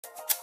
¿Sabes 0.00 0.37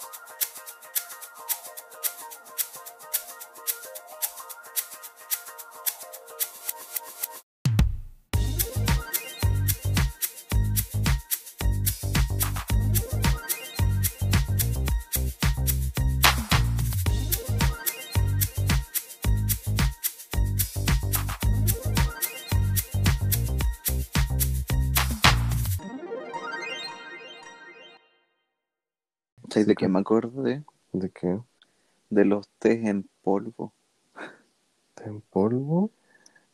de 29.66 29.76
qué 29.76 29.88
me 29.88 30.00
acordé? 30.00 30.64
¿De 30.94 31.12
qué? 31.12 31.40
De 32.10 32.26
los 32.26 32.50
tés 32.58 32.84
en 32.84 33.08
polvo. 33.22 33.76
¿Té 34.96 35.06
en 35.12 35.22
polvo? 35.36 35.80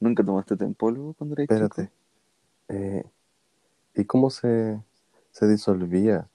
¿Nunca 0.06 0.26
tomaste 0.30 0.58
té 0.58 0.66
en 0.70 0.76
polvo 0.84 1.14
cuando 1.14 1.36
eras 1.38 1.50
Espérate. 1.50 1.82
chico? 1.82 1.90
Eh, 2.70 3.04
¿y 3.96 4.05
cómo 4.05 4.30
se, 4.32 4.82
se 5.32 5.48
disolvía? 5.48 6.30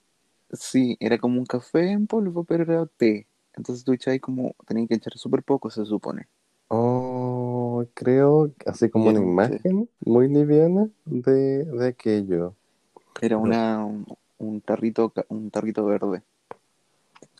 Sí, 0.52 0.96
era 0.98 1.18
como 1.18 1.38
un 1.38 1.46
café 1.46 1.92
en 1.92 2.06
polvo, 2.08 2.42
pero 2.44 2.64
era 2.64 2.86
té. 2.86 3.28
Entonces 3.54 3.84
tú 3.84 3.92
echabas 3.92 4.20
como, 4.20 4.54
tenías 4.66 4.88
que 4.88 4.94
echar 4.96 5.16
súper 5.16 5.42
poco, 5.44 5.70
se 5.70 5.84
supone. 5.84 6.28
Oh, 6.68 7.84
creo, 7.94 8.52
así 8.66 8.88
como 8.90 9.10
Era 9.10 9.20
una 9.20 9.20
té. 9.42 9.56
imagen 9.60 9.88
muy 10.00 10.28
liviana 10.28 10.88
de, 11.04 11.64
de 11.64 11.86
aquello. 11.88 12.56
Era 13.20 13.36
una, 13.36 13.84
un, 13.84 14.06
un 14.38 14.60
tarrito, 14.62 15.12
un 15.28 15.50
tarrito 15.50 15.84
verde. 15.84 16.22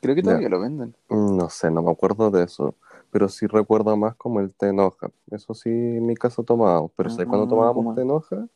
Creo 0.00 0.14
que 0.14 0.22
Ya. 0.22 0.28
todavía 0.28 0.48
lo 0.48 0.60
venden. 0.60 0.94
No 1.08 1.48
sé, 1.50 1.70
no 1.70 1.82
me 1.82 1.90
acuerdo 1.90 2.30
de 2.30 2.44
eso, 2.44 2.74
pero 3.10 3.28
sí 3.28 3.46
recuerdo 3.46 3.96
más 3.96 4.16
como 4.16 4.40
el 4.40 4.52
té 4.52 4.68
en 4.68 4.80
hoja. 4.80 5.10
Eso 5.30 5.54
sí, 5.54 5.70
en 5.70 6.06
mi 6.06 6.14
casa 6.16 6.42
tomábamos, 6.42 6.90
pero 6.96 7.10
¿sabes 7.10 7.28
cuándo 7.28 7.46
Ah, 7.46 7.50
tomábamos 7.50 7.84
¿cómo? 7.84 7.94
té 7.94 8.02
en 8.02 8.10
hoja? 8.10 8.48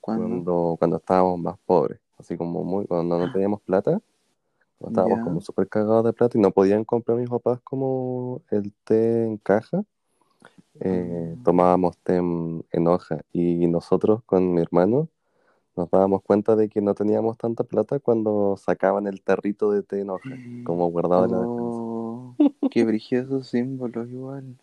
Cuando, 0.00 0.76
cuando 0.78 0.96
estábamos 0.98 1.38
más 1.40 1.58
pobres, 1.66 2.00
así 2.18 2.36
como 2.36 2.64
muy, 2.64 2.86
cuando 2.86 3.18
no 3.18 3.32
teníamos 3.32 3.60
plata, 3.62 4.00
cuando 4.78 4.90
estábamos 4.90 5.18
Ya. 5.18 5.24
como 5.24 5.40
súper 5.40 5.68
cagados 5.68 6.04
de 6.04 6.12
plata 6.12 6.38
y 6.38 6.40
no 6.42 6.50
podían 6.52 6.84
comprar 6.84 7.18
mis 7.18 7.30
papás 7.30 7.60
como 7.64 8.42
el 8.50 8.72
té 8.84 9.24
en 9.24 9.38
caja, 9.38 9.84
eh, 10.80 11.36
Ah. 11.40 11.44
tomábamos 11.44 11.96
té 11.98 12.16
en, 12.16 12.64
en 12.72 12.86
hoja 12.88 13.20
y 13.32 13.66
nosotros 13.68 14.22
con 14.26 14.52
mi 14.54 14.60
hermano 14.62 15.08
nos 15.76 15.90
dábamos 15.90 16.22
cuenta 16.22 16.56
de 16.56 16.68
que 16.68 16.80
no 16.80 16.94
teníamos 16.94 17.38
tanta 17.38 17.64
plata 17.64 17.98
cuando 18.00 18.56
sacaban 18.56 19.06
el 19.06 19.22
tarrito 19.22 19.70
de 19.70 19.82
té 19.82 20.00
en 20.00 20.10
hoja, 20.10 20.38
como 20.62 20.88
guardado 20.90 21.24
en 21.26 21.32
la 21.32 21.40
despensa. 21.40 21.82
Oh, 21.82 22.34
qué 22.70 22.84
símbolos 23.42 24.08
igual. 24.10 24.56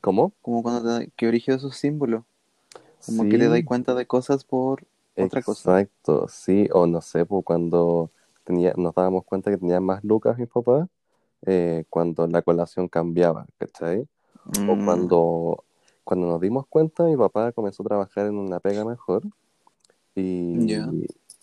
¿Cómo? 0.00 0.34
Como 0.42 0.62
cuando 0.62 0.98
te 1.00 1.10
qué 1.16 1.26
brígido 1.28 1.56
esos 1.56 1.76
símbolos. 1.76 2.24
Como 3.06 3.28
que 3.28 3.38
te 3.38 3.48
das 3.48 3.62
Sí, 3.62 3.64
cuenta 3.64 3.94
de 3.94 4.06
cosas 4.06 4.44
por 4.44 4.86
otra 5.18 5.42
cosa. 5.42 5.70
exacto, 5.74 6.28
sí, 6.28 6.68
o 6.72 6.86
no 6.86 7.00
sé, 7.00 7.24
pues 7.26 7.44
cuando 7.44 8.10
tenía, 8.44 8.74
nos 8.76 8.94
dábamos 8.94 9.24
cuenta 9.24 9.50
que 9.50 9.58
tenían 9.58 9.84
más 9.84 10.02
lucas 10.04 10.38
mis 10.38 10.48
papás, 10.48 10.88
eh, 11.46 11.84
cuando 11.90 12.26
la 12.28 12.42
colación 12.42 12.88
cambiaba, 12.88 13.46
¿cachai? 13.58 14.08
O 14.66 14.76
Mm, 14.76 14.78
cuando, 14.78 15.64
cuando 16.04 16.26
nos 16.28 16.40
dimos 16.40 16.66
cuenta, 16.68 17.04
mi 17.04 17.16
papá 17.16 17.52
comenzó 17.52 17.82
a 17.84 17.86
trabajar 17.86 18.26
en 18.28 18.36
una 18.38 18.60
pega 18.60 18.84
mejor 18.84 19.24
y, 20.16 20.68
Ya. 20.68 20.94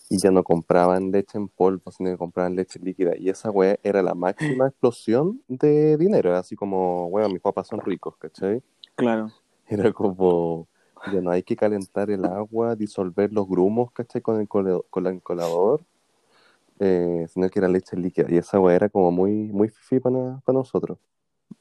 y 0.08 0.18
ya 0.18 0.30
no 0.30 0.44
compraban 0.44 1.10
leche 1.12 1.38
en 1.38 1.48
polvo, 1.48 1.90
sino 1.92 2.10
que 2.10 2.18
compraban 2.18 2.56
leche 2.56 2.78
líquida. 2.80 3.16
Y 3.18 3.28
esa 3.30 3.50
weá 3.50 3.78
era 3.82 4.02
la 4.02 4.14
máxima 4.14 4.66
explosión 4.68 5.42
de 5.48 5.96
dinero, 5.96 6.36
así 6.36 6.56
como, 6.56 7.06
weón, 7.08 7.32
mis 7.32 7.42
papás 7.42 7.68
son 7.68 7.80
ricos, 7.80 8.16
¿cachai? 8.18 8.62
claro. 8.96 9.32
Era 9.66 9.92
como, 9.92 10.68
ya 11.04 11.20
no 11.20 11.30
hay 11.30 11.42
que 11.42 11.56
calentar 11.56 12.10
el 12.10 12.24
agua, 12.24 12.76
disolver 12.76 13.32
los 13.32 13.48
grumos, 13.48 13.90
¿cachai? 13.92 14.20
Con 14.22 14.40
el, 14.40 14.48
con 14.48 15.06
el 15.06 15.22
colador, 15.22 15.84
eh, 16.80 17.26
sino 17.28 17.48
que 17.50 17.58
era 17.60 17.68
leche 17.68 17.96
líquida. 17.96 18.26
Y 18.30 18.38
esa 18.38 18.60
weá 18.60 18.76
era 18.76 18.88
como 18.88 19.10
muy, 19.12 19.32
muy 19.52 19.68
fifi 19.68 20.00
para, 20.00 20.40
para 20.44 20.58
nosotros. 20.58 20.98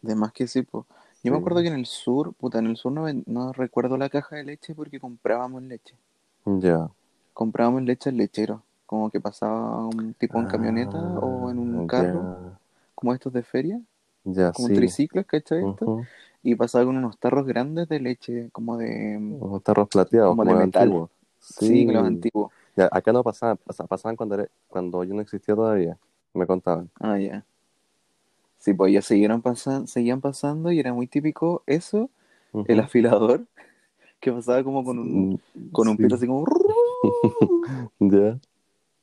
De 0.02 0.14
más 0.16 0.32
que 0.32 0.48
sí, 0.48 0.62
po. 0.62 0.86
Yo 1.24 1.32
me 1.32 1.38
acuerdo 1.40 1.62
que 1.62 1.68
en 1.70 1.74
el 1.76 1.86
sur, 1.88 2.34
puta, 2.36 2.60
en 2.60 2.68
el 2.68 2.78
sur 2.78 2.92
no, 2.92 3.06
no 3.26 3.52
recuerdo 3.54 3.98
la 3.98 4.10
caja 4.10 4.36
de 4.36 4.44
leche 4.44 4.76
porque 4.76 5.00
comprábamos 5.00 5.64
leche. 5.64 5.96
Ya. 6.46 6.90
Comprábamos 7.34 7.84
leche 7.84 8.10
al 8.10 8.18
lechero. 8.18 8.64
Como 8.86 9.10
que 9.10 9.20
pasaba 9.22 9.86
un 9.88 10.14
tipo 10.16 10.40
en 10.40 10.48
camioneta 10.48 10.98
o 10.98 11.50
en 11.50 11.60
un 11.60 11.84
Ah, 11.84 11.88
carro, 11.88 12.58
como 12.94 13.14
estos 13.14 13.32
de 13.34 13.42
feria, 13.44 13.80
Ya, 14.26 14.54
como 14.54 14.68
sí. 14.68 14.74
un 14.74 14.80
triciclo, 14.80 15.24
¿cachai? 15.26 15.60
Esto? 15.64 15.86
Ujú. 15.86 16.06
Y 16.44 16.56
pasaba 16.56 16.86
con 16.86 16.98
unos 16.98 17.18
tarros 17.18 17.46
grandes 17.48 17.88
de 17.88 18.00
leche, 18.00 18.50
como 18.52 18.78
de, 18.78 19.18
Unos 19.18 19.64
tarros 19.64 19.88
plateados, 19.88 20.32
como 20.32 20.44
de 20.44 20.50
como 20.52 20.66
metal. 20.66 20.88
antiguos. 20.88 21.10
Sí, 21.40 21.86
los 21.86 22.06
antiguos. 22.06 22.52
Ya, 22.76 22.90
acá 22.92 23.12
no 23.14 23.24
pasaban, 23.24 23.58
pasaban 23.88 24.16
cuando, 24.16 24.36
era- 24.36 24.48
cuando 24.68 25.04
yo 25.04 25.14
no 25.14 25.22
existía 25.22 25.56
todavía, 25.56 25.98
me 26.34 26.46
contaban. 26.46 26.90
Ah, 27.00 27.18
ya. 27.18 27.44
Sí, 28.60 28.74
pues 28.74 28.94
ya 28.94 29.02
siguieron 29.02 29.42
pasan, 29.42 29.88
seguían 29.88 30.22
pasando 30.22 30.72
y 30.72 30.80
era 30.80 30.94
muy 30.94 31.08
típico 31.08 31.64
eso, 31.66 32.10
el 32.68 32.80
afilador, 32.80 33.46
que 34.22 34.32
pasaba 34.32 34.64
como 34.64 34.84
con 34.86 35.00
un, 35.00 35.30
Mm, 35.54 35.72
con 35.72 35.88
un 35.90 35.98
sí. 35.98 36.04
pito 36.04 36.16
así 36.16 36.28
como... 36.28 36.46
Ya. 38.00 38.40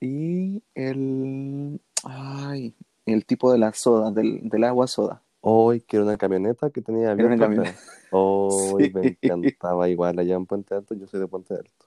Y 0.01 0.63
el... 0.75 1.81
Ay, 2.05 2.75
el 3.07 3.27
tipo 3.27 3.51
de 3.53 3.59
la 3.59 3.73
soda, 3.73 4.11
del, 4.13 4.49
del 4.49 4.65
agua 4.65 4.87
soda. 4.87 5.23
Hoy 5.41 5.81
que 5.81 5.97
era 5.97 6.05
una 6.05 6.17
camioneta 6.17 6.71
que 6.71 6.81
tenía 6.83 7.13
Era 7.13 7.15
una 7.27 7.35
abierto 7.35 7.45
camioneta. 7.45 7.79
Hoy 8.11 8.85
Sí. 8.87 8.93
me 8.95 9.19
encantaba 9.21 9.89
igual 9.89 10.19
allá 10.19 10.37
en 10.37 10.47
Puente 10.47 10.75
Alto, 10.75 10.95
yo 10.95 11.07
soy 11.07 11.21
de 11.21 11.27
Puente 11.27 11.55
Alto. 11.55 11.87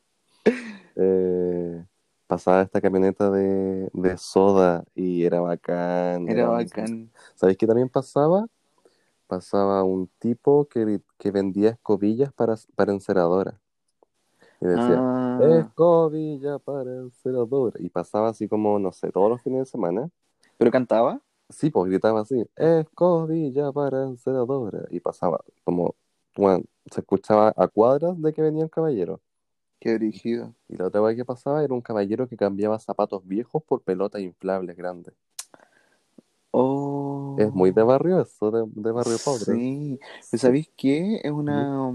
Eh, 0.96 1.84
pasaba 2.28 2.62
esta 2.62 2.82
camioneta 2.82 3.30
de, 3.32 3.90
de 3.94 4.18
soda 4.18 4.84
y 4.96 5.24
era 5.24 5.40
bacán. 5.42 6.28
Era 6.28 6.42
era- 6.44 6.50
bacán. 6.50 7.10
¿Sabéis 7.36 7.58
qué 7.58 7.68
también 7.68 7.90
pasaba? 7.90 8.46
Pasaba 9.32 9.86
un 9.86 10.10
tipo 10.20 10.68
que, 10.68 11.00
que 11.18 11.32
vendía 11.32 11.70
escobillas 11.70 12.34
para, 12.34 12.56
para 12.76 12.92
enceradora. 12.92 13.62
Y 14.60 14.66
decía, 14.66 14.98
Ah, 15.00 15.40
escobilla 15.58 16.60
para 16.60 16.98
enceradora. 16.98 17.80
Y 17.80 17.88
pasaba 17.88 18.28
así 18.28 18.50
como, 18.50 18.78
no 18.78 18.92
sé, 18.92 19.10
todos 19.10 19.30
los 19.30 19.42
fines 19.42 19.60
de 19.60 19.66
semana. 19.68 20.10
¿pero 20.58 20.70
cantaba? 20.70 21.22
Sí, 21.48 21.70
pues 21.70 21.90
gritaba 21.90 22.20
así, 22.20 22.46
escobilla 22.58 23.72
para 23.72 24.04
enceradora. 24.04 24.86
Y 24.90 25.00
pasaba 25.00 25.40
como, 25.64 25.96
bueno, 26.36 26.66
se 26.92 27.00
escuchaba 27.00 27.54
a 27.56 27.70
cuadras 27.70 28.22
de 28.22 28.34
que 28.34 28.42
venía 28.42 28.66
el 28.66 28.70
caballero. 28.70 29.22
Qué 29.80 29.98
dirigido. 29.98 30.54
Y 30.68 30.76
la 30.76 30.88
otra 30.88 31.00
vez 31.00 31.16
que 31.16 31.24
pasaba 31.24 31.64
era 31.64 31.74
un 31.74 31.80
caballero 31.80 32.28
que 32.28 32.36
cambiaba 32.36 32.78
zapatos 32.80 33.26
viejos 33.26 33.64
por 33.64 33.82
pelotas 33.82 34.22
inflables 34.22 34.76
grandes. 34.76 35.14
Oh. 36.52 36.91
Es 37.38 37.54
muy 37.54 37.72
de 37.72 37.84
barrio 37.84 38.22
eso, 38.22 38.52
de, 38.52 38.64
de 38.68 38.92
barrio 38.92 39.18
pobre. 39.24 39.46
Sí. 39.46 40.00
¿Pero 40.30 40.42
¿Sabéis 40.42 40.70
qué? 40.76 41.22
Es 41.24 41.32
una... 41.32 41.94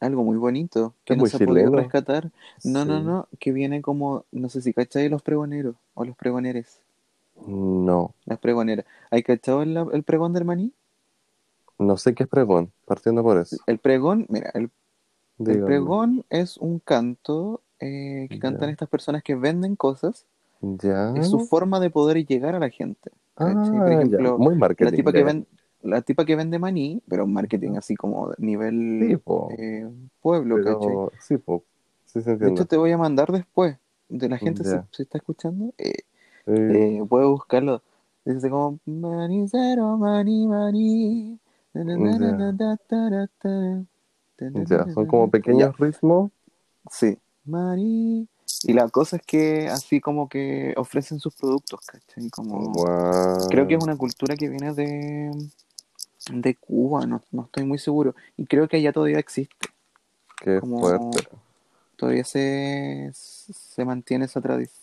algo 0.00 0.24
muy 0.24 0.36
bonito 0.38 0.94
que 1.04 1.14
Es 1.14 1.16
no 1.16 1.22
muy 1.22 1.30
se 1.30 1.36
ha 1.36 1.40
podido 1.40 1.70
rescatar. 1.72 2.30
No, 2.62 2.84
no, 2.84 3.00
Sí. 3.00 3.04
no, 3.04 3.28
que 3.38 3.52
viene 3.52 3.82
como, 3.82 4.24
no 4.32 4.48
sé 4.48 4.62
si 4.62 4.72
cacháis 4.72 5.10
los 5.10 5.22
pregoneros 5.22 5.76
o 5.94 6.04
los 6.04 6.16
pregoneres. 6.16 6.82
No, 7.46 8.14
Las 8.24 8.38
pregoneras. 8.38 8.86
¿Hay 9.10 9.22
cachado 9.22 9.62
el, 9.62 9.76
el 9.92 10.02
pregón 10.04 10.32
del 10.32 10.44
maní? 10.46 10.72
no 11.78 11.96
sé 11.96 12.14
qué 12.14 12.24
es 12.24 12.28
pregón, 12.28 12.72
partiendo 12.86 13.22
por 13.22 13.38
eso. 13.38 13.56
El 13.66 13.78
pregón, 13.78 14.26
mira, 14.28 14.50
el, 14.54 14.70
el 15.46 15.64
pregón 15.64 16.24
es 16.30 16.56
un 16.58 16.78
canto 16.78 17.62
eh, 17.80 18.26
que 18.30 18.36
Ya. 18.36 18.40
cantan 18.40 18.70
estas 18.70 18.88
personas 18.88 19.22
que 19.22 19.34
venden 19.34 19.76
cosas. 19.76 20.26
Ya. 20.60 21.12
Es 21.14 21.28
su 21.28 21.40
forma 21.40 21.80
de 21.80 21.90
poder 21.90 22.24
llegar 22.26 22.54
a 22.54 22.58
la 22.60 22.70
gente. 22.70 23.10
¿Cachai? 23.46 23.78
Ah, 23.78 24.04
ya. 24.04 24.18
Muy 24.36 24.54
la 24.54 24.60
marketing. 24.60 24.96
tipa 24.96 25.12
que 25.12 25.44
la 25.82 26.02
tipa 26.02 26.24
que 26.24 26.36
vende 26.36 26.58
maní, 26.58 27.02
pero 27.08 27.26
marketing 27.26 27.76
así 27.76 27.96
como 27.96 28.32
Sí, 28.32 28.42
nivel 28.42 29.20
po. 29.24 29.48
eh, 29.58 29.88
pueblo, 30.20 30.56
¿cachai? 30.56 30.78
Pero, 30.86 31.12
sí, 31.20 31.36
po. 31.38 31.64
Sí, 32.04 32.20
se 32.22 32.36
De 32.36 32.50
hecho, 32.50 32.66
te 32.66 32.76
voy 32.76 32.92
a 32.92 32.98
mandar 32.98 33.32
después. 33.32 33.76
De 34.08 34.28
la 34.28 34.38
gente 34.38 34.64
se, 34.64 35.02
está 35.02 35.18
escuchando. 35.18 35.72
Eh, 35.78 36.02
Eh, 36.46 37.02
puedes 37.08 37.28
buscarlo. 37.28 37.80
Dice 38.24 38.50
como 38.50 38.78
manicero, 38.84 39.96
maní, 39.96 40.46
maní. 40.46 41.38
Ya, 44.68 44.90
son 44.92 45.06
como 45.06 45.30
pequeños 45.30 45.76
ritmos. 45.78 46.30
Sí. 46.90 47.16
Maní. 47.44 48.26
Y 48.64 48.72
la 48.72 48.88
cosa 48.88 49.16
es 49.16 49.22
que 49.22 49.68
así 49.68 50.00
como 50.00 50.28
que 50.28 50.74
ofrecen 50.76 51.18
sus 51.20 51.34
productos, 51.34 51.80
¿cachai? 51.86 52.28
Como... 52.30 52.72
Guau. 52.72 53.48
Creo 53.48 53.66
que 53.66 53.74
es 53.74 53.82
una 53.82 53.96
cultura 53.96 54.36
que 54.36 54.48
viene 54.48 54.72
de, 54.74 55.30
de 56.32 56.54
Cuba, 56.56 57.06
no, 57.06 57.22
no 57.30 57.42
estoy 57.44 57.64
muy 57.64 57.78
seguro. 57.78 58.14
Y 58.36 58.46
creo 58.46 58.68
que 58.68 58.76
allá 58.78 58.92
todavía 58.92 59.18
existe. 59.18 59.68
Qué 60.42 60.60
como- 60.60 60.80
fuerte. 60.80 61.28
Todavía 61.96 62.24
se, 62.24 63.10
se 63.12 63.84
mantiene 63.84 64.24
esa 64.24 64.40
tradición. 64.40 64.80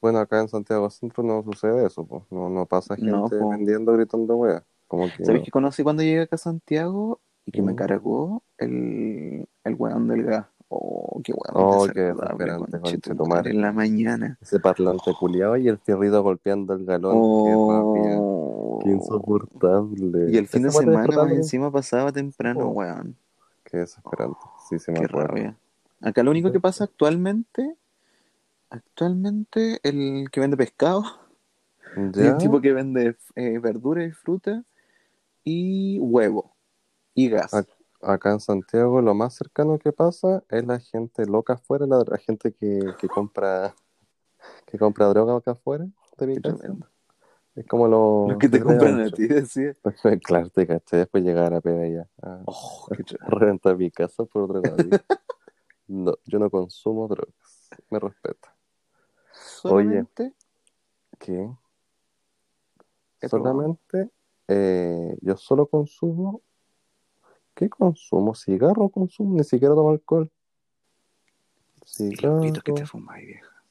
Bueno, 0.00 0.18
acá 0.18 0.40
en 0.40 0.48
Santiago 0.48 0.90
Centro 0.90 1.22
no 1.22 1.42
sucede 1.42 1.86
eso, 1.86 2.04
pues. 2.04 2.22
No, 2.30 2.50
no 2.50 2.66
pasa 2.66 2.96
gente 2.96 3.10
No, 3.10 3.28
vendiendo, 3.48 3.92
gritando. 3.92 4.62
Como 4.88 5.06
que 5.06 5.24
¿Sabes 5.24 5.40
no. 5.40 5.44
qué 5.46 5.50
conocí 5.50 5.82
cuando 5.82 6.02
llegué 6.02 6.22
acá 6.22 6.36
a 6.36 6.38
Santiago? 6.38 7.20
Y 7.46 7.52
que 7.52 7.62
me 7.62 7.72
Mm. 7.72 7.76
cargó 7.76 8.42
el, 8.58 9.48
el 9.64 9.74
weón 9.74 10.06
del 10.08 10.24
gas. 10.24 10.46
Oh, 10.74 11.20
qué 11.22 11.32
weón 11.32 11.52
Oh, 11.54 11.86
qué 11.92 12.00
desesperante, 12.00 12.80
conchetumare. 12.80 13.50
en 13.50 13.60
la 13.60 13.72
mañana. 13.72 14.38
Ese 14.40 14.58
parlante 14.58 15.12
culiado 15.18 15.56
y 15.58 15.68
el 15.68 15.76
fierrito 15.78 16.22
golpeando 16.22 16.72
el 16.74 16.84
galón. 16.86 17.12
Qué 17.14 17.50
rabia. 17.50 18.16
Oh. 18.18 18.80
Qué 18.82 18.90
insoportable. 18.90 20.30
Y 20.32 20.36
el 20.38 20.48
fin 20.48 20.62
de 20.62 20.70
semana 20.70 21.06
más 21.06 21.30
encima 21.32 21.70
pasaba 21.70 22.10
temprano, 22.12 22.68
Oh. 22.68 22.72
weón. 22.72 23.16
Qué 23.64 23.78
desesperante. 23.78 24.38
Sí, 24.68 24.78
se 24.78 24.92
me 24.92 25.00
Qué 25.00 25.06
rabia. 25.08 25.56
Acá 26.00 26.22
lo 26.22 26.30
único 26.30 26.50
que 26.50 26.58
pasa 26.60 26.84
actualmente, 26.84 27.76
actualmente, 28.70 29.78
el 29.82 30.30
que 30.30 30.40
vende 30.40 30.56
pescado, 30.56 31.04
¿Ya? 32.14 32.28
el 32.30 32.38
tipo 32.38 32.60
que 32.60 32.72
vende 32.72 33.16
eh, 33.36 33.58
verduras 33.58 34.08
y 34.08 34.12
fruta 34.12 34.64
y 35.44 35.98
huevo 36.00 36.54
y 37.14 37.28
gas. 37.28 37.52
Ac- 37.52 37.68
Acá 38.02 38.32
en 38.32 38.40
Santiago 38.40 39.00
lo 39.00 39.14
más 39.14 39.34
cercano 39.34 39.78
que 39.78 39.92
pasa 39.92 40.42
es 40.50 40.66
la 40.66 40.80
gente 40.80 41.24
loca 41.26 41.54
afuera, 41.54 41.86
la, 41.86 42.02
la 42.06 42.18
gente 42.18 42.52
que, 42.52 42.80
que 43.00 43.08
compra 43.08 43.74
que 44.66 44.78
compra 44.78 45.06
droga 45.06 45.36
acá 45.36 45.52
afuera 45.52 45.86
de 46.18 46.26
mi 46.26 46.34
Qué 46.34 46.42
casa. 46.42 46.74
Es 47.54 47.66
como 47.66 47.86
lo 47.86 48.28
Los 48.30 48.38
que 48.38 48.48
te 48.48 48.60
compran 48.60 49.00
a 49.00 49.10
ti, 49.10 49.26
decía. 49.26 49.76
Claro, 50.24 50.48
te 50.50 50.66
caché 50.66 50.96
después 50.96 51.22
llegar 51.22 51.52
a 51.54 51.60
peda 51.60 51.86
ya 51.86 52.08
a, 52.22 52.42
Oh, 52.46 52.86
qué 52.90 53.02
a 53.02 53.06
tremendo. 53.06 53.38
reventar 53.38 53.76
mi 53.76 53.90
casa 53.90 54.24
por 54.24 54.48
drogadicto. 54.48 54.98
No, 55.88 56.14
yo 56.24 56.38
no 56.38 56.48
consumo 56.48 57.06
drogas. 57.08 57.68
Me 57.90 57.98
respeta. 57.98 58.54
Solamente 59.32 60.32
¿Qué? 61.18 61.50
He 63.20 63.28
Solamente 63.28 64.10
eh, 64.48 65.16
yo 65.20 65.36
solo 65.36 65.66
consumo. 65.66 66.40
¿Qué 67.54 67.68
consumo? 67.68 68.34
¿Cigarro 68.34 68.88
consumo? 68.88 69.36
Ni 69.36 69.44
siquiera 69.44 69.74
tomo 69.74 69.90
alcohol. 69.90 70.30
y 71.98 72.14
los 72.16 72.42
pitos 72.42 72.62
que 72.62 72.72
te 72.72 72.82
Cigarro. 72.82 72.86
fumáis, 72.86 73.26
vieja. 73.26 73.62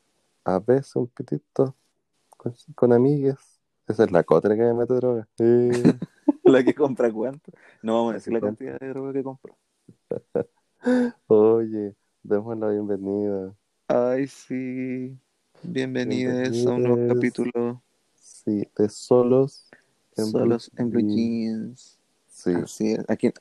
A 0.44 0.60
veces 0.60 0.96
un 0.96 1.08
pitito 1.08 1.76
con, 2.30 2.54
con 2.76 2.94
amigues. 2.94 3.60
Esa 3.88 4.04
es 4.06 4.12
la 4.12 4.24
cotra 4.24 4.56
que 4.56 4.62
me 4.62 4.74
mete 4.74 4.94
droga. 4.96 5.28
La 6.44 6.64
que 6.64 6.74
compra 6.74 7.12
cuánto. 7.12 7.52
No 7.82 7.94
vamos 7.96 8.12
a 8.12 8.14
decir 8.16 8.34
la 8.34 8.42
cantidad 8.42 8.78
de 8.80 8.90
droga 8.90 9.14
que 9.14 9.24
compró. 9.24 9.58
oye, 11.28 11.96
demos 12.24 12.58
la 12.58 12.70
bienvenida. 12.70 13.56
Ay, 13.88 14.28
sí. 14.28 15.18
Bienvenidos 15.64 16.66
a 16.66 16.72
un 16.72 16.84
nuevo 16.84 17.14
capítulo. 17.14 17.82
Sí, 18.16 18.68
de 18.76 18.90
solos 18.90 19.70
en 20.18 20.26
Solos 20.26 20.72
en 20.76 20.90
Blue 20.90 21.02
Jeans. 21.02 22.00
Sí. 22.28 22.54
Así 22.54 22.94
es. 22.94 23.06
Aquí, 23.08 23.32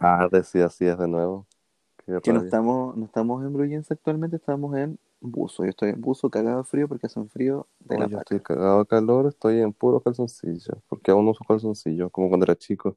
ah, 0.00 0.28
decía 0.30 0.66
así 0.66 0.86
es 0.86 0.98
de 0.98 1.08
nuevo. 1.08 1.46
Qué 2.06 2.20
que 2.22 2.32
no 2.32 2.40
estamos, 2.40 2.96
no 2.96 3.04
estamos 3.06 3.44
en 3.44 3.52
Blue 3.52 3.66
Jeans 3.66 3.90
actualmente, 3.90 4.36
estamos 4.36 4.76
en 4.76 4.98
buzo. 5.20 5.64
Yo 5.64 5.70
estoy 5.70 5.90
en 5.90 6.00
buzo 6.00 6.30
cagado 6.30 6.58
de 6.58 6.64
frío 6.64 6.88
porque 6.88 7.06
hace 7.06 7.20
un 7.20 7.28
frío 7.28 7.66
de 7.80 7.98
la 7.98 8.08
yo 8.08 8.16
estoy 8.18 8.40
cagado 8.40 8.80
de 8.80 8.86
calor, 8.86 9.26
estoy 9.26 9.60
en 9.60 9.72
puro 9.72 10.00
calzoncillo. 10.00 10.82
Porque 10.88 11.10
aún 11.10 11.24
no 11.24 11.30
uso 11.32 11.44
calzoncillo, 11.44 12.10
como 12.10 12.28
cuando 12.28 12.44
era 12.44 12.56
chico. 12.56 12.96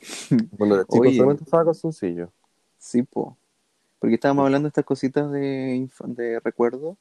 Cuando 0.58 0.74
era 0.74 0.84
chico 0.86 1.10
Oye. 1.10 1.12
solamente 1.12 1.44
usaba 1.44 1.64
calzoncillo. 1.64 2.30
Sí, 2.78 3.02
po. 3.02 3.36
Porque 4.00 4.16
estábamos 4.16 4.44
Sí. 4.44 4.46
hablando 4.46 4.66
de 4.66 4.70
estas 4.70 4.84
cositas 4.86 5.30
de, 5.32 5.88
de 6.06 6.40
recuerdo, 6.40 6.96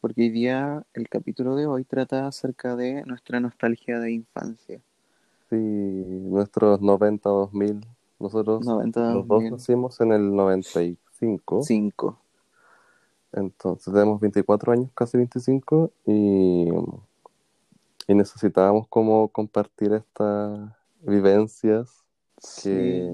porque 0.00 0.22
hoy 0.22 0.30
día 0.30 0.84
el 0.94 1.08
capítulo 1.08 1.56
de 1.56 1.66
hoy 1.66 1.84
trata 1.84 2.26
acerca 2.28 2.76
de 2.76 3.04
nuestra 3.06 3.40
nostalgia 3.40 4.00
de 4.00 4.12
infancia. 4.12 4.80
Sí, 5.50 5.56
nuestros 5.56 6.80
90, 6.80 7.28
2000. 7.30 7.80
Nosotros 8.18 8.64
90, 8.64 9.00
los 9.14 9.14
dos 9.14 9.28
2000. 9.28 9.50
nacimos 9.52 10.00
en 10.00 10.12
el 10.12 10.34
95. 10.34 11.62
5. 11.62 12.18
Entonces 13.32 13.92
tenemos 13.92 14.20
24 14.20 14.72
años, 14.72 14.90
casi 14.94 15.16
25, 15.18 15.90
y, 16.06 16.68
y 18.08 18.14
necesitábamos 18.14 18.86
como 18.88 19.28
compartir 19.28 19.92
estas 19.92 20.70
vivencias. 21.02 21.90
Que, 22.36 22.42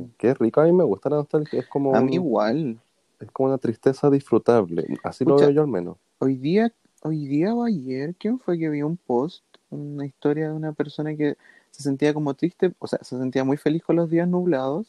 Sí. 0.05 0.13
que 0.19 0.31
es 0.31 0.39
rico, 0.39 0.61
a 0.61 0.65
mí 0.65 0.73
me 0.73 0.83
gusta 0.85 1.09
la 1.09 1.17
nostalgia, 1.17 1.61
es 1.61 1.67
como, 1.69 1.95
A 1.95 2.01
mí 2.01 2.15
igual. 2.15 2.81
es 3.21 3.31
como 3.31 3.49
una 3.51 3.59
tristeza 3.59 4.11
disfrutable, 4.11 4.85
así 5.05 5.25
lo 5.25 5.37
veo 5.37 5.51
yo 5.51 5.61
al 5.63 5.69
menos. 5.69 5.97
Hoy 6.19 6.37
día, 6.37 6.73
hoy 7.05 7.27
día 7.29 7.55
o 7.55 7.63
ayer, 7.63 8.17
¿quién 8.17 8.41
fue 8.41 8.59
que 8.59 8.69
vio 8.69 8.85
un 8.87 8.97
post? 8.97 9.45
Una 9.71 10.05
historia 10.07 10.49
de 10.49 10.55
una 10.57 10.73
persona 10.73 11.15
que 11.17 11.37
se 11.73 11.83
sentía 11.83 12.15
como 12.15 12.35
triste, 12.35 12.73
o 12.79 12.87
sea, 12.87 13.01
se 13.03 13.19
sentía 13.19 13.43
muy 13.45 13.57
feliz 13.57 13.83
con 13.83 13.97
los 13.97 14.09
días 14.09 14.29
nublados, 14.29 14.87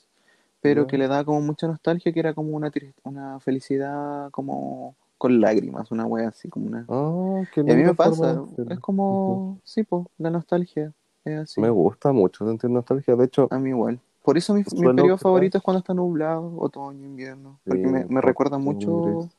pero 0.62 0.86
que 0.86 0.98
le 0.98 1.08
daba 1.08 1.24
como 1.26 1.42
mucha 1.42 1.68
nostalgia, 1.68 2.14
que 2.14 2.20
era 2.20 2.34
como 2.34 2.56
una, 2.56 2.72
una 3.04 3.40
felicidad 3.40 4.30
como 4.32 4.96
con 5.18 5.42
lágrimas, 5.42 5.92
una 5.92 6.06
wea 6.06 6.30
así, 6.30 6.50
como 6.50 6.68
una... 6.68 6.86
Ah, 6.90 7.44
qué 7.54 7.62
Y 7.66 7.72
a 7.72 7.76
mí 7.76 7.84
me 7.84 7.94
pasa, 7.94 8.44
es 8.70 8.80
como, 8.80 9.58
sí, 9.64 9.84
po, 9.84 10.06
la 10.18 10.30
nostalgia, 10.30 10.94
es 11.26 11.40
así, 11.40 11.62
Me 11.62 11.70
gusta 11.70 12.12
mucho 12.12 12.46
sentir 12.46 12.70
nostalgia, 12.70 13.16
de 13.16 13.26
hecho, 13.26 13.48
a 13.50 13.58
mí 13.58 13.70
igual. 13.70 14.00
Por 14.24 14.38
eso 14.38 14.54
mi, 14.54 14.64
mi 14.78 14.88
periodo 14.90 15.18
favorito 15.18 15.58
es 15.58 15.64
cuando 15.64 15.80
está 15.80 15.94
nublado, 15.94 16.54
otoño, 16.60 17.06
invierno, 17.06 17.60
porque 17.66 17.88
Sí, 17.88 17.90
me, 17.90 18.06
me 18.06 18.22
recuerda 18.22 18.58
mucho 18.58 19.30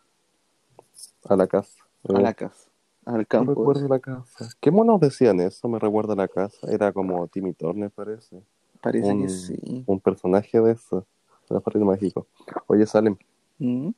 a 1.28 1.36
la 1.36 1.46
casa. 1.46 1.70
a 2.08 2.20
la 2.20 2.34
casa, 2.34 2.70
al 3.06 3.18
Me 3.18 3.24
campo. 3.26 3.50
recuerda 3.54 3.86
a 3.86 3.88
la 3.88 4.00
casa. 4.00 4.48
¿Qué 4.60 4.70
monos 4.70 5.00
decían 5.00 5.40
eso? 5.40 5.68
Me 5.68 5.78
recuerda 5.78 6.14
a 6.14 6.16
la 6.16 6.28
casa. 6.28 6.70
Era 6.70 6.92
como 6.92 7.26
Timmy 7.28 7.52
Turner, 7.54 7.90
parece. 7.90 8.42
Parece 8.80 9.12
un- 9.12 9.22
que 9.22 9.28
sí. 9.28 9.84
Un 9.86 10.00
personaje 10.00 10.60
de 10.60 10.72
eso. 10.72 11.06
De 11.48 11.60
Padrinos 11.60 11.88
Mágicos. 11.88 12.26
Oye, 12.66 12.86
Salem, 12.86 13.16
¿Mm? 13.58 13.90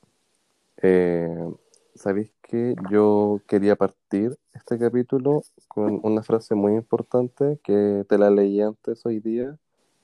eh, 0.83 1.29
¿sabéis 1.95 2.33
que 2.43 2.75
yo 2.91 3.41
quería 3.47 3.77
partir 3.77 4.37
este 4.53 4.79
capítulo 4.79 5.43
con 5.69 6.01
una 6.03 6.23
frase 6.23 6.55
muy 6.55 6.75
importante 6.75 7.59
que 7.63 8.05
te 8.09 8.19
la 8.19 8.31
leí 8.31 8.61
antes 8.61 9.05
hoy 9.07 9.21
día 9.21 9.57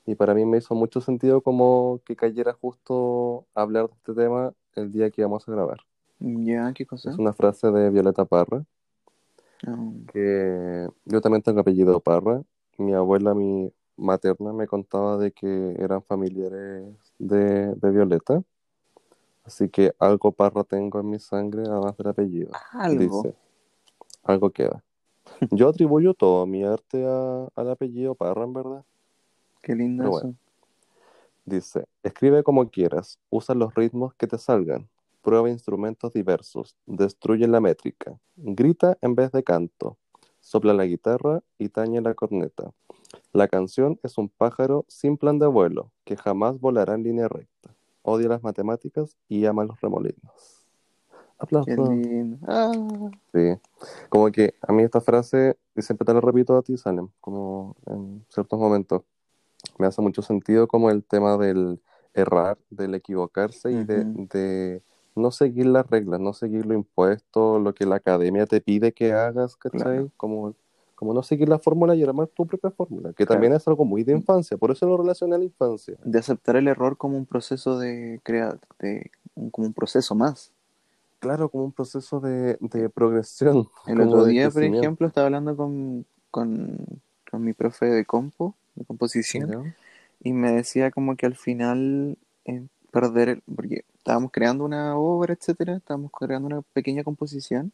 y 0.05 0.15
para 0.15 0.33
mí 0.33 0.45
me 0.45 0.57
hizo 0.57 0.75
mucho 0.75 1.01
sentido 1.01 1.41
como 1.41 2.01
que 2.05 2.15
cayera 2.15 2.53
justo 2.53 3.45
hablar 3.53 3.87
de 3.89 3.95
este 3.95 4.13
tema 4.13 4.53
el 4.75 4.91
día 4.91 5.09
que 5.11 5.21
íbamos 5.21 5.47
a 5.47 5.51
grabar. 5.51 5.79
Ya, 6.19 6.73
¿qué 6.73 6.85
cosa? 6.85 7.09
Es 7.11 7.17
una 7.17 7.33
frase 7.33 7.69
de 7.71 7.89
Violeta 7.89 8.25
Parra, 8.25 8.63
Que 10.11 10.87
yo 11.05 11.21
también 11.21 11.41
tengo 11.41 11.61
apellido 11.61 11.99
Parra. 11.99 12.41
Mi 12.77 12.93
abuela, 12.93 13.33
mi 13.33 13.71
materna, 13.97 14.51
me 14.53 14.67
contaba 14.67 15.17
de 15.17 15.31
que 15.31 15.75
eran 15.79 16.03
familiares 16.03 16.85
de, 17.19 17.73
de 17.75 17.91
Violeta. 17.91 18.43
Así 19.43 19.69
que 19.69 19.93
algo 19.99 20.31
Parra 20.31 20.63
tengo 20.63 20.99
en 20.99 21.09
mi 21.09 21.19
sangre, 21.19 21.63
además 21.67 21.97
del 21.97 22.07
apellido. 22.07 22.51
algo. 22.71 22.99
Dice, 22.99 23.35
algo 24.23 24.49
queda. 24.51 24.83
Yo 25.51 25.69
atribuyo 25.69 26.13
todo 26.13 26.45
mi 26.45 26.63
arte 26.63 27.05
a- 27.05 27.47
al 27.55 27.69
apellido 27.69 28.15
Parra, 28.15 28.43
en 28.43 28.53
verdad. 28.53 28.85
Qué 29.61 29.75
lindo 29.75 30.03
Pero 30.03 30.17
eso. 30.17 30.21
bueno. 30.27 30.37
Dice, 31.45 31.85
escribe 32.03 32.41
como 32.41 32.69
quieras, 32.69 33.19
usa 33.29 33.53
los 33.53 33.75
ritmos 33.75 34.13
que 34.15 34.27
te 34.27 34.37
salgan, 34.37 34.87
prueba 35.23 35.49
instrumentos 35.49 36.13
diversos, 36.13 36.75
destruye 36.85 37.47
la 37.47 37.61
métrica, 37.61 38.19
grita 38.35 38.97
en 39.01 39.15
vez 39.15 39.31
de 39.31 39.43
canto, 39.43 39.97
sopla 40.41 40.73
la 40.73 40.85
guitarra 40.85 41.41
y 41.57 41.69
tañe 41.69 42.01
la 42.01 42.13
corneta. 42.13 42.71
La 43.31 43.47
canción 43.47 43.99
es 44.03 44.17
un 44.17 44.29
pájaro 44.29 44.85
sin 44.87 45.17
plan 45.17 45.39
de 45.39 45.47
vuelo, 45.47 45.91
que 46.03 46.17
jamás 46.17 46.59
volará 46.59 46.93
en 46.95 47.03
línea 47.03 47.27
recta. 47.27 47.73
Odia 48.03 48.27
las 48.27 48.43
matemáticas 48.43 49.17
y 49.29 49.45
ama 49.45 49.63
los 49.63 49.79
remolinos. 49.79 50.65
Aplausos. 51.39 51.89
Ah, 52.45 52.71
Sí, 53.33 53.57
como 54.09 54.31
que 54.31 54.53
a 54.61 54.71
mí 54.71 54.83
esta 54.83 55.01
frase, 55.01 55.57
y 55.75 55.81
siempre 55.81 56.05
te 56.05 56.13
la 56.13 56.21
repito 56.21 56.55
a 56.55 56.61
ti, 56.61 56.77
Salem, 56.77 57.09
como 57.19 57.75
en 57.87 58.23
ciertos 58.29 58.59
momentos, 58.59 59.01
me 59.79 59.87
hace 59.87 60.01
mucho 60.01 60.21
sentido 60.21 60.67
como 60.67 60.91
el 60.91 61.03
tema 61.03 61.37
del 61.37 61.81
errar, 62.13 62.59
del 62.69 62.93
equivocarse 62.93 63.71
y 63.71 63.83
de 63.85 64.83
no 65.15 65.31
seguir 65.31 65.65
las 65.67 65.89
reglas, 65.89 66.19
no 66.19 66.33
seguir 66.33 66.65
lo 66.65 66.73
impuesto, 66.73 67.59
lo 67.59 67.73
que 67.73 67.85
la 67.85 67.95
academia 67.97 68.45
te 68.45 68.61
pide 68.61 68.93
que 68.93 69.13
hagas, 69.13 69.55
¿cachai? 69.55 69.81
Claro. 69.81 70.09
Como, 70.17 70.55
como 70.95 71.13
no 71.13 71.23
seguir 71.23 71.49
la 71.49 71.59
fórmula 71.59 71.95
y 71.95 72.03
armar 72.03 72.27
tu 72.27 72.45
propia 72.47 72.71
fórmula, 72.71 73.09
que 73.09 73.25
Claro. 73.25 73.33
también 73.33 73.53
es 73.53 73.67
algo 73.67 73.85
muy 73.85 74.03
de 74.03 74.13
infancia, 74.13 74.57
por 74.57 74.71
eso 74.71 74.85
lo 74.87 74.97
relacioné 74.97 75.35
a 75.35 75.37
la 75.39 75.45
infancia. 75.45 75.95
de 76.03 76.19
aceptar 76.19 76.55
el 76.55 76.67
error 76.67 76.97
como 76.97 77.17
un 77.17 77.25
proceso 77.25 77.77
de 77.79 78.19
crear, 78.23 78.59
de, 78.79 79.11
como 79.51 79.67
un 79.67 79.73
proceso 79.73 80.15
más. 80.15 80.51
Claro, 81.19 81.49
como 81.49 81.65
un 81.65 81.71
proceso 81.71 82.19
de, 82.19 82.57
de 82.59 82.89
progresión. 82.89 83.69
El 83.87 84.01
otro 84.01 84.25
día, 84.25 84.49
por 84.49 84.63
ejemplo, 84.63 85.07
estaba 85.07 85.27
hablando 85.27 85.55
con, 85.55 86.05
con, 86.31 86.77
con 87.29 87.43
mi 87.43 87.53
profe 87.53 87.85
de 87.85 88.05
compo, 88.05 88.55
de 88.75 88.85
composición, 88.85 89.73
y 90.21 90.33
me 90.33 90.51
decía 90.51 90.91
como 90.91 91.15
que 91.15 91.25
al 91.25 91.35
final 91.35 92.17
eh, 92.45 92.65
perder, 92.91 93.29
el- 93.29 93.41
porque 93.55 93.85
estábamos 94.03 94.31
creando 94.31 94.65
una 94.65 94.97
obra, 94.97 95.33
etcétera, 95.33 95.77
estábamos 95.77 96.11
creando 96.11 96.47
una 96.47 96.61
pequeña 96.73 97.03
composición, 97.03 97.73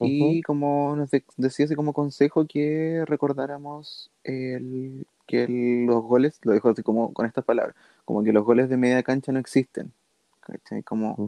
y 0.00 0.42
como 0.42 0.94
nos 0.96 1.10
de- 1.10 1.24
decía 1.36 1.66
así 1.66 1.74
como 1.76 1.92
consejo 1.94 2.46
que 2.46 3.04
recordáramos 3.06 4.10
el, 4.24 5.06
que 5.26 5.44
el- 5.44 5.86
los 5.86 6.02
goles, 6.04 6.40
lo 6.44 6.52
dijo 6.54 6.68
así 6.70 6.82
como 6.82 7.12
con 7.14 7.26
estas 7.26 7.44
palabras, 7.44 7.76
como 8.04 8.22
que 8.24 8.32
los 8.32 8.44
goles 8.44 8.68
de 8.68 8.76
media 8.76 9.02
cancha 9.02 9.32
no 9.32 9.38
existen, 9.40 9.92
¿cachai? 10.40 10.82
Como, 10.82 11.20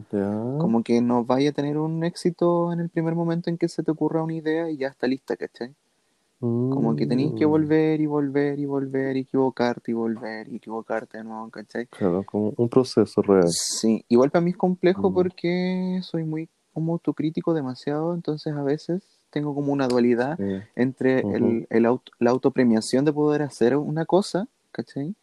como 0.57 0.83
que 0.83 1.01
no 1.01 1.25
vaya 1.25 1.51
a 1.51 1.53
tener 1.53 1.77
un 1.79 2.03
éxito 2.03 2.73
en 2.73 2.79
el 2.81 2.89
primer 2.89 3.15
momento 3.15 3.49
en 3.49 3.57
que 3.57 3.69
se 3.69 3.83
te 3.83 3.91
ocurra 3.91 4.23
una 4.23 4.35
idea 4.35 4.69
y 4.71 4.77
ya 4.77 4.89
está 4.89 5.07
lista, 5.07 5.37
¿cachai? 5.37 5.75
Como 6.39 6.95
que 6.95 7.05
tenéis 7.05 7.33
que 7.33 7.45
Mm, 7.45 7.49
volver 7.49 7.99
y 8.01 8.05
volver 8.05 8.59
y 8.59 8.65
volver 8.65 9.17
y 9.17 9.21
equivocarte 9.21 9.91
y 9.91 9.93
volver 9.93 10.47
y 10.47 10.55
equivocarte 10.57 11.17
de 11.17 11.23
nuevo, 11.25 11.49
¿cachai? 11.49 11.87
Claro, 11.87 12.23
como 12.23 12.53
un 12.55 12.69
proceso 12.69 13.21
real. 13.21 13.49
Sí, 13.49 14.05
igual 14.07 14.31
para 14.31 14.41
mí 14.43 14.51
es 14.51 14.57
complejo 14.57 15.09
Mm. 15.09 15.13
porque 15.13 15.99
soy 16.03 16.23
muy 16.23 16.47
como 16.73 16.93
autocrítico 16.93 17.53
demasiado, 17.53 18.13
entonces 18.13 18.53
a 18.53 18.63
veces 18.63 19.01
tengo 19.31 19.53
como 19.53 19.73
una 19.73 19.87
dualidad 19.87 20.37
Sí. 20.37 20.43
entre 20.75 21.25
Ujú. 21.25 21.35
el, 21.35 21.67
el 21.69 21.85
auto- 21.85 22.11
la 22.19 22.29
autopremiación 22.31 23.03
de 23.03 23.11
poder 23.13 23.41
hacer 23.41 23.75
una 23.75 24.05
cosa, 24.05 24.47
¿cachai? 24.71 25.15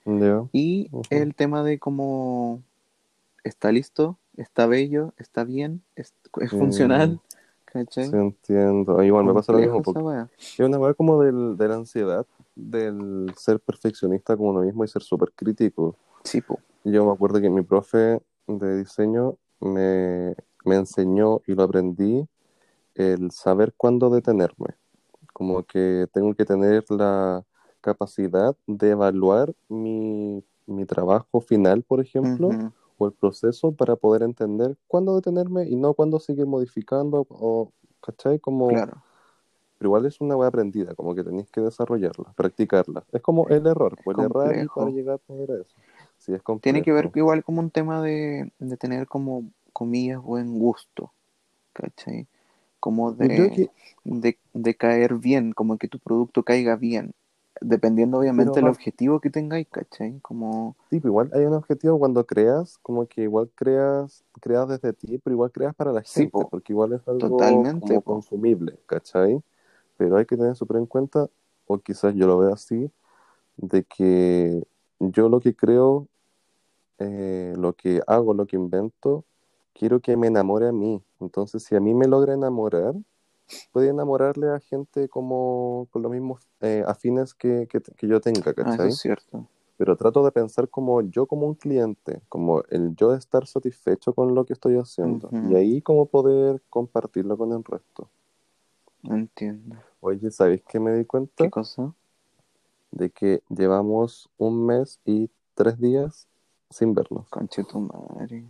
Y 0.52 0.90
el 1.10 1.34
tema 1.34 1.62
de 1.62 1.78
como 1.78 2.62
está 3.44 3.72
listo, 3.72 4.18
está 4.36 4.66
bello, 4.66 5.14
está 5.16 5.44
bien, 5.44 5.82
es, 5.94 6.12
es 6.40 6.50
Sí. 6.50 6.56
funcional, 6.58 7.20
¿cachai? 7.84 8.04
Sí, 8.04 8.16
entiendo. 8.16 9.02
Igual 9.02 9.24
me 9.24 9.34
pasa 9.34 9.52
lo 9.52 9.58
mismo, 9.58 9.82
porque 9.82 10.00
es 10.38 10.60
una 10.60 10.78
weá 10.78 10.94
como 10.94 11.22
del, 11.22 11.56
de 11.56 11.68
la 11.68 11.74
ansiedad, 11.76 12.26
del 12.54 13.32
ser 13.36 13.60
perfeccionista 13.60 14.36
con 14.36 14.48
uno 14.48 14.60
mismo 14.60 14.84
y 14.84 14.88
ser 14.88 15.02
súper 15.02 15.32
crítico. 15.32 15.96
Sí, 16.24 16.40
po. 16.40 16.58
Yo 16.84 17.04
me 17.04 17.12
acuerdo 17.12 17.40
que 17.40 17.50
mi 17.50 17.62
profe 17.62 18.20
de 18.46 18.78
diseño 18.78 19.36
me, 19.60 20.34
me 20.64 20.76
enseñó 20.76 21.40
y 21.46 21.54
lo 21.54 21.64
aprendí 21.64 22.26
el 22.94 23.30
saber 23.30 23.74
cuándo 23.76 24.10
detenerme. 24.10 24.68
Como 25.32 25.62
que 25.64 26.06
tengo 26.12 26.34
que 26.34 26.44
tener 26.44 26.84
la 26.90 27.44
capacidad 27.80 28.56
de 28.66 28.90
evaluar 28.90 29.52
mi, 29.68 30.42
mi 30.66 30.84
trabajo 30.86 31.40
final, 31.40 31.82
por 31.82 32.00
ejemplo, 32.00 32.48
Ujú, 32.48 32.72
o 32.98 33.06
el 33.06 33.12
proceso 33.12 33.72
para 33.72 33.96
poder 33.96 34.22
entender 34.22 34.76
cuándo 34.86 35.16
detenerme 35.16 35.68
y 35.68 35.76
no 35.76 35.94
cuándo 35.94 36.18
seguir 36.20 36.46
modificando 36.46 37.26
o, 37.28 37.70
¿cachai? 38.00 38.38
Como, 38.38 38.68
Claro, 38.68 39.02
pero 39.78 39.88
igual 39.88 40.06
es 40.06 40.20
una 40.20 40.36
wea 40.36 40.48
aprendida, 40.48 40.94
como 40.94 41.14
que 41.14 41.22
tenéis 41.22 41.50
que 41.50 41.60
desarrollarla, 41.60 42.32
practicarla. 42.34 43.04
Es 43.12 43.20
como 43.20 43.46
el 43.48 43.66
error, 43.66 43.96
pues 44.02 44.16
el 44.18 44.24
errar 44.24 44.66
para 44.74 44.90
llegar 44.90 45.14
a 45.16 45.18
poder 45.18 45.50
a 45.50 45.54
eso. 45.60 45.74
Sí, 46.18 46.32
es. 46.32 46.40
Tiene 46.62 46.82
que 46.82 46.92
ver 46.92 47.10
igual 47.14 47.44
como 47.44 47.60
un 47.60 47.70
tema 47.70 48.02
de, 48.02 48.52
de 48.58 48.76
tener 48.78 49.06
como, 49.06 49.44
comillas, 49.72 50.22
buen 50.22 50.58
gusto, 50.58 51.12
¿cachai? 51.74 52.26
Como 52.80 53.12
de, 53.12 53.28
que, 53.50 53.70
de, 54.04 54.38
de 54.54 54.74
caer 54.74 55.14
bien, 55.16 55.52
como 55.52 55.76
que 55.76 55.88
tu 55.88 55.98
producto 55.98 56.42
caiga 56.42 56.76
bien, 56.76 57.12
dependiendo 57.60 58.18
obviamente 58.18 58.60
pero 58.60 58.60
del 58.60 58.68
objetivo 58.68 59.20
que 59.20 59.30
tengáis, 59.30 59.68
¿cachai? 59.70 60.18
Como, 60.20 60.76
sí, 60.90 61.00
pues 61.00 61.10
igual 61.10 61.30
hay 61.34 61.44
un 61.44 61.54
objetivo 61.54 61.98
cuando 61.98 62.26
creas, 62.26 62.78
como 62.78 63.06
que 63.06 63.22
igual 63.22 63.50
creas, 63.54 64.24
creas 64.40 64.68
desde 64.68 64.92
ti, 64.92 65.18
pero 65.18 65.34
igual 65.34 65.50
creas 65.52 65.74
para 65.74 65.92
la 65.92 66.02
sí, 66.04 66.26
gente, 66.26 66.28
po, 66.28 66.50
porque 66.50 66.72
igual 66.72 66.92
es 66.92 67.06
algo 67.08 67.20
totalmente, 67.20 67.78
como 67.80 68.02
consumible, 68.02 68.78
¿cachai? 68.86 69.42
Pero 69.98 70.16
hay 70.18 70.26
que 70.26 70.36
tener 70.36 70.56
súper 70.56 70.78
en 70.78 70.86
cuenta, 70.86 71.28
o 71.66 71.78
quizás 71.78 72.14
yo 72.14 72.26
lo 72.26 72.38
veo 72.38 72.52
así, 72.54 72.90
de 73.56 73.84
que 73.84 74.62
yo 75.00 75.28
lo 75.28 75.40
que 75.40 75.54
creo, 75.56 76.08
eh, 76.98 77.54
lo 77.58 77.74
que 77.74 78.02
hago, 78.06 78.34
lo 78.34 78.46
que 78.46 78.56
invento, 78.56 79.24
quiero 79.74 80.00
que 80.00 80.16
me 80.16 80.28
enamore 80.28 80.68
a 80.68 80.72
mí. 80.72 81.02
Entonces, 81.20 81.64
si 81.64 81.76
a 81.76 81.80
mí 81.80 81.94
me 81.94 82.08
logra 82.08 82.34
enamorar, 82.34 82.94
puede 83.72 83.88
enamorarle 83.88 84.48
a 84.50 84.60
gente 84.60 85.08
como 85.08 85.88
con 85.90 86.02
los 86.02 86.10
mismos 86.12 86.40
eh, 86.60 86.82
afines 86.86 87.34
que, 87.34 87.66
que, 87.70 87.80
que 87.80 88.06
yo 88.08 88.20
tenga, 88.20 88.40
Ah, 88.46 88.54
eso 88.56 88.64
¿cachai? 88.64 88.88
es 88.88 88.98
cierto. 88.98 89.46
Pero 89.78 89.94
trato 89.96 90.24
de 90.24 90.32
pensar 90.32 90.68
como 90.70 91.02
yo 91.02 91.26
como 91.26 91.46
un 91.46 91.54
cliente, 91.54 92.22
como 92.30 92.62
el 92.70 92.96
yo 92.96 93.14
estar 93.14 93.46
satisfecho 93.46 94.14
con 94.14 94.34
lo 94.34 94.46
que 94.46 94.54
estoy 94.54 94.76
haciendo. 94.78 95.28
Y 95.50 95.54
ahí 95.54 95.82
como 95.82 96.06
poder 96.06 96.62
compartirlo 96.70 97.36
con 97.36 97.52
el 97.52 97.62
resto. 97.62 98.08
Entiendo. 99.04 99.76
Oye, 100.00 100.30
¿sabéis 100.30 100.62
qué 100.66 100.80
me 100.80 100.92
di 100.92 101.00
¿Qué 101.00 101.06
cuenta? 101.06 101.50
cosa? 101.50 101.94
De 102.90 103.10
que 103.10 103.42
llevamos 103.50 104.30
un 104.38 104.64
mes 104.64 104.98
y 105.04 105.28
tres 105.54 105.78
días 105.78 106.26
sin 106.70 106.94
vernos. 106.94 107.28
Conche 107.28 107.62
tu 107.64 107.80
madre. 107.80 108.44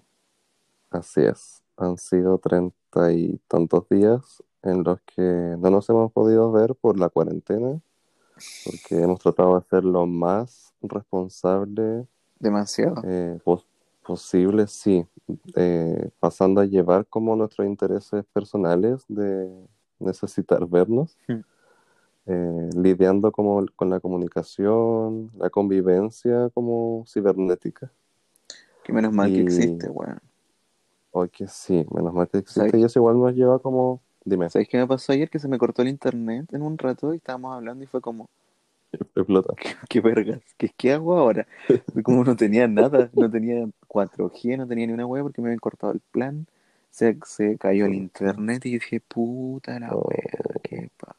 Así 0.91 1.23
es. 1.23 1.63
Han 1.77 1.99
sido 1.99 2.39
treinta 2.39 3.13
y 3.13 3.39
tantos 3.49 3.89
días 3.89 4.43
en 4.67 4.83
los 4.85 5.01
que 5.03 5.23
no 5.23 5.71
nos 5.71 5.89
hemos 5.91 6.13
podido 6.13 6.51
ver 6.53 6.75
por 6.75 6.99
la 6.99 7.09
cuarentena, 7.09 7.81
porque 8.65 8.97
hemos 9.03 9.21
tratado 9.21 9.59
de 9.59 9.67
ser 9.67 9.85
lo 9.85 10.07
más 10.07 10.75
responsable 10.83 12.07
Demasiado. 12.39 13.03
eh, 13.05 13.39
pos- 13.45 13.67
posible, 14.05 14.67
sí, 14.67 15.07
eh, 15.57 16.11
pasando 16.21 16.61
a 16.61 16.65
llevar 16.65 17.07
como 17.07 17.35
nuestros 17.37 17.67
intereses 17.67 18.25
personales 18.33 19.05
de 19.09 19.51
necesitar 19.99 20.65
vernos, 20.67 21.17
eh, 22.27 22.71
lidiando 22.77 23.33
como 23.33 23.65
con 23.77 23.91
la 23.91 24.01
comunicación, 24.01 25.31
la 25.37 25.49
convivencia 25.51 26.51
como 26.55 27.05
cibernética. 27.07 27.91
Que 28.85 28.93
menos 28.93 29.13
mal 29.13 29.33
que 29.33 29.41
existe, 29.41 29.89
weón. 29.89 30.21
hoy 31.13 31.29
que 31.31 31.47
sí, 31.49 31.85
menos 31.91 32.13
mal 32.13 32.29
que 32.29 32.39
existe 32.39 32.61
¿Sabes, 32.61 32.75
y 32.75 32.85
eso 32.85 32.99
igual 33.01 33.19
nos 33.19 33.35
lleva 33.35 33.59
como, 33.59 34.01
dime, 34.27 34.51
¿Sabes 34.51 34.69
qué 34.69 34.77
me 34.79 34.87
pasó 34.87 35.13
ayer? 35.13 35.31
Que 35.31 35.39
se 35.39 35.49
me 35.49 35.59
cortó 35.59 35.83
el 35.83 35.89
internet 35.89 36.53
en 36.53 36.63
un 36.63 36.77
rato 36.79 37.15
y 37.15 37.17
estábamos 37.19 37.55
hablando 37.55 37.85
y 37.85 37.87
fue 37.87 38.01
como, 38.01 38.29
explota. 38.93 39.55
¿qué, 39.57 39.75
qué 39.89 40.01
vergas? 40.01 40.41
¿Qué, 40.59 40.71
qué 40.77 40.93
hago 40.93 41.17
ahora? 41.17 41.47
Como 42.03 42.25
no 42.25 42.37
tenía 42.37 42.69
nada, 42.69 43.11
no 43.15 43.31
tenía 43.31 43.67
4G, 43.89 44.59
no 44.59 44.67
tenía 44.67 44.87
ni 44.87 44.93
una 44.93 45.07
wea 45.07 45.23
porque 45.23 45.41
me 45.41 45.49
habían 45.49 45.61
cortado 45.61 45.93
el 45.93 46.01
plan. 46.01 46.47
Se, 46.91 47.19
se 47.27 47.59
cayó 47.59 47.87
el 47.87 47.95
internet 47.95 48.65
y 48.67 48.73
dije, 48.73 49.01
puta 49.01 49.79
la 49.79 49.95
wea, 49.95 49.97
Oh, 49.97 50.61
qué 50.63 50.91
paja. 50.97 51.17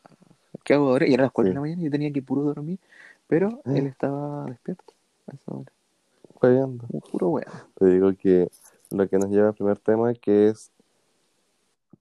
¿Qué 0.64 0.74
hago 0.74 0.90
ahora? 0.90 1.08
Y 1.08 1.14
eran 1.14 1.26
las 1.26 1.32
4 1.32 1.50
de 1.50 1.56
la 1.56 1.62
mañana 1.62 1.82
y 1.82 1.86
yo 1.86 1.92
tenía 1.92 2.12
que 2.12 2.22
puro 2.22 2.42
dormir, 2.44 2.80
pero 3.28 3.62
él 3.66 3.88
estaba 3.88 4.46
despierto 4.46 4.94
a 5.28 5.36
esa 5.36 5.52
hora. 5.54 5.72
fallando. 6.42 6.88
Puro 7.12 7.30
wea. 7.30 7.52
Te 7.76 7.86
digo 7.86 8.14
que 8.16 8.50
lo 8.92 9.08
que 9.10 9.18
nos 9.18 9.30
lleva 9.30 9.50
al 9.50 9.54
primer 9.56 9.80
tema, 9.80 10.14
que 10.16 10.50
es 10.50 10.72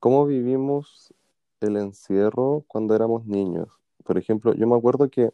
cómo 0.01 0.27
vivimos 0.27 1.13
el 1.61 1.77
encierro 1.77 2.65
cuando 2.69 2.95
éramos 2.95 3.27
niños. 3.27 3.69
Por 4.05 4.19
ejemplo, 4.19 4.55
yo 4.55 4.67
me 4.67 4.77
acuerdo 4.77 5.09
que 5.09 5.31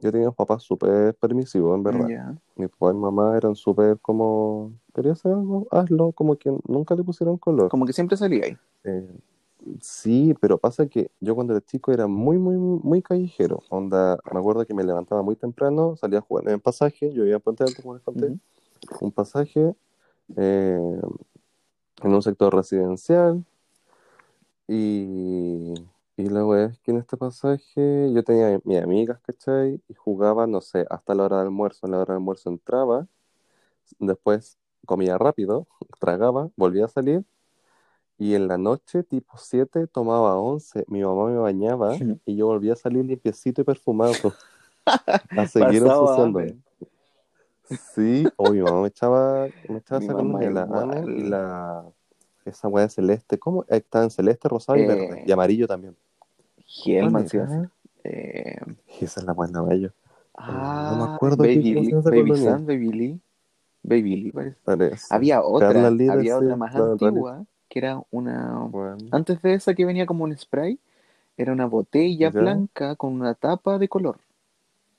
yo 0.00 0.10
tenía 0.10 0.28
unos 0.28 0.36
papás 0.36 0.62
súper 0.62 1.14
permisivos, 1.14 1.76
en 1.76 1.82
verdad. 1.82 2.08
Ya. 2.08 2.34
Mi 2.56 2.68
papá 2.68 2.90
y 2.90 2.94
mamá 2.94 3.36
eran 3.36 3.54
súper 3.54 3.98
como, 4.00 4.72
quería 4.94 5.12
hacer 5.12 5.32
algo, 5.32 5.66
hazlo, 5.70 6.12
como 6.12 6.36
que 6.36 6.52
nunca 6.66 6.94
le 6.94 7.04
pusieron 7.04 7.38
color. 7.38 7.68
Como 7.68 7.86
que 7.86 7.92
siempre 7.92 8.16
salía 8.16 8.44
ahí. 8.44 8.56
Eh, 8.84 9.08
sí, 9.80 10.34
pero 10.40 10.58
pasa 10.58 10.86
que 10.86 11.10
yo 11.20 11.34
cuando 11.34 11.54
era 11.54 11.64
chico 11.64 11.92
era 11.92 12.06
muy, 12.06 12.38
muy, 12.38 12.56
muy 12.56 13.00
callejero. 13.00 13.62
Onda, 13.68 14.18
me 14.32 14.40
acuerdo 14.40 14.66
que 14.66 14.74
me 14.74 14.82
levantaba 14.82 15.22
muy 15.22 15.36
temprano, 15.36 15.96
salía 15.96 16.18
a 16.18 16.22
jugar 16.22 16.48
en 16.48 16.54
el 16.54 16.60
pasaje, 16.60 17.12
yo 17.12 17.22
vivía 17.22 17.36
en 17.36 17.40
Puente 17.40 17.62
Alto, 17.62 17.80
como 17.82 17.94
les 17.94 18.02
conté, 18.02 18.36
un 19.00 19.12
pasaje 19.12 19.74
eh, 20.36 21.00
en 22.02 22.14
un 22.14 22.22
sector 22.22 22.54
residencial 22.54 23.44
y, 24.68 25.74
y 26.16 26.28
la 26.28 26.46
wea 26.46 26.66
es 26.66 26.78
que 26.80 26.90
en 26.92 26.98
este 26.98 27.16
pasaje 27.16 28.12
yo 28.12 28.22
tenía 28.24 28.60
mis 28.64 28.82
amigas, 28.82 29.20
¿cachai? 29.22 29.82
Y 29.88 29.94
jugaba, 29.94 30.46
no 30.46 30.60
sé, 30.60 30.86
hasta 30.90 31.14
la 31.14 31.24
hora 31.24 31.38
del 31.38 31.46
almuerzo. 31.48 31.86
En 31.86 31.92
la 31.92 31.98
hora 31.98 32.14
del 32.14 32.20
almuerzo 32.20 32.50
entraba, 32.50 33.06
después 34.00 34.58
comía 34.86 35.18
rápido, 35.18 35.66
tragaba, 36.00 36.50
volvía 36.56 36.86
a 36.86 36.88
salir 36.88 37.24
y 38.18 38.34
en 38.34 38.48
la 38.48 38.58
noche, 38.58 39.02
tipo 39.02 39.36
7, 39.38 39.86
tomaba 39.88 40.38
11. 40.38 40.84
Mi 40.88 41.02
mamá 41.02 41.26
me 41.28 41.38
bañaba 41.38 41.96
y 42.26 42.36
yo 42.36 42.46
volvía 42.46 42.74
a 42.74 42.76
salir 42.76 43.04
limpiecito 43.04 43.62
y 43.62 43.64
perfumado 43.64 44.34
a 45.36 45.46
seguir 45.46 45.82
ensuciándome. 45.82 46.56
Sí, 47.64 48.32
o 48.36 48.50
mi 48.52 48.60
mamá 48.60 48.82
me 48.82 48.88
echaba, 48.88 49.48
me 49.68 49.78
echaba 49.78 49.98
esa 50.00 50.12
y 51.14 51.22
la 51.22 51.92
esa 52.44 52.68
weá 52.68 52.88
celeste. 52.88 53.38
¿Cómo? 53.38 53.64
Eh, 53.64 53.76
Está 53.78 54.02
en 54.04 54.10
celeste, 54.10 54.48
rosado 54.48 54.78
y 54.78 54.84
verde. 54.84 55.20
Y 55.24 55.32
Eh, 55.32 55.32
amarillo 55.32 55.66
también. 55.68 55.96
¿Cuál 56.96 57.12
Hellman 57.12 57.26
se 57.28 57.36
iba 57.36 57.44
a 57.44 57.46
hacer. 57.48 57.60
era? 57.60 57.70
Eh, 58.04 58.56
Esa 59.00 59.20
es 59.20 59.26
la 59.26 59.32
weá 59.32 59.50
amarillo. 59.54 59.92
Eh, 60.46 60.52
no 60.86 60.96
me 60.96 61.04
ah, 61.04 61.04
acuerdo 61.04 61.48
qué 61.48 61.60
Baby, 61.60 61.74
Lee- 61.74 61.98
esa 61.98 62.10
Baby 62.10 62.12
colonia. 62.12 62.62
Baby 62.66 62.92
Lee. 62.92 63.20
Baby 63.82 64.16
Lee 64.16 64.32
parece. 64.32 64.58
Parece. 64.64 65.06
Había 65.14 65.42
Carla 65.54 65.90
otra, 65.90 65.90
Lee 65.90 66.08
había 66.08 66.38
otra 66.38 66.56
más 66.56 66.74
claro, 66.74 66.92
antigua, 66.92 67.46
que 67.68 67.78
era 67.80 68.02
una... 68.10 68.72
Bueno, 68.72 68.98
Antes 69.10 69.42
de 69.42 69.54
esa 69.54 69.74
que 69.74 69.84
venía 69.84 70.06
como 70.06 70.24
un 70.24 70.36
spray, 70.36 70.78
era 71.36 71.52
una 71.52 71.66
botella 71.66 72.30
¿ya? 72.30 72.38
blanca 72.38 72.96
con 72.96 73.14
una 73.14 73.34
tapa 73.34 73.78
de 73.78 73.88
color. 73.88 74.18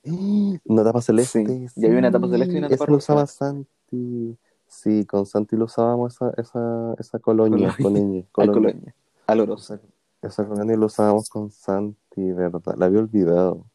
Una 0.66 0.84
tapa 0.84 1.00
Sí, 1.16 1.40
celeste, 1.40 1.68
y 1.74 1.86
había 1.86 1.98
una 1.98 2.10
tapa 2.10 2.28
celeste 2.28 2.56
y 2.56 2.58
sí. 2.58 2.58
una 2.60 2.70
tapa 2.70 2.84
Esa 2.84 2.90
lo 2.90 2.98
usaba. 2.98 3.26
Santi. 3.26 4.38
Sí, 4.74 5.06
con 5.06 5.24
Santi 5.24 5.56
lo 5.56 5.66
usábamos 5.66 6.14
esa, 6.14 6.30
esa, 6.36 6.94
esa 6.98 7.18
colonia, 7.20 7.74
Colonia, 7.76 7.76
colonia, 7.80 8.24
al 8.36 8.50
colonia. 8.50 8.72
colonia, 8.72 8.94
al 9.28 9.40
orosa. 9.40 9.80
Esa, 10.20 10.46
colonia 10.46 10.76
lo 10.76 10.86
usábamos 10.86 11.28
con 11.30 11.50
Santi, 11.50 12.32
¿verdad? 12.32 12.74
La 12.76 12.86
había 12.86 12.98
olvidado. 13.00 13.66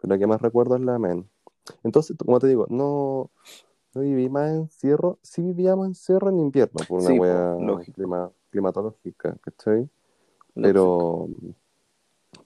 Pero 0.00 0.14
la 0.14 0.18
que 0.18 0.26
más 0.26 0.40
recuerdo 0.40 0.76
es 0.76 0.82
la 0.82 0.98
men. 0.98 1.28
Entonces, 1.82 2.16
como 2.16 2.38
te 2.38 2.46
digo, 2.46 2.66
no, 2.70 3.30
no 3.94 4.00
viví 4.00 4.28
más 4.28 4.50
en 4.52 4.68
Cerro. 4.70 5.18
Sí 5.22 5.42
vivíamos 5.42 5.86
en 5.88 5.94
Cerro 5.94 6.28
en 6.30 6.38
invierno, 6.38 6.80
por 6.86 7.00
una 7.00 7.10
Sí, 7.10 7.18
wea 7.18 7.56
clima- 7.94 8.30
climatológica, 8.50 9.36
¿cachai? 9.40 9.88
Pero, 10.54 11.28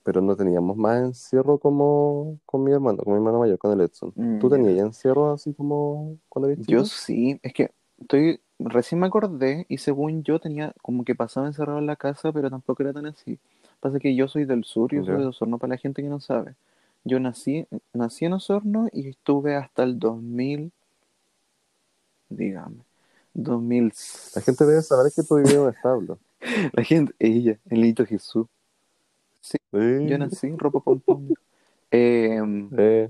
pero 0.03 0.21
no 0.21 0.35
teníamos 0.35 0.75
más 0.77 1.01
encierro 1.03 1.57
como 1.59 2.39
con 2.45 2.63
mi 2.63 2.71
hermano, 2.71 2.97
con 3.03 3.13
mi 3.13 3.17
hermano 3.17 3.39
mayor, 3.39 3.57
con 3.57 3.71
el 3.71 3.81
Edson. 3.81 4.11
Mm, 4.15 4.39
¿Tú 4.39 4.49
tenías 4.49 4.75
ya 4.75 4.81
encierro 4.83 5.31
así 5.31 5.53
como 5.53 6.17
cuando 6.29 6.49
eres 6.49 6.65
Yo 6.65 6.83
sí, 6.85 7.39
es 7.41 7.53
que 7.53 7.71
estoy, 8.03 8.39
recién 8.59 8.99
me 9.01 9.07
acordé 9.07 9.65
y 9.69 9.79
según 9.79 10.23
yo 10.23 10.39
tenía 10.39 10.73
como 10.81 11.03
que 11.03 11.15
pasaba 11.15 11.47
encerrado 11.47 11.79
en 11.79 11.87
la 11.87 11.95
casa, 11.95 12.31
pero 12.31 12.49
tampoco 12.49 12.83
era 12.83 12.93
tan 12.93 13.07
así. 13.07 13.39
Pasa 13.79 13.99
que 13.99 14.15
yo 14.15 14.27
soy 14.27 14.45
del 14.45 14.63
sur, 14.63 14.93
yo 14.93 15.03
soy 15.03 15.15
Ya. 15.15 15.21
de 15.21 15.27
Osorno 15.27 15.57
para 15.57 15.71
la 15.71 15.77
gente 15.77 16.01
que 16.01 16.07
no 16.09 16.19
sabe. 16.19 16.55
Yo 17.03 17.19
nací, 17.19 17.67
nací 17.93 18.25
en 18.25 18.33
Osorno 18.33 18.87
y 18.93 19.09
estuve 19.09 19.55
hasta 19.55 19.83
el 19.83 19.99
2000, 19.99 20.71
dígame, 22.29 22.77
2000. 23.33 23.91
La 24.35 24.41
gente 24.41 24.65
debe 24.65 24.81
saber 24.81 25.11
que 25.13 25.23
tú 25.23 25.35
vivías 25.35 25.55
en 25.55 25.61
un 25.61 25.69
establo. 25.69 26.19
La 26.73 26.83
gente, 26.83 27.13
ella, 27.19 27.57
el 27.69 27.81
niño 27.81 28.05
Jesús. 28.05 28.47
Sí, 29.41 29.57
yo 29.71 30.17
nací, 30.17 30.49
ropa 30.57 30.79
pom 30.79 30.99
pom. 30.99 31.29
Eh, 31.91 32.39
eh, 32.77 33.09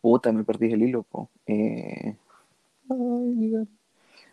puta, 0.00 0.32
me 0.32 0.44
perdí 0.44 0.72
el 0.72 0.82
hilo, 0.82 1.02
po. 1.02 1.30
Eh, 1.46 2.16
ay. 2.90 3.66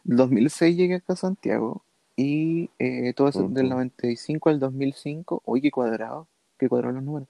2006 0.03 0.75
llegué 0.75 0.95
acá 0.95 1.13
a 1.13 1.15
Santiago 1.15 1.83
y 2.15 2.69
eh, 2.79 3.13
todo 3.13 3.27
eso 3.29 3.47
del 3.47 3.65
Ujú. 3.67 3.75
95 3.75 4.49
al 4.49 4.59
2005, 4.59 5.41
uy, 5.45 5.61
qué 5.61 5.71
cuadrado, 5.71 6.27
qué 6.57 6.67
cuadrado 6.69 6.93
los 6.93 7.03
números. 7.03 7.27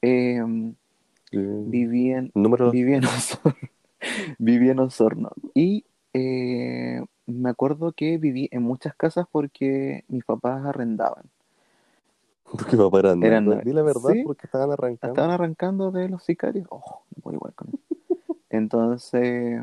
Eh, 0.00 0.42
viví 1.32 2.10
en, 2.12 2.30
número 2.34 2.70
viví 2.70 2.94
en 2.94 3.04
Osorno, 3.04 3.54
viví 4.38 4.68
en 4.70 4.78
Osorno 4.80 5.30
y 5.54 5.84
eh, 6.12 7.02
me 7.26 7.50
acuerdo 7.50 7.92
que 7.92 8.18
viví 8.18 8.48
en 8.52 8.62
muchas 8.62 8.94
casas 8.94 9.26
porque 9.30 10.04
mis 10.08 10.24
papás 10.24 10.64
arrendaban. 10.66 11.24
porque 12.44 12.76
papá 12.76 12.98
era 12.98 13.14
nerd. 13.16 13.32
Eran- 13.32 13.60
Di 13.64 13.72
la 13.72 13.82
verdad, 13.82 14.10
sí. 14.12 14.22
porque 14.24 14.46
estaban 14.46 14.70
arrancando. 14.72 15.12
Estaban 15.14 15.30
arrancando 15.30 15.90
de 15.90 16.08
los 16.08 16.22
sicarios. 16.24 16.66
Oh, 16.70 17.02
voy 17.22 17.34
igual 17.34 17.54
con 17.54 17.68
eso. 17.68 17.78
Entonces, 18.50 19.62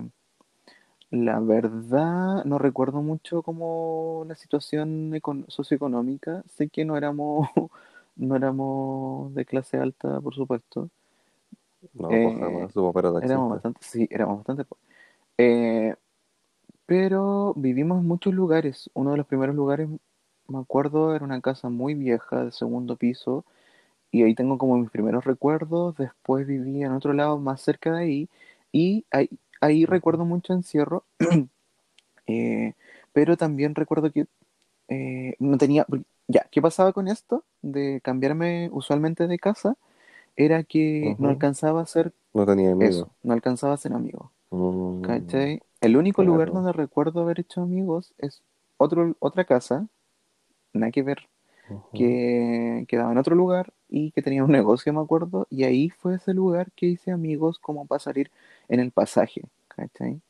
la 1.11 1.39
verdad, 1.39 2.43
no 2.45 2.59
recuerdo 2.59 3.01
mucho 3.01 3.41
como 3.43 4.25
la 4.27 4.35
situación 4.35 5.11
econ- 5.13 5.45
socioeconómica. 5.49 6.43
Sé 6.47 6.69
que 6.69 6.85
no 6.85 6.97
éramos, 6.97 7.49
no 8.15 8.35
éramos 8.35 9.33
de 9.33 9.45
clase 9.45 9.77
alta, 9.77 10.19
por 10.21 10.35
supuesto. 10.35 10.89
No, 11.93 12.19
Eh, 12.19 12.21
pues 12.21 12.35
jamás, 12.35 12.73
su 12.73 12.83
papá 12.83 12.99
era 13.01 13.13
taxista. 13.13 13.43
Éramos 13.43 13.49
bastante, 13.51 13.81
sí, 13.83 14.07
éramos 14.11 14.37
bastante 14.39 14.65
Eh, 15.37 15.95
pero 16.85 17.53
vivimos 17.55 18.01
en 18.01 18.07
muchos 18.07 18.33
lugares. 18.33 18.89
Uno 18.93 19.11
de 19.11 19.17
los 19.17 19.27
primeros 19.27 19.55
lugares, 19.55 19.89
me 20.47 20.59
acuerdo, 20.59 21.15
era 21.15 21.25
una 21.25 21.41
casa 21.41 21.69
muy 21.69 21.95
vieja, 21.95 22.45
de 22.45 22.51
segundo 22.53 22.97
piso, 22.97 23.45
y 24.11 24.23
ahí 24.23 24.35
tengo 24.35 24.57
como 24.59 24.77
mis 24.77 24.91
primeros 24.91 25.25
recuerdos. 25.25 25.97
Después 25.97 26.47
viví 26.47 26.83
en 26.83 26.93
otro 26.93 27.13
lado 27.13 27.39
más 27.39 27.61
cerca 27.61 27.93
de 27.93 27.99
ahí, 28.03 28.29
y 28.73 29.05
ahí, 29.11 29.29
ahí 29.61 29.85
recuerdo 29.85 30.25
mucho 30.25 30.53
encierro. 30.53 31.03
Eh, 32.31 32.73
pero 33.11 33.37
también 33.37 33.73
recuerdo 33.73 34.11
que 34.11 34.27
eh, 34.87 35.35
no 35.39 35.57
tenía. 35.57 35.87
Ya, 36.27 36.45
¿qué 36.51 36.61
pasaba 36.61 36.93
con 36.93 37.07
esto 37.07 37.43
de 37.63 38.01
cambiarme 38.03 38.69
usualmente 38.71 39.27
de 39.27 39.39
casa? 39.39 39.75
Era 40.35 40.63
que 40.63 41.15
no 41.17 41.29
alcanzaba 41.29 41.81
a 41.81 41.87
ser 41.87 42.13
No 42.33 42.45
tenía 42.45 42.71
amigos. 42.71 42.95
eso, 42.95 43.09
no 43.23 43.33
alcanzaba 43.33 43.73
a 43.73 43.77
ser 43.77 43.93
amigo. 43.93 44.31
Mm, 44.51 45.01
¿Cachai? 45.01 45.61
El 45.81 45.97
único 45.97 46.21
claro. 46.21 46.33
lugar 46.33 46.51
donde 46.51 46.71
recuerdo 46.71 47.21
haber 47.21 47.39
hecho 47.39 47.61
amigos 47.61 48.13
es 48.19 48.43
otro, 48.77 49.15
otra 49.19 49.45
casa, 49.45 49.87
nada 50.73 50.91
que 50.91 51.03
ver, 51.03 51.27
que 51.93 52.85
quedaba 52.87 53.11
en 53.11 53.17
otro 53.17 53.35
lugar 53.35 53.73
y 53.89 54.11
que 54.11 54.21
tenía 54.21 54.43
un 54.43 54.51
negocio, 54.51 54.93
me 54.93 55.01
acuerdo, 55.01 55.47
y 55.49 55.63
ahí 55.63 55.89
fue 55.89 56.15
ese 56.15 56.33
lugar 56.33 56.71
que 56.75 56.87
hice 56.87 57.11
amigos 57.11 57.59
como 57.59 57.85
para 57.85 57.99
salir 57.99 58.31
en 58.67 58.79
el 58.79 58.91
pasaje, 58.91 59.43
¿cachai? 59.79 60.21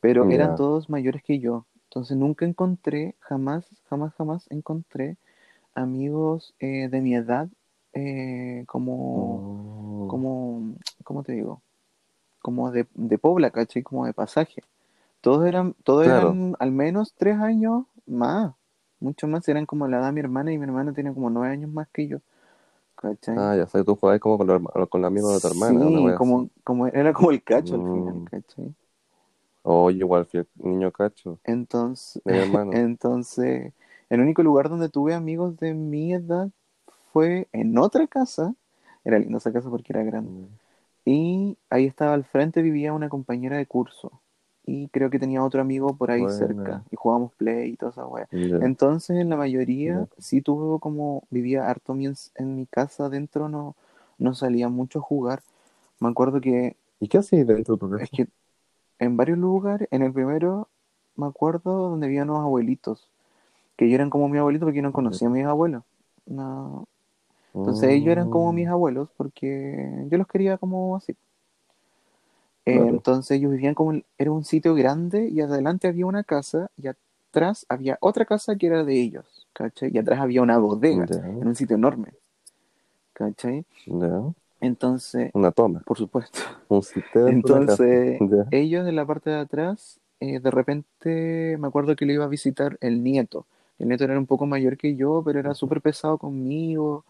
Pero 0.00 0.30
eran 0.30 0.56
todos 0.56 0.88
mayores 0.90 1.22
que 1.22 1.38
yo, 1.40 1.66
entonces 1.84 2.16
nunca 2.16 2.44
encontré, 2.46 3.16
jamás, 3.20 3.66
jamás, 3.88 4.14
jamás 4.14 4.46
encontré 4.50 5.16
amigos 5.74 6.54
eh, 6.60 6.88
de 6.88 7.00
mi 7.00 7.14
edad 7.14 7.48
eh, 7.94 8.64
como, 8.66 10.04
Mm. 10.04 10.08
como, 10.08 10.74
¿cómo 11.04 11.22
te 11.22 11.32
digo? 11.32 11.62
Como 12.40 12.70
de, 12.70 12.86
de 12.94 13.18
Pobla, 13.18 13.50
¿cachai? 13.50 13.82
Como 13.82 14.06
de 14.06 14.12
pasaje. 14.12 14.62
Todos 15.20 15.46
eran, 15.46 15.74
todos 15.84 16.04
Claro. 16.04 16.30
eran 16.30 16.56
al 16.60 16.72
menos 16.72 17.14
tres 17.16 17.36
años 17.38 17.84
más, 18.06 18.54
mucho 19.00 19.26
más, 19.28 19.48
eran 19.48 19.66
como 19.66 19.88
la 19.88 19.98
edad 19.98 20.06
de 20.06 20.12
mi 20.12 20.20
hermana 20.20 20.52
y 20.52 20.58
mi 20.58 20.64
hermana 20.64 20.92
tiene 20.92 21.12
como 21.14 21.30
nueve 21.30 21.52
años 21.52 21.70
más 21.70 21.88
que 21.88 22.06
yo, 22.08 22.18
¿cachai? 22.96 23.42
Ah, 23.42 23.54
ya 23.56 23.66
sé, 23.66 23.84
tú 23.84 23.94
jugabas 23.96 24.20
como 24.20 24.38
con 24.38 24.48
herma- 24.48 24.88
con 24.88 25.00
los 25.02 25.08
amigos 25.08 25.34
de 25.34 25.40
tu 25.40 25.46
hermana, 25.48 25.80
sí, 25.84 26.12
como, 26.14 26.50
como 26.64 26.86
era 26.88 27.12
como 27.12 27.30
el 27.30 27.42
cacho 27.42 27.76
al 27.76 27.84
Mm. 27.84 27.84
final, 27.84 28.22
¿cachai? 28.24 28.74
Oye, 29.64 29.98
igual 29.98 30.24
fui 30.24 30.40
el 30.40 30.48
niño 30.56 30.90
cacho 30.90 31.38
Entonces, 31.44 32.22
de 32.24 32.32
mi 32.32 32.38
hermano. 32.38 32.82
entonces, 32.90 33.72
el 34.10 34.20
único 34.20 34.42
lugar 34.42 34.68
donde 34.68 34.88
tuve 34.88 35.14
amigos 35.14 35.56
de 35.58 35.74
mi 35.74 36.12
edad 36.14 36.50
fue 37.12 37.48
en 37.52 37.78
otra 37.78 38.06
casa, 38.06 38.54
era 39.04 39.18
linda 39.18 39.38
esa 39.38 39.52
casa 39.52 39.70
porque 39.70 39.92
era 39.92 40.02
grande. 40.04 40.32
Mm. 40.32 40.58
Y 41.06 41.58
ahí 41.70 41.86
estaba 41.86 42.14
al 42.14 42.24
frente, 42.24 42.62
vivía 42.62 42.92
una 42.94 43.08
compañera 43.10 43.58
de 43.58 43.66
curso. 43.66 44.22
Y 44.66 44.88
creo 44.88 45.10
que 45.10 45.18
tenía 45.20 45.44
otro 45.44 45.60
amigo 45.62 45.96
por 45.96 46.10
ahí 46.10 46.28
cerca. 46.28 46.84
Y 46.90 46.96
jugábamos 46.96 47.32
play 47.34 47.70
y 47.72 47.76
toda 47.76 47.92
esa 47.92 48.06
wea. 48.06 48.28
Entonces, 48.60 49.16
en 49.18 49.30
la 49.30 49.36
mayoría, 49.36 50.06
Ya. 50.06 50.08
sí 50.18 50.42
tuve 50.42 50.80
como, 50.80 51.24
vivía 51.30 51.68
harto 51.70 51.94
mi- 51.94 52.06
en 52.36 52.56
mi 52.56 52.66
casa 52.66 53.06
adentro, 53.06 53.48
no, 53.48 53.76
no 54.18 54.34
salía 54.34 54.68
mucho 54.68 54.98
a 55.00 55.02
jugar. 55.02 55.42
Me 56.00 56.08
acuerdo 56.08 56.40
que, 56.40 56.76
¿Y 57.00 57.08
qué 57.08 57.18
hacías 57.18 57.46
dentro 57.46 57.76
de 57.76 57.98
es 57.98 58.10
que 58.10 58.28
en 58.98 59.16
varios 59.16 59.38
lugares, 59.38 59.88
en 59.92 60.02
el 60.02 60.12
primero, 60.12 60.68
me 61.16 61.26
acuerdo 61.26 61.90
donde 61.90 62.06
había 62.06 62.24
unos 62.24 62.40
abuelitos, 62.40 63.10
que 63.76 63.86
ellos 63.86 63.96
eran 63.96 64.10
como 64.10 64.28
mis 64.28 64.40
abuelitos 64.40 64.66
porque 64.66 64.78
yo 64.78 64.82
no 64.82 64.92
conocía 64.92 65.28
a 65.28 65.32
mis 65.32 65.46
abuelos. 65.46 65.84
No. 66.26 66.88
Entonces 67.58 67.90
ellos 67.90 68.12
eran 68.12 68.28
como 68.28 68.52
mis 68.52 68.68
Mm, 68.68 68.70
abuelos 68.70 69.10
porque 69.16 70.06
yo 70.10 70.18
los 70.18 70.26
quería 70.28 70.58
como 70.58 70.96
así. 70.96 71.16
Eh, 72.66 72.72
Claro. 72.74 72.88
entonces 72.88 73.38
ellos 73.38 73.52
vivían 73.52 73.74
como, 73.74 73.94
era 74.18 74.32
un 74.32 74.44
sitio 74.44 74.74
grande 74.74 75.28
y 75.28 75.40
adelante 75.40 75.88
había 75.88 76.06
una 76.06 76.24
casa 76.24 76.70
y 76.76 76.88
atrás 76.88 77.66
había 77.68 77.98
otra 78.00 78.24
casa 78.26 78.56
que 78.56 78.66
era 78.66 78.84
de 78.84 79.00
ellos, 79.00 79.46
¿cachai? 79.52 79.90
Y 79.94 79.98
atrás 79.98 80.20
había 80.20 80.42
una 80.42 80.58
bodega 80.58 81.06
Ya, 81.06 81.16
en 81.40 81.48
un 81.48 81.54
sitio 81.56 81.76
enorme, 81.76 82.14
¿cachai? 83.12 83.64
Entonces, 84.60 85.32
Una 85.34 85.52
toma. 85.52 85.82
por 85.84 85.98
supuesto. 85.98 86.40
Un 86.68 86.82
sitio 86.82 87.26
de. 87.26 87.32
Entonces, 87.32 88.20
ellos 88.50 88.86
en 88.88 88.96
la 88.96 89.06
parte 89.06 89.30
de 89.30 89.38
atrás, 89.38 90.00
eh, 90.20 90.40
de 90.40 90.50
repente 90.50 91.56
me 91.58 91.68
acuerdo 91.68 91.96
que 91.96 92.06
le 92.06 92.14
iba 92.14 92.24
a 92.24 92.28
visitar 92.28 92.78
el 92.80 93.02
nieto. 93.02 93.46
El 93.78 93.88
nieto 93.88 94.04
era 94.04 94.18
un 94.18 94.26
poco 94.26 94.46
mayor 94.46 94.76
que 94.78 94.96
yo, 94.96 95.22
pero 95.24 95.40
era 95.40 95.54
súper 95.54 95.80
pesado 95.82 96.18
conmigo, 96.18 97.04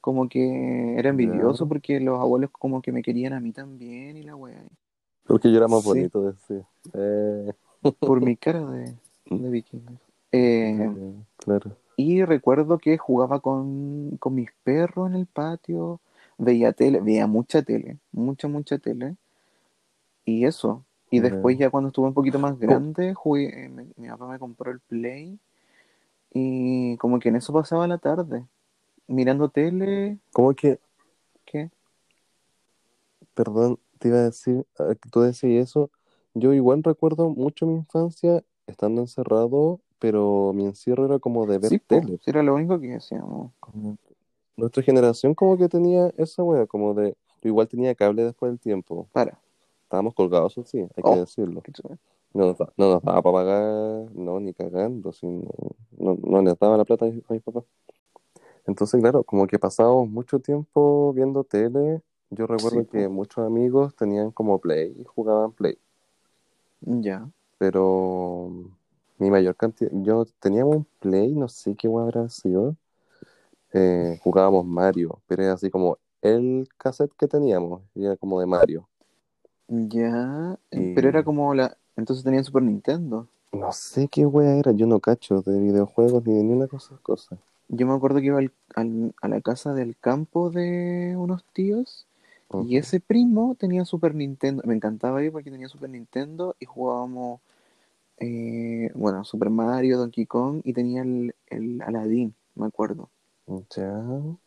como 0.00 0.28
que 0.28 0.96
era 0.98 1.10
envidioso 1.10 1.68
porque 1.68 2.00
los 2.00 2.20
abuelos 2.20 2.50
como 2.52 2.82
que 2.82 2.92
me 2.92 3.02
querían 3.02 3.32
a 3.34 3.40
mí 3.40 3.52
también 3.52 4.16
y 4.18 4.22
la 4.24 4.36
wea. 4.36 4.64
Porque 5.26 5.50
yo 5.50 5.56
era 5.58 5.68
más 5.68 5.82
Sí. 5.82 5.88
bonito, 5.88 6.22
decía. 6.22 6.66
Eh, 6.92 7.52
Por 8.00 8.20
mi 8.20 8.36
cara 8.36 8.64
de, 8.66 8.94
de 9.26 9.50
vikingo. 9.50 9.92
Eh, 10.32 10.90
claro. 11.36 11.76
y 11.96 12.24
recuerdo 12.24 12.78
que 12.78 12.98
jugaba 12.98 13.38
con, 13.40 14.16
con 14.18 14.34
mis 14.34 14.50
perros 14.64 15.08
en 15.08 15.14
el 15.16 15.26
patio, 15.26 16.00
veía 16.38 16.72
tele, 16.72 17.00
veía 17.00 17.26
mucha 17.28 17.62
tele, 17.62 17.98
mucha, 18.10 18.48
mucha 18.48 18.78
tele. 18.78 19.16
Y 20.24 20.44
eso. 20.46 20.84
Y 21.10 21.20
después 21.20 21.56
ya 21.56 21.70
cuando 21.70 21.88
estuve 21.88 22.08
un 22.08 22.14
poquito 22.14 22.38
más 22.40 22.58
grande, 22.58 23.14
jugué, 23.14 23.66
eh, 23.66 23.68
me- 23.68 23.86
mi 23.96 24.08
papá 24.08 24.26
me 24.26 24.38
compró 24.40 24.72
el 24.72 24.80
Play 24.80 25.38
y 26.32 26.96
como 26.96 27.20
que 27.20 27.28
en 27.28 27.36
eso 27.36 27.52
pasaba 27.52 27.86
la 27.86 27.98
tarde, 27.98 28.44
mirando 29.06 29.48
tele, 29.48 30.18
¿Cómo 30.32 30.52
que, 30.54 30.80
¿qué? 31.44 31.70
perdón, 33.34 33.78
te 33.98 34.08
iba 34.08 34.18
a 34.18 34.22
decir, 34.22 34.64
tú 35.10 35.20
decías 35.20 35.68
eso? 35.70 35.90
Yo 36.34 36.52
igual 36.52 36.82
recuerdo 36.82 37.28
mucho 37.30 37.66
mi 37.66 37.74
infancia 37.76 38.42
estando 38.66 39.00
encerrado, 39.02 39.80
pero 39.98 40.52
mi 40.54 40.64
encierro 40.66 41.04
era 41.06 41.18
como 41.18 41.46
de 41.46 41.58
ver 41.58 41.70
Sí, 41.70 41.78
tele. 41.78 42.18
era 42.26 42.42
lo 42.42 42.54
único 42.54 42.80
que 42.80 42.94
hacíamos. 42.94 43.52
Como- 43.60 43.96
Nuestra 44.56 44.82
generación 44.82 45.34
como 45.34 45.56
que 45.56 45.68
tenía 45.68 46.12
esa 46.16 46.42
wea, 46.44 46.66
como 46.66 46.94
de... 46.94 47.16
Yo 47.42 47.48
igual 47.48 47.68
tenía 47.68 47.94
cable 47.94 48.22
después 48.24 48.50
del 48.52 48.60
tiempo. 48.60 49.06
Para. 49.12 49.38
Estábamos 49.82 50.14
colgados, 50.14 50.52
eso 50.52 50.64
sí, 50.64 50.78
hay 50.78 50.88
que 50.88 51.02
Oh. 51.04 51.16
decirlo. 51.16 51.62
No 52.32 52.46
nos, 52.46 52.58
da- 52.58 52.72
no 52.76 52.90
nos 52.92 53.02
daba 53.02 53.22
para 53.22 53.32
pagar, 53.32 54.10
no, 54.14 54.40
ni 54.40 54.52
cagando, 54.54 55.12
si 55.12 55.26
no, 55.26 55.50
no, 55.98 56.16
no 56.22 56.42
les 56.42 56.58
daba 56.58 56.76
la 56.76 56.84
plata 56.84 57.04
a 57.04 57.08
mis, 57.08 57.22
a 57.28 57.32
mis 57.32 57.42
papás. 57.42 57.64
Entonces, 58.66 59.00
claro, 59.00 59.22
como 59.24 59.46
que 59.46 59.58
pasábamos 59.58 60.08
mucho 60.08 60.38
tiempo 60.40 61.12
viendo 61.12 61.44
tele. 61.44 62.00
Yo 62.36 62.46
Sí, 62.46 62.52
recuerdo 62.52 62.86
que 62.90 63.08
po. 63.08 63.10
muchos 63.10 63.46
amigos 63.46 63.94
tenían 63.96 64.30
como 64.30 64.58
Play 64.58 64.94
y 64.98 65.04
jugaban 65.04 65.52
Play. 65.52 65.78
Ya. 67.02 67.30
Pero 67.58 68.50
mi 69.18 69.30
mayor 69.30 69.56
cantidad, 69.56 69.90
yo 69.92 70.24
teníamos 70.40 70.76
un 70.76 70.86
Play, 71.00 71.34
no 71.34 71.48
sé 71.48 71.74
qué 71.76 71.88
habrá 71.88 72.28
sido. 72.28 72.76
eh, 73.72 74.18
jugábamos 74.22 74.64
Mario, 74.66 75.20
pero 75.26 75.42
era 75.42 75.54
así 75.54 75.70
como 75.70 75.98
el 76.22 76.68
cassette 76.78 77.12
que 77.18 77.28
teníamos, 77.28 77.82
y 77.94 78.04
era 78.06 78.16
como 78.16 78.40
de 78.40 78.46
Mario. 78.46 78.88
Ya. 79.68 80.58
eh, 80.70 80.92
Pero 80.94 81.08
era 81.08 81.22
como 81.24 81.54
la. 81.54 81.76
Entonces 81.96 82.24
tenían 82.24 82.44
Super 82.44 82.62
Nintendo. 82.62 83.28
no 83.52 83.72
sé 83.72 84.06
qué 84.08 84.26
wea 84.26 84.54
era, 84.58 84.72
yo 84.72 84.86
no 84.86 85.00
cacho 85.00 85.40
de 85.40 85.58
videojuegos 85.58 86.26
ni 86.26 86.34
de 86.34 86.42
ninguna 86.44 86.68
cosa. 86.68 86.98
cosa. 87.02 87.38
Yo 87.68 87.86
me 87.86 87.94
acuerdo 87.94 88.20
que 88.20 88.26
iba 88.26 88.38
al- 88.38 88.52
al- 88.74 89.14
a 89.20 89.28
la 89.28 89.40
casa 89.40 89.74
del 89.74 89.96
campo 89.98 90.50
de 90.50 91.14
unos 91.16 91.44
tíos 91.52 92.06
y 92.52 92.76
ese 92.76 93.00
primo 93.00 93.56
tenía 93.58 93.84
Super 93.84 94.14
Nintendo. 94.14 94.62
Me 94.66 94.74
encantaba 94.74 95.22
ir 95.22 95.32
porque 95.32 95.50
tenía 95.50 95.68
Super 95.68 95.90
Nintendo 95.90 96.56
y 96.60 96.66
jugábamos, 96.66 97.40
eh, 98.18 98.90
bueno, 98.94 99.24
Super 99.24 99.50
Mario, 99.50 99.98
Donkey 99.98 100.26
Kong 100.26 100.62
y 100.64 100.72
tenía 100.74 101.02
el, 101.02 101.34
el 101.48 101.82
Aladdin, 101.82 102.34
me 102.56 102.66
acuerdo. 102.66 103.10
Ya. 103.76 104.38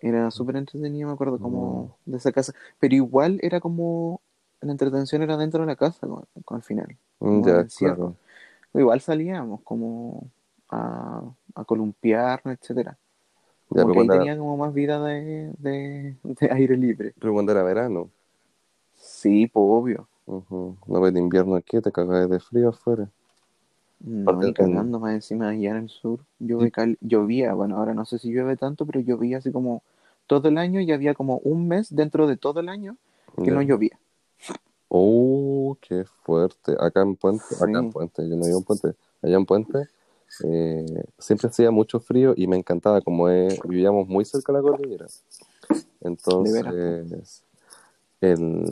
Era 0.00 0.30
súper 0.30 0.56
entretenido, 0.56 1.08
me 1.08 1.14
acuerdo 1.14 1.38
Mm, 1.38 1.40
como 1.40 1.98
de 2.06 2.16
esa 2.16 2.32
casa. 2.32 2.54
Pero 2.78 2.94
igual 2.94 3.38
era 3.42 3.60
como, 3.60 4.22
la 4.60 4.72
entretención 4.72 5.22
era 5.22 5.36
dentro 5.36 5.60
de 5.60 5.66
la 5.66 5.76
casa 5.76 6.06
con, 6.06 6.24
con 6.44 6.56
al 6.56 6.62
final, 6.62 6.96
mm, 7.20 7.48
el 7.48 7.66
ya, 7.68 7.68
claro. 7.68 8.16
Igual 8.74 9.00
salíamos 9.00 9.62
como 9.62 10.30
a, 10.70 11.22
a 11.54 11.64
columpiarnos, 11.64 12.56
etcétera. 12.60 12.98
Ya, 13.70 13.82
Como 13.82 13.86
pero 13.86 13.92
que 13.92 14.00
ahí 14.00 14.06
era, 14.06 14.18
tenía 14.18 14.38
como 14.38 14.56
más 14.56 14.74
vida 14.74 15.02
de, 15.04 15.52
de, 15.58 16.16
de 16.22 16.50
aire 16.52 16.76
libre. 16.76 17.14
pero 17.20 17.32
cuando 17.32 17.52
era 17.52 17.62
verano. 17.62 18.10
Sí, 18.96 19.46
pues 19.46 19.64
obvio. 19.66 20.08
Ujú. 20.26 20.76
No 20.86 21.00
ves 21.00 21.12
de 21.14 21.20
invierno 21.20 21.56
aquí, 21.56 21.80
te 21.80 21.90
cagas 21.92 22.28
de 22.30 22.40
frío 22.40 22.68
afuera. 22.70 23.08
No, 24.00 24.42
en- 24.42 24.52
cagando 24.54 24.98
más 24.98 25.14
encima 25.14 25.48
allá 25.50 25.70
en 25.70 25.76
el 25.76 25.88
sur. 25.88 26.20
Llueve 26.38 26.72
sí, 26.74 26.96
llovía, 27.00 27.54
bueno, 27.54 27.76
ahora 27.76 27.94
no 27.94 28.04
sé 28.04 28.18
si 28.18 28.30
llueve 28.32 28.56
tanto, 28.56 28.86
pero 28.86 29.00
llovía 29.00 29.38
así 29.38 29.52
como 29.52 29.82
todo 30.26 30.48
el 30.48 30.58
año 30.58 30.80
y 30.80 30.90
había 30.92 31.14
como 31.14 31.38
un 31.38 31.68
mes 31.68 31.94
dentro 31.94 32.26
de 32.26 32.36
todo 32.36 32.60
el 32.60 32.68
año 32.68 32.96
que 33.44 33.50
no 33.50 33.60
ya. 33.62 33.68
llovía. 33.68 33.98
Oh, 34.88 35.76
qué 35.80 36.04
fuerte. 36.24 36.74
Acá 36.78 37.02
en 37.02 37.16
Puente, 37.16 37.44
acá 37.60 37.78
en 37.78 37.86
Sí. 37.86 37.92
Puente, 37.92 38.28
yo 38.28 38.36
no 38.36 38.44
vivo 38.46 38.58
en 38.58 38.64
Puente, 38.64 38.94
allá 39.22 39.36
en 39.36 39.46
Puente, 39.46 39.88
eh, 40.44 40.86
siempre 41.18 41.48
hacía 41.48 41.70
mucho 41.70 42.00
frío 42.00 42.34
y 42.36 42.46
me 42.46 42.56
encantaba, 42.56 43.00
como 43.00 43.26
vivíamos 43.64 44.08
muy 44.08 44.24
cerca 44.24 44.52
de 44.52 44.58
la 44.58 44.62
cordillera. 44.62 45.06
Po. 45.06 45.76
Entonces, 46.00 47.44
el, 48.20 48.64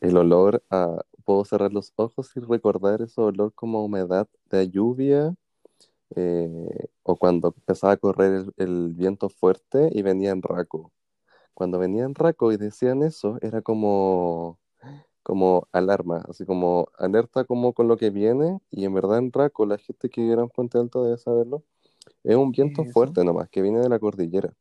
el 0.00 0.16
olor 0.16 0.62
a... 0.70 1.02
Puedo 1.24 1.44
cerrar 1.44 1.72
los 1.72 1.92
ojos 1.96 2.30
y 2.36 2.38
recordar 2.38 3.02
ese 3.02 3.20
olor 3.20 3.52
como 3.52 3.84
humedad 3.84 4.28
de 4.48 4.70
lluvia, 4.70 5.34
eh, 6.14 6.86
o 7.02 7.16
cuando 7.16 7.48
empezaba 7.48 7.94
a 7.94 7.96
correr 7.96 8.32
el, 8.32 8.52
el 8.58 8.94
viento 8.94 9.28
fuerte 9.28 9.90
y 9.90 10.02
venía 10.02 10.30
en 10.30 10.40
raco. 10.40 10.92
Cuando 11.52 11.80
venía 11.80 12.04
en 12.04 12.14
raco 12.14 12.52
y 12.52 12.56
decían 12.56 13.02
eso, 13.02 13.38
era 13.42 13.60
como, 13.60 14.60
como 15.26 15.66
alarma, 15.72 16.24
así 16.28 16.44
como 16.46 16.88
alerta 16.98 17.44
como 17.44 17.72
con 17.72 17.88
lo 17.88 17.96
que 17.96 18.10
viene, 18.10 18.60
y 18.70 18.84
en 18.84 18.94
verdad 18.94 19.18
en 19.18 19.32
raco, 19.32 19.66
la 19.66 19.76
gente 19.76 20.08
que 20.08 20.20
vive 20.20 20.40
en 20.40 20.48
Puente 20.48 20.78
Alto 20.78 21.02
debe 21.04 21.18
saberlo, 21.18 21.64
es 22.24 22.36
un 22.36 22.52
¿Qué 22.52 22.62
viento 22.62 22.82
es 22.82 22.92
fuerte 22.92 23.24
nomás, 23.24 23.48
que 23.50 23.62
viene 23.62 23.80
de 23.80 23.88
la 23.88 23.98
cordillera, 23.98 24.54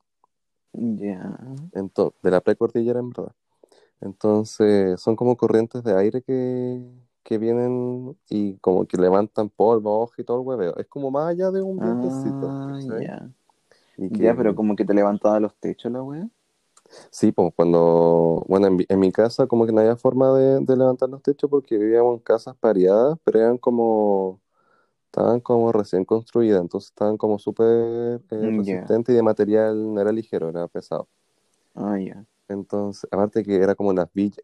Ya. 0.74 1.38
ento- 1.74 2.14
de 2.24 2.32
la 2.32 2.42
precordillera 2.42 3.00
en 3.00 3.10
verdad. 3.10 3.32
Entonces, 4.02 5.00
son 5.02 5.16
como 5.16 5.38
corrientes 5.38 5.84
de 5.84 5.98
aire 5.98 6.22
que, 6.24 6.82
que 7.24 7.38
vienen 7.38 8.18
y 8.30 8.58
como 8.58 8.86
que 8.86 8.98
levantan 8.98 9.50
polvo, 9.50 10.02
hoja 10.02 10.22
y 10.22 10.26
todo 10.26 10.42
el 10.42 10.48
hueveo. 10.48 10.78
Es 10.78 10.88
como 10.88 11.12
más 11.12 11.30
allá 11.30 11.52
de 11.52 11.62
un 11.62 11.80
vientecito, 11.80 12.50
Ah, 12.52 12.80
ya. 13.02 13.30
Y 13.98 14.10
Ya, 14.24 14.36
pero 14.36 14.56
como 14.56 14.76
que 14.76 14.86
te 14.86 14.94
levantaba 14.94 15.40
los 15.40 15.56
techos 15.56 15.92
la 15.92 16.04
wea. 16.04 16.30
Sí, 17.12 17.32
pues 17.32 17.54
cuando, 17.56 18.44
bueno, 18.48 18.68
en, 18.68 18.76
mi- 18.78 18.86
en 18.90 19.00
mi 19.00 19.12
casa 19.12 19.48
como 19.48 19.66
que 19.66 19.72
no 19.72 19.82
había 19.82 19.96
forma 19.98 20.34
de, 20.38 20.60
de 20.62 20.78
levantar 20.78 21.10
los 21.10 21.22
techos 21.22 21.50
porque 21.50 21.78
vivíamos 21.78 22.16
en 22.16 22.20
casas 22.20 22.56
pareadas, 22.58 23.18
pero 23.24 23.40
eran 23.40 23.58
como, 23.58 24.42
estaban 25.08 25.42
como 25.42 25.72
recién 25.72 26.06
construidas, 26.06 26.62
entonces 26.62 26.92
estaban 26.92 27.18
como 27.18 27.40
súper 27.40 28.22
eh, 28.32 28.52
Ya. 28.66 28.96
resistentes 28.98 29.14
y 29.14 29.18
de 29.18 29.24
material 29.24 29.94
no 29.94 30.02
era 30.02 30.12
ligero, 30.12 30.50
era 30.50 30.68
pesado. 30.68 31.10
Ah, 31.76 31.98
ya. 31.98 32.26
Entonces, 32.48 33.08
aparte 33.12 33.44
que 33.44 33.56
era 33.56 33.76
como 33.76 33.94
las 33.94 34.12
villas, 34.14 34.38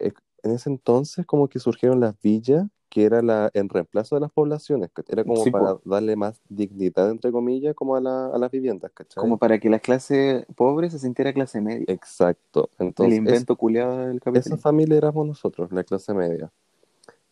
en 0.43 0.51
ese 0.51 0.69
entonces 0.69 1.25
como 1.25 1.47
que 1.49 1.59
surgieron 1.59 1.99
las 1.99 2.19
villas, 2.21 2.65
que 2.91 3.05
era 3.05 3.21
la, 3.21 3.49
en 3.53 3.69
reemplazo 3.69 4.15
de 4.15 4.21
las 4.21 4.31
poblaciones, 4.31 4.91
que 4.93 5.01
era 5.07 5.23
como 5.23 5.43
Sí, 5.43 5.49
para 5.49 5.75
po. 5.75 5.81
darle 5.85 6.15
más 6.17 6.41
dignidad, 6.49 7.09
entre 7.09 7.31
comillas, 7.31 7.73
como 7.73 7.95
a, 7.95 8.01
la- 8.01 8.27
a 8.27 8.37
las 8.37 8.51
viviendas, 8.51 8.91
Como 8.91 9.37
¿cachai? 9.37 9.37
para 9.39 9.59
que 9.59 9.69
la 9.69 9.79
clase 9.79 10.45
pobre 10.55 10.89
se 10.89 10.99
sintiera 10.99 11.31
clase 11.33 11.61
media. 11.61 11.85
Exacto. 11.87 12.69
El 12.77 12.87
Entonces, 12.87 13.13
es, 13.13 13.17
invento 13.19 13.55
culiado 13.55 13.97
del 13.99 14.17
esa 14.17 14.25
capitalismo. 14.25 14.57
familia 14.57 14.97
éramos 14.97 15.25
nosotros, 15.25 15.71
la 15.71 15.83
clase 15.85 16.13
media. 16.13 16.51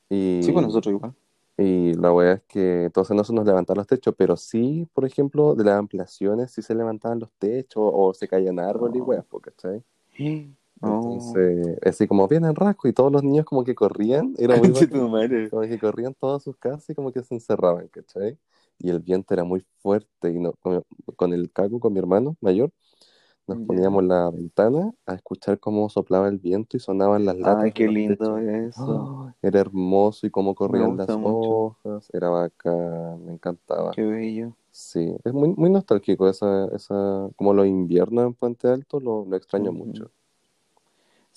Sí, 0.10 0.52
pues 0.54 0.64
Y, 0.64 0.68
nosotros 0.68 0.94
igual. 0.94 1.14
y 1.58 1.94
la 1.96 2.12
verdad 2.14 2.34
es 2.36 2.44
que 2.48 2.86
entonces 2.86 3.16
no 3.16 3.24
se 3.26 3.34
nos 3.34 3.46
levantaban 3.46 3.80
los 3.80 3.88
techos, 3.88 4.16
pero 4.18 4.38
sí, 4.38 4.88
por 4.94 5.04
ejemplo, 5.06 5.56
de 5.56 5.66
las 5.66 5.78
ampliaciones 5.78 6.52
sí 6.52 6.62
se 6.62 6.74
levantaban 6.74 7.20
los 7.20 7.30
techos 7.38 7.84
o 7.94 8.14
se 8.14 8.28
caían 8.30 8.60
árboles 8.60 8.96
y 8.98 9.02
Oh. 9.02 9.06
weas, 9.06 9.26
¿cachai? 9.42 9.84
Oh. 10.56 10.59
Entonces, 10.82 11.78
así 11.86 12.08
como 12.08 12.28
vienen 12.28 12.56
rasco 12.56 12.88
y 12.88 12.94
todos 12.94 13.12
los 13.12 13.24
niños 13.24 13.46
como 13.46 13.64
que 13.64 13.76
corrían, 13.76 14.34
era 14.38 14.56
muy 14.56 14.72
bacán. 14.72 15.04
Como 15.50 15.64
que 15.64 15.80
corrían 15.80 16.14
todas 16.16 16.44
sus 16.44 16.58
casas 16.58 16.90
y 16.90 16.96
como 16.96 17.12
que 17.12 17.24
se 17.24 17.34
encerraban, 17.36 17.88
¿cachai? 17.90 18.38
Y 18.80 18.90
el 18.90 19.00
viento 19.00 19.34
era 19.34 19.44
muy 19.44 19.66
fuerte 19.80 20.32
y 20.32 20.40
no, 20.40 20.54
con, 20.54 20.84
con 21.16 21.34
el 21.34 21.52
caco, 21.52 21.80
con 21.80 21.94
mi 21.94 22.00
hermano 22.00 22.38
mayor, 22.42 22.72
nos 23.48 23.60
Ya. 23.60 23.62
poníamos 23.62 24.04
la 24.06 24.30
ventana 24.32 24.92
a 25.06 25.16
escuchar 25.16 25.60
cómo 25.60 25.90
soplaba 25.90 26.28
el 26.30 26.38
viento 26.40 26.78
y 26.78 26.80
sonaban 26.80 27.26
las 27.26 27.38
Ay, 27.42 27.44
latas 27.44 27.74
de 27.76 27.84
qué 27.84 27.88
lindo 27.88 28.38
eso. 28.38 29.10
¡Oh! 29.16 29.32
Era 29.42 29.60
hermoso 29.62 30.28
y 30.28 30.32
cómo 30.32 30.56
corrían 30.56 30.98
las 30.98 31.18
mucho. 31.18 31.22
hojas, 31.22 32.10
era 32.14 32.30
bacán, 32.30 33.26
me 33.26 33.34
encantaba. 33.34 33.96
Qué 33.96 34.02
bello. 34.04 34.56
Sí, 34.72 35.16
es 35.26 35.34
muy, 35.34 35.50
muy 35.56 35.70
nostálgico 35.72 36.30
esa, 36.30 36.68
esa, 36.76 37.30
como 37.38 37.54
los 37.54 37.68
inviernos 37.68 38.26
en 38.28 38.34
Puente 38.36 38.68
Alto, 38.70 39.00
lo, 39.00 39.26
lo 39.26 39.36
extraño 39.38 39.72
Ujú. 39.72 39.74
mucho. 39.74 40.12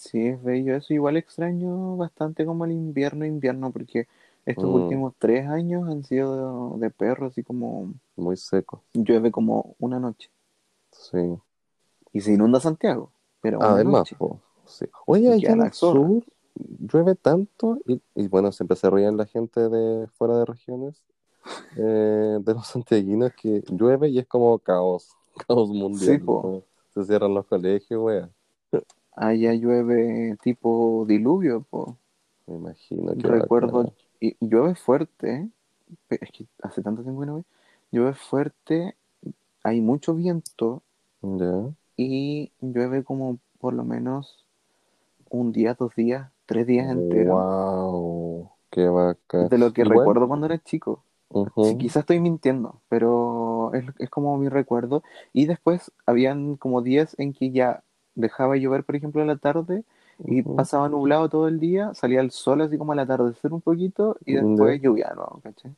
Sí, 0.02 0.26
es 0.26 0.42
bello 0.42 0.76
eso. 0.76 0.92
Igual 0.94 1.16
extraño 1.16 1.96
bastante 1.96 2.44
como 2.44 2.64
el 2.64 2.72
invierno, 2.72 3.24
invierno, 3.24 3.72
porque 3.72 4.06
estos 4.44 4.68
Mm, 4.68 4.72
últimos 4.72 5.14
tres 5.18 5.46
años 5.48 5.88
han 5.88 6.04
sido 6.04 6.74
de, 6.76 6.86
de 6.86 6.90
perro, 6.90 7.26
así 7.28 7.42
como 7.44 7.94
muy 8.16 8.36
seco, 8.36 8.84
llueve 8.94 9.30
como 9.30 9.76
una 9.78 9.98
noche. 10.00 10.30
sí. 10.92 11.42
Y 12.12 12.20
se 12.22 12.32
inunda 12.32 12.60
Santiago, 12.60 13.12
pero 13.42 13.58
Además, 13.58 14.12
po, 14.18 14.40
sí. 14.66 14.86
Oye, 15.06 15.32
allá 15.32 15.52
en 15.52 15.62
el 15.62 15.72
sur 15.72 16.24
llueve 16.54 17.14
tanto 17.16 17.78
y, 17.86 18.02
y 18.14 18.28
bueno, 18.28 18.52
siempre 18.52 18.76
se 18.76 18.90
ríen 18.90 19.16
la 19.16 19.26
gente 19.26 19.68
de 19.68 20.08
fuera 20.08 20.38
de 20.38 20.44
regiones, 20.46 21.04
eh, 21.76 22.38
de 22.40 22.54
los 22.54 22.66
santiaguinos, 22.68 23.32
que 23.34 23.62
llueve 23.70 24.08
y 24.10 24.18
es 24.20 24.26
como 24.28 24.58
caos, 24.60 25.16
caos 25.48 25.70
Sí, 25.90 26.18
mundial. 26.18 26.18
po. 26.18 26.38
como 26.40 26.64
se 26.94 27.04
cierran 27.04 27.34
los 27.34 27.46
colegios, 27.46 28.00
wea. 28.02 28.30
Allá 29.16 29.54
llueve 29.54 30.36
tipo 30.42 31.04
diluvio, 31.08 31.62
po. 31.70 31.98
Me 32.46 32.54
imagino 32.54 33.16
que 33.16 33.28
Recuerdo, 33.28 33.90
y 34.20 34.36
llueve 34.40 34.74
fuerte, 34.74 35.34
¿eh? 35.34 35.48
es 36.10 36.30
que 36.32 36.46
hace 36.62 36.82
tanto 36.82 37.02
tiempo 37.02 37.20
que 37.22 37.26
no 37.26 37.32
voy. 37.34 37.44
Llueve 37.90 38.14
fuerte, 38.14 38.96
hay 39.64 39.80
mucho 39.80 40.14
viento 40.14 40.82
Ya. 41.22 41.74
y 41.96 42.52
llueve 42.60 43.02
como 43.02 43.38
por 43.58 43.72
lo 43.72 43.82
menos 43.84 44.46
un 45.30 45.52
día, 45.52 45.74
dos 45.74 45.94
días, 45.96 46.32
tres 46.46 46.66
días 46.66 46.90
enteros. 46.90 47.44
Wow, 47.44 48.56
qué 48.70 48.86
bacán. 48.88 49.50
De 49.50 49.58
lo 49.58 49.72
que 49.72 49.84
Igual, 49.84 50.12
recuerdo 50.12 50.28
cuando 50.28 50.46
era 50.46 50.58
chico. 50.62 51.04
Sí, 51.60 51.76
ujú, 51.76 51.78
quizás 51.78 52.02
estoy 52.02 52.20
mintiendo, 52.20 52.82
pero 52.88 53.72
es, 53.74 53.84
es 53.98 54.10
como 54.10 54.36
mi 54.38 54.48
recuerdo. 54.48 55.02
Y 55.32 55.46
después 55.46 55.92
habían 56.06 56.56
como 56.56 56.82
días 56.82 57.14
en 57.18 57.32
que 57.32 57.50
ya 57.52 57.84
dejaba 58.14 58.54
de 58.54 58.60
llover, 58.60 58.84
por 58.84 58.96
ejemplo, 58.96 59.22
a 59.22 59.26
la 59.26 59.36
tarde 59.36 59.84
y 60.24 60.42
pasaba 60.42 60.88
nublado 60.88 61.28
todo 61.28 61.48
el 61.48 61.58
día, 61.58 61.92
salía 61.94 62.20
el 62.20 62.30
sol 62.30 62.60
así 62.62 62.78
como 62.78 62.92
al 62.92 62.98
atardecer 63.00 63.52
un 63.52 63.60
poquito 63.60 64.16
y 64.24 64.34
después 64.34 64.80
lluvia 64.80 65.08
de 65.10 65.16
nuevo, 65.16 65.40
¿cachai? 65.42 65.74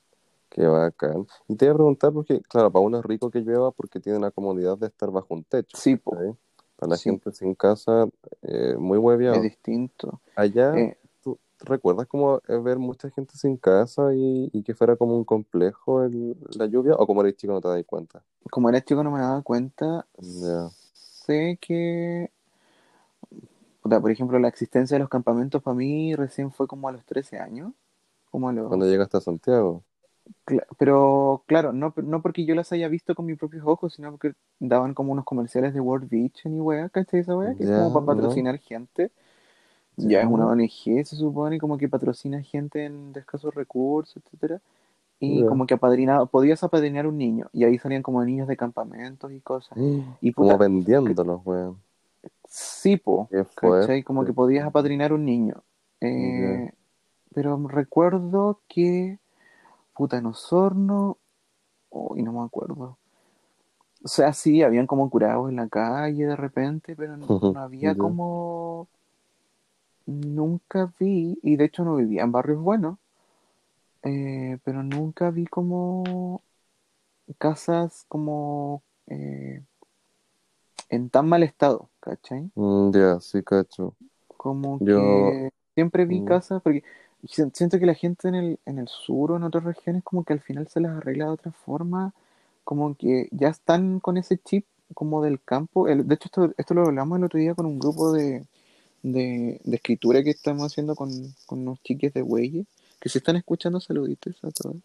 qué 0.51 0.67
bacán. 0.67 1.27
Y 1.49 1.57
te 1.57 1.65
iba 1.67 1.75
a 1.75 1.77
preguntar 1.77 2.13
porque, 2.13 2.41
claro, 2.43 2.71
para 2.71 2.85
uno 2.85 2.99
es 2.99 3.05
rico 3.05 3.31
que 3.31 3.41
llueva 3.41 3.71
porque 3.73 4.01
tiene 4.01 4.19
la 4.21 4.31
comodidad 4.31 4.79
de 4.79 4.87
estar 4.87 5.11
bajo 5.11 5.35
un 5.35 5.45
techo, 5.45 5.77
Sí, 5.79 5.99
¿cachai? 5.99 6.35
Para 6.77 6.91
la 6.91 6.97
sí, 6.97 7.11
gente 7.11 7.33
sin 7.33 7.55
casa, 7.55 8.07
eh, 8.43 8.77
muy 8.79 8.99
es 8.99 9.03
hueveado. 9.05 9.43
distinto. 9.43 10.21
Allá, 10.37 10.75
Eh, 10.77 10.97
¿tú 11.23 11.39
recuerdas 11.61 12.07
como 12.07 12.41
ver 12.49 12.79
mucha 12.79 13.11
gente 13.11 13.37
sin 13.37 13.57
casa 13.57 14.15
y, 14.15 14.51
y 14.53 14.63
que 14.63 14.75
fuera 14.75 14.97
como 14.97 15.17
un 15.17 15.25
complejo 15.25 16.03
el- 16.05 16.37
la 16.57 16.67
lluvia? 16.67 16.95
¿O 16.97 17.07
como 17.07 17.23
eres 17.23 17.37
chico 17.37 17.53
no 17.53 17.61
te 17.61 17.69
das 17.69 17.85
cuenta? 17.87 18.23
como 18.51 18.69
era 18.69 18.81
chico 18.85 19.03
no 19.03 19.11
me 19.11 19.21
daba 19.21 19.43
cuenta, 19.43 20.07
Ya. 20.19 20.71
Sé 21.27 21.59
que, 21.61 22.31
puta, 23.83 24.01
por 24.01 24.11
ejemplo, 24.11 24.39
la 24.39 24.49
existencia 24.49 24.97
de 24.97 25.01
los 25.01 25.09
campamentos 25.09 25.63
para 25.63 25.75
mí 25.77 26.15
recién 26.15 26.51
fue 26.53 26.67
como 26.67 26.89
a 26.89 26.93
los 26.93 27.05
13 27.05 27.39
años. 27.39 27.73
Como 28.31 28.49
a 28.49 28.53
los... 28.53 28.75
Cuando 28.75 28.87
llegaste 28.87 29.17
a 29.17 29.21
Santiago. 29.23 29.85
Cla- 30.47 30.67
pero 30.79 31.45
claro, 31.47 31.73
no, 31.73 31.93
no 31.97 32.23
porque 32.23 32.45
yo 32.47 32.55
las 32.55 32.73
haya 32.73 32.89
visto 32.89 33.15
con 33.15 33.27
mis 33.27 33.39
propios 33.39 33.65
ojos, 33.67 33.95
sino 33.95 34.11
porque 34.11 34.33
daban 34.59 34.95
como 34.95 35.13
unos 35.13 35.25
comerciales 35.25 35.75
de 35.75 35.81
World 35.81 36.09
Beach 36.11 36.43
y 36.47 36.49
weá, 36.61 36.89
¿cachai 36.89 37.21
esa 37.21 37.37
weá? 37.37 37.55
Que 37.55 37.65
es 37.65 37.71
como 37.71 37.93
para 37.93 38.07
¿no? 38.07 38.07
patrocinar 38.07 38.59
gente. 38.59 39.11
Ya 39.97 40.21
Ya. 40.21 40.23
es 40.23 40.29
una 40.29 40.47
ONG, 40.47 41.05
se 41.05 41.17
supone, 41.17 41.59
como 41.59 41.79
que 41.79 41.89
patrocina 41.89 42.43
gente 42.43 42.85
en 42.87 43.13
de 43.13 43.21
escasos 43.21 43.55
recursos, 43.55 44.17
etcétera. 44.25 44.61
Y 45.21 45.45
como 45.47 45.67
que 45.67 45.75
apadrinado, 45.75 46.27
podías 46.27 46.63
apadrinar 46.65 47.07
un 47.07 47.17
niño. 47.17 47.49
Y 47.53 47.65
ahí 47.65 47.79
salían 47.79 48.03
como 48.03 48.23
niños 48.25 48.47
de 48.47 48.57
campamentos 48.57 49.33
y 49.33 49.41
cosas. 49.41 49.79
Y 50.21 50.33
Como 50.33 50.59
vendiéndolos, 50.59 51.41
weón. 51.45 51.79
sí, 52.49 52.97
po, 52.97 53.29
¿cachai? 53.55 54.03
Como 54.03 54.25
que 54.25 54.33
podías 54.33 54.67
apadrinar 54.67 55.13
un 55.13 55.25
niño. 55.25 55.63
Eh, 56.01 56.71
Pero 57.35 57.57
recuerdo 57.69 58.61
que, 58.69 59.19
puta, 59.95 60.19
en 60.19 60.27
Osorno, 60.27 61.17
y 62.17 62.23
no 62.23 62.33
me 62.33 62.45
acuerdo. 62.45 62.99
O 64.05 64.09
sea, 64.09 64.33
sí, 64.35 64.63
habían 64.63 64.87
como 64.87 65.09
curados 65.09 65.49
en 65.49 65.57
la 65.57 65.69
calle 65.69 66.27
de 66.27 66.37
repente, 66.37 66.95
pero 66.97 67.17
no, 67.17 67.27
no 67.27 67.61
había 67.61 67.95
como... 67.95 68.89
Nunca 70.07 70.93
vi, 71.01 71.39
y 71.43 71.57
de 71.57 71.65
hecho 71.65 71.85
no 71.85 71.97
vivía 71.97 72.23
en 72.23 72.33
barrios 72.33 72.61
buenos, 72.61 72.99
eh, 74.05 74.59
pero 74.65 74.83
nunca 74.83 75.31
vi 75.31 75.47
como 75.47 76.43
casas 77.39 78.05
como 78.09 78.83
eh, 79.09 79.63
en 80.89 81.11
tan 81.11 81.29
mal 81.29 81.43
estado, 81.43 81.91
¿cachai? 82.01 82.51
Mm, 82.57 82.91
ya, 82.93 83.21
sí, 83.21 83.43
cacho. 83.43 83.97
Como 84.37 84.81
Yo- 84.81 85.33
que 85.41 85.51
siempre 85.75 86.05
vi 86.07 86.21
Mm. 86.21 86.25
casas, 86.27 86.63
porque 86.63 86.83
si- 87.29 87.43
siento 87.53 87.79
que 87.79 87.87
la 87.87 87.95
gente 87.95 88.29
en 88.29 88.35
el, 88.35 88.59
en 88.67 88.79
el 88.79 88.89
sur 88.89 89.33
o 89.33 89.37
en 89.37 89.43
otras 89.45 89.65
regiones 89.65 90.03
como 90.05 90.25
que 90.25 90.33
al 90.35 90.41
final 90.41 90.69
se 90.69 90.81
las 90.81 90.93
arregla 90.97 91.27
de 91.27 91.31
otra 91.33 91.53
forma, 91.53 92.13
como 92.65 92.95
que 92.97 93.29
ya 93.33 93.49
están 93.49 94.01
con 94.01 94.17
ese 94.17 94.39
chip 94.39 94.67
como 94.95 95.23
del 95.23 95.41
campo. 95.43 95.89
El- 95.89 96.07
de 96.09 96.15
hecho, 96.15 96.27
esto, 96.27 96.55
esto 96.59 96.75
lo 96.75 96.83
hablamos 96.87 97.19
el 97.19 97.25
otro 97.25 97.39
día 97.41 97.55
con 97.55 97.67
un 97.67 97.79
grupo 97.79 98.13
de, 98.13 98.45
de, 99.03 99.61
de 99.65 99.77
escritura 99.77 100.23
que 100.25 100.31
estamos 100.31 100.65
haciendo 100.73 100.97
con, 100.97 101.11
con 101.47 101.61
unos 101.61 101.83
chiques 101.83 102.13
de 102.15 102.23
Güeyes, 102.23 102.67
que 103.05 103.11
se 103.11 103.19
están 103.19 103.37
escuchando 103.37 103.81
saluditos 103.81 104.35
a 104.43 104.51
todos. 104.51 104.77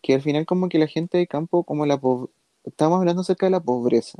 Que 0.00 0.14
al 0.14 0.22
final 0.22 0.44
como 0.44 0.68
que 0.68 0.76
la 0.80 0.88
gente 0.88 1.16
de 1.18 1.28
campo, 1.28 1.62
como 1.62 1.86
la 1.86 1.96
po- 1.96 2.30
estamos 2.64 2.98
hablando 2.98 3.22
acerca 3.22 3.46
de 3.46 3.50
la 3.50 3.60
pobreza, 3.60 4.18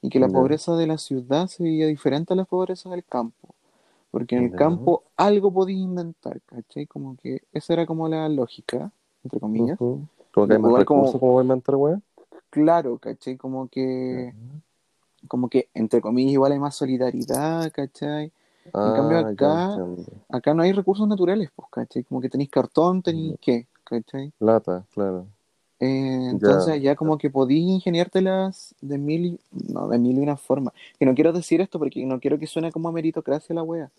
y 0.00 0.08
que 0.08 0.20
la 0.20 0.28
pobreza 0.28 0.76
de 0.76 0.86
la 0.86 0.96
ciudad 0.98 1.48
se 1.48 1.64
veía 1.64 1.88
diferente 1.88 2.32
a 2.32 2.36
la 2.36 2.44
pobreza 2.44 2.90
del 2.90 3.02
campo. 3.04 3.48
Porque 4.12 4.36
en 4.36 4.44
el 4.44 4.50
campo 4.52 5.02
algo 5.16 5.52
podías 5.52 5.80
inventar, 5.80 6.40
¿cachai? 6.42 6.86
Como 6.86 7.16
que 7.16 7.42
esa 7.52 7.72
era 7.72 7.86
como 7.86 8.06
la 8.08 8.28
lógica, 8.28 8.92
entre 9.24 9.40
comillas. 9.40 9.76
Como 9.78 10.46
que 10.46 10.52
hay 10.52 10.58
más 10.60 10.68
Igual 10.68 10.84
como- 10.84 11.42
inventar, 11.42 11.74
weón. 11.74 12.02
Claro, 12.50 12.98
¿cachai? 12.98 13.36
Como 13.36 13.66
que, 13.66 14.32
como 15.26 15.48
que, 15.48 15.68
entre 15.74 16.00
comillas, 16.00 16.34
igual 16.34 16.52
hay 16.52 16.60
más 16.60 16.76
solidaridad, 16.76 17.72
¿cachai? 17.72 18.30
Ah, 18.72 18.92
cambio 18.96 19.20
ya 19.20 19.28
acá-. 19.28 19.80
Acá 20.30 20.54
no 20.54 20.62
hay 20.62 20.72
recursos 20.72 21.06
naturales, 21.06 21.50
pues, 21.54 21.68
¿cachai? 21.70 22.04
Como 22.04 22.20
que 22.20 22.28
tenéis 22.28 22.50
cartón, 22.50 23.02
tenéis 23.02 23.36
qué, 23.40 23.66
¿cachai? 23.84 24.32
Plata, 24.38 24.84
claro. 24.92 25.26
Eh, 25.80 26.28
entonces 26.30 26.80
Ya. 26.82 26.94
como 26.96 27.18
que 27.18 27.30
podías 27.30 27.68
ingeniártelas 27.68 28.74
de 28.80 28.96
mil 28.98 29.24
y, 29.26 29.40
no, 29.72 29.88
de 29.88 29.98
mil 29.98 30.16
y 30.16 30.20
una 30.20 30.36
forma. 30.36 30.72
Que 30.98 31.04
no 31.04 31.14
quiero 31.14 31.32
decir 31.32 31.60
esto 31.60 31.78
porque 31.78 32.04
no 32.06 32.20
quiero 32.20 32.38
que 32.38 32.46
suene 32.46 32.72
como 32.72 32.88
a 32.88 32.92
meritocracia 32.92 33.54
la 33.54 33.62
wea. 33.62 33.90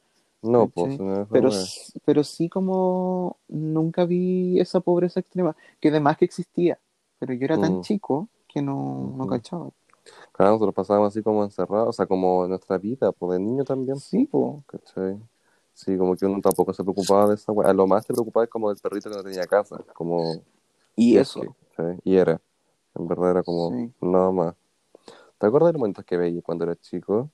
No, 0.41 0.67
pues, 0.67 0.99
no 0.99 1.25
Pero, 1.31 1.49
pero 2.05 2.23
sí 2.23 2.49
como 2.49 3.37
nunca 3.47 4.05
vi 4.05 4.59
esa 4.59 4.79
pobreza 4.79 5.19
extrema, 5.19 5.55
que 5.79 5.89
además 5.89 6.17
que 6.17 6.25
existía. 6.25 6.79
Pero 7.19 7.33
yo 7.33 7.45
era 7.45 7.57
tan 7.57 7.79
Mm. 7.79 7.81
chico 7.81 8.27
que 8.47 8.61
no, 8.61 9.13
no 9.17 9.27
cachaba. 9.27 9.69
Claro, 10.35 10.51
nosotros 10.51 10.75
pasábamos 10.75 11.07
así 11.13 11.23
como 11.23 11.45
encerrados, 11.45 11.87
o 11.89 11.93
sea, 11.93 12.05
como 12.05 12.43
en 12.43 12.49
nuestra 12.49 12.77
vida, 12.77 13.13
pues 13.13 13.37
de 13.37 13.39
niño 13.39 13.63
también, 13.63 13.97
Sí, 13.97 14.25
po. 14.25 14.63
¿cachai? 14.67 15.17
Sí, 15.73 15.97
como 15.97 16.13
que 16.15 16.25
uno 16.25 16.41
tampoco 16.41 16.73
se 16.73 16.83
preocupaba 16.83 17.29
de 17.29 17.35
esa 17.35 17.53
weá. 17.53 17.71
Lo 17.71 17.87
más 17.87 18.05
te 18.05 18.13
preocupaba 18.13 18.43
es 18.43 18.49
como 18.49 18.67
del 18.69 18.77
perrito 18.79 19.09
que 19.09 19.15
no 19.15 19.23
tenía 19.23 19.45
casa, 19.47 19.77
como... 19.93 20.41
Y 20.97 21.15
eso. 21.17 21.41
¿cachai? 21.75 21.99
Y 22.03 22.17
era. 22.17 22.41
En 22.95 23.07
verdad 23.07 23.31
era 23.31 23.43
como 23.43 23.71
Sí. 23.71 23.93
nada 24.01 24.31
más. 24.31 24.55
¿Te 25.37 25.47
acuerdas 25.47 25.67
de 25.69 25.73
los 25.73 25.79
momentos 25.79 26.03
que 26.05 26.17
veías 26.17 26.43
cuando 26.43 26.65
eras 26.65 26.79
chico? 26.81 27.29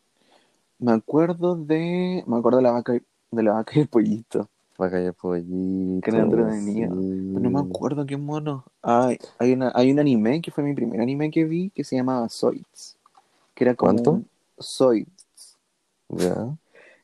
Me 0.80 0.92
acuerdo 0.92 1.56
de. 1.56 2.24
Me 2.28 2.38
acuerdo 2.38 2.58
de 2.58 2.64
la 2.64 2.72
vaca 2.72 2.96
y, 2.96 3.02
de 3.32 3.44
la 3.44 3.54
vaca 3.54 3.74
y 3.76 3.80
el 3.82 3.88
pollito. 3.88 4.48
Calle 4.90 5.14
Pollito. 5.14 6.02
Que 6.10 6.18
entretenido. 6.18 6.96
sí. 7.02 7.30
Pero 7.34 7.40
no 7.40 7.50
me 7.50 7.60
acuerdo 7.60 8.06
qué 8.06 8.18
mono. 8.18 8.66
Ay, 8.82 9.18
hay, 9.38 9.54
una, 9.54 9.72
hay 9.76 9.92
un 9.92 10.00
anime 10.00 10.42
que 10.42 10.52
fue 10.52 10.64
mi 10.64 10.74
primer 10.74 11.00
anime 11.02 11.30
que 11.30 11.44
vi 11.46 11.70
que 11.70 11.84
se 11.84 11.96
llamaba 11.96 12.28
Zoids. 12.30 12.98
Que 13.54 13.66
era 13.66 13.76
como 13.76 13.92
¿Cuánto? 13.94 14.12
un- 14.12 14.28
Zoids. 14.60 15.58
Ya. 16.10 16.56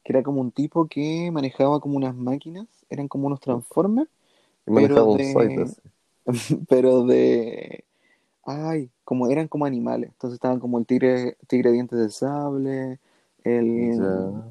Que 0.04 0.14
era 0.14 0.24
como 0.24 0.42
un 0.42 0.52
tipo 0.52 0.88
que 0.88 1.30
manejaba 1.32 1.80
como 1.80 1.98
unas 1.98 2.16
máquinas. 2.16 2.68
Eran 2.90 3.08
como 3.08 3.28
unos 3.28 3.40
Transformers. 3.42 4.10
Y 4.66 4.72
manejaba 4.72 5.04
un 5.04 5.18
de- 5.18 5.34
Zoid 5.34 5.60
así. 5.60 5.82
pero 6.70 7.06
de. 7.06 7.84
Ay, 8.46 8.90
como 9.04 9.28
eran 9.28 9.48
como 9.50 9.66
animales. 9.66 10.10
Entonces 10.12 10.36
estaban 10.36 10.60
como 10.60 10.78
el 10.80 10.86
tigre, 10.86 11.36
tigre 11.48 11.72
dientes 11.72 12.00
de 12.00 12.10
sable, 12.10 13.00
el, 13.48 14.42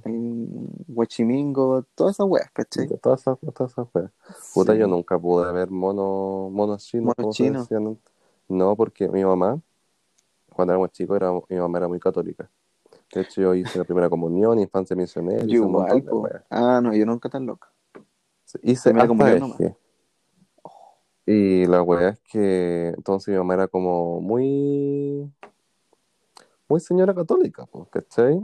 guachimingo, 0.88 1.84
todas 1.94 2.16
esas 2.16 2.26
weas, 2.26 2.50
¿cachai? 2.52 2.88
Todas 3.00 3.20
esas, 3.20 3.38
todas 3.54 3.72
esas 3.72 3.86
weas. 3.92 4.10
Puta, 4.54 4.72
Sí. 4.72 4.78
yo 4.78 4.86
nunca 4.86 5.18
pude 5.18 5.52
ver 5.52 5.70
monos 5.70 6.84
chinos, 6.84 7.14
decían 7.16 7.56
antes. 7.56 8.12
No, 8.48 8.76
porque 8.76 9.08
mi 9.08 9.24
mamá, 9.24 9.60
cuando 10.52 10.72
éramos 10.72 10.92
chicos, 10.92 11.16
era, 11.16 11.32
mi 11.32 11.56
mamá 11.56 11.78
era 11.78 11.88
muy 11.88 11.98
católica. 11.98 12.48
De 13.12 13.20
hecho, 13.20 13.40
yo 13.40 13.54
hice 13.54 13.78
la 13.78 13.84
primera 13.84 14.08
comunión, 14.08 14.58
infancia 14.58 14.96
misionera, 14.96 15.44
Yo 15.44 15.66
un 15.66 15.70
igual. 15.96 16.44
Ah, 16.50 16.80
no, 16.82 16.94
yo 16.94 17.06
nunca 17.06 17.28
tan 17.28 17.46
loca. 17.46 17.70
Hice 18.62 18.90
Primera 18.90 19.04
hasta 19.04 19.08
comunión. 19.08 19.76
Y 21.26 21.66
la 21.66 21.82
wea 21.82 22.10
es 22.10 22.20
que 22.20 22.94
entonces 22.96 23.32
mi 23.32 23.38
mamá 23.38 23.54
era 23.54 23.68
como 23.68 24.20
muy, 24.20 25.28
muy 26.68 26.80
señora 26.80 27.12
católica, 27.12 27.66
pues, 27.66 27.88
¿cachai? 27.90 28.40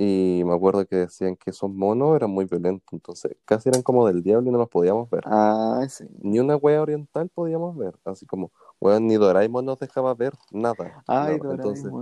Y 0.00 0.42
me 0.46 0.54
acuerdo 0.54 0.86
que 0.86 0.94
decían 0.94 1.34
que 1.34 1.50
esos 1.50 1.68
monos 1.68 2.14
eran 2.14 2.30
muy 2.30 2.44
violentos, 2.44 2.86
entonces 2.92 3.36
casi 3.44 3.68
eran 3.68 3.82
como 3.82 4.06
del 4.06 4.22
diablo 4.22 4.48
y 4.48 4.52
no 4.52 4.58
los 4.58 4.68
podíamos 4.68 5.10
ver. 5.10 5.24
Ah, 5.26 5.84
sí. 5.88 6.04
Ni 6.22 6.38
una 6.38 6.54
wea 6.54 6.80
oriental 6.80 7.28
podíamos 7.28 7.76
ver, 7.76 7.96
así 8.04 8.24
como, 8.24 8.52
weón, 8.80 9.08
ni 9.08 9.16
Doraemon 9.16 9.64
nos 9.64 9.80
dejaba 9.80 10.14
ver 10.14 10.34
nada. 10.52 11.02
Ay, 11.08 11.38
nada. 11.40 11.54
Entonces, 11.56 11.92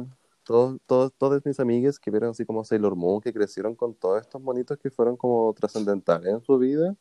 todos, 0.43 0.77
todos, 0.85 1.11
todas 1.17 1.45
mis 1.47 1.59
amigas 1.59 1.99
que 1.99 2.11
vieron 2.11 2.31
así 2.31 2.45
como 2.45 2.65
Sailor 2.65 2.97
Moon, 2.97 3.23
que 3.23 3.33
crecieron 3.33 3.75
con 3.75 3.95
todos 3.95 4.21
estos 4.21 4.43
monitos 4.43 4.77
que 4.77 4.91
fueron 4.91 5.17
como 5.17 5.55
trascendentales 5.55 6.35
en 6.35 6.43
su 6.43 6.59
vida, 6.59 6.95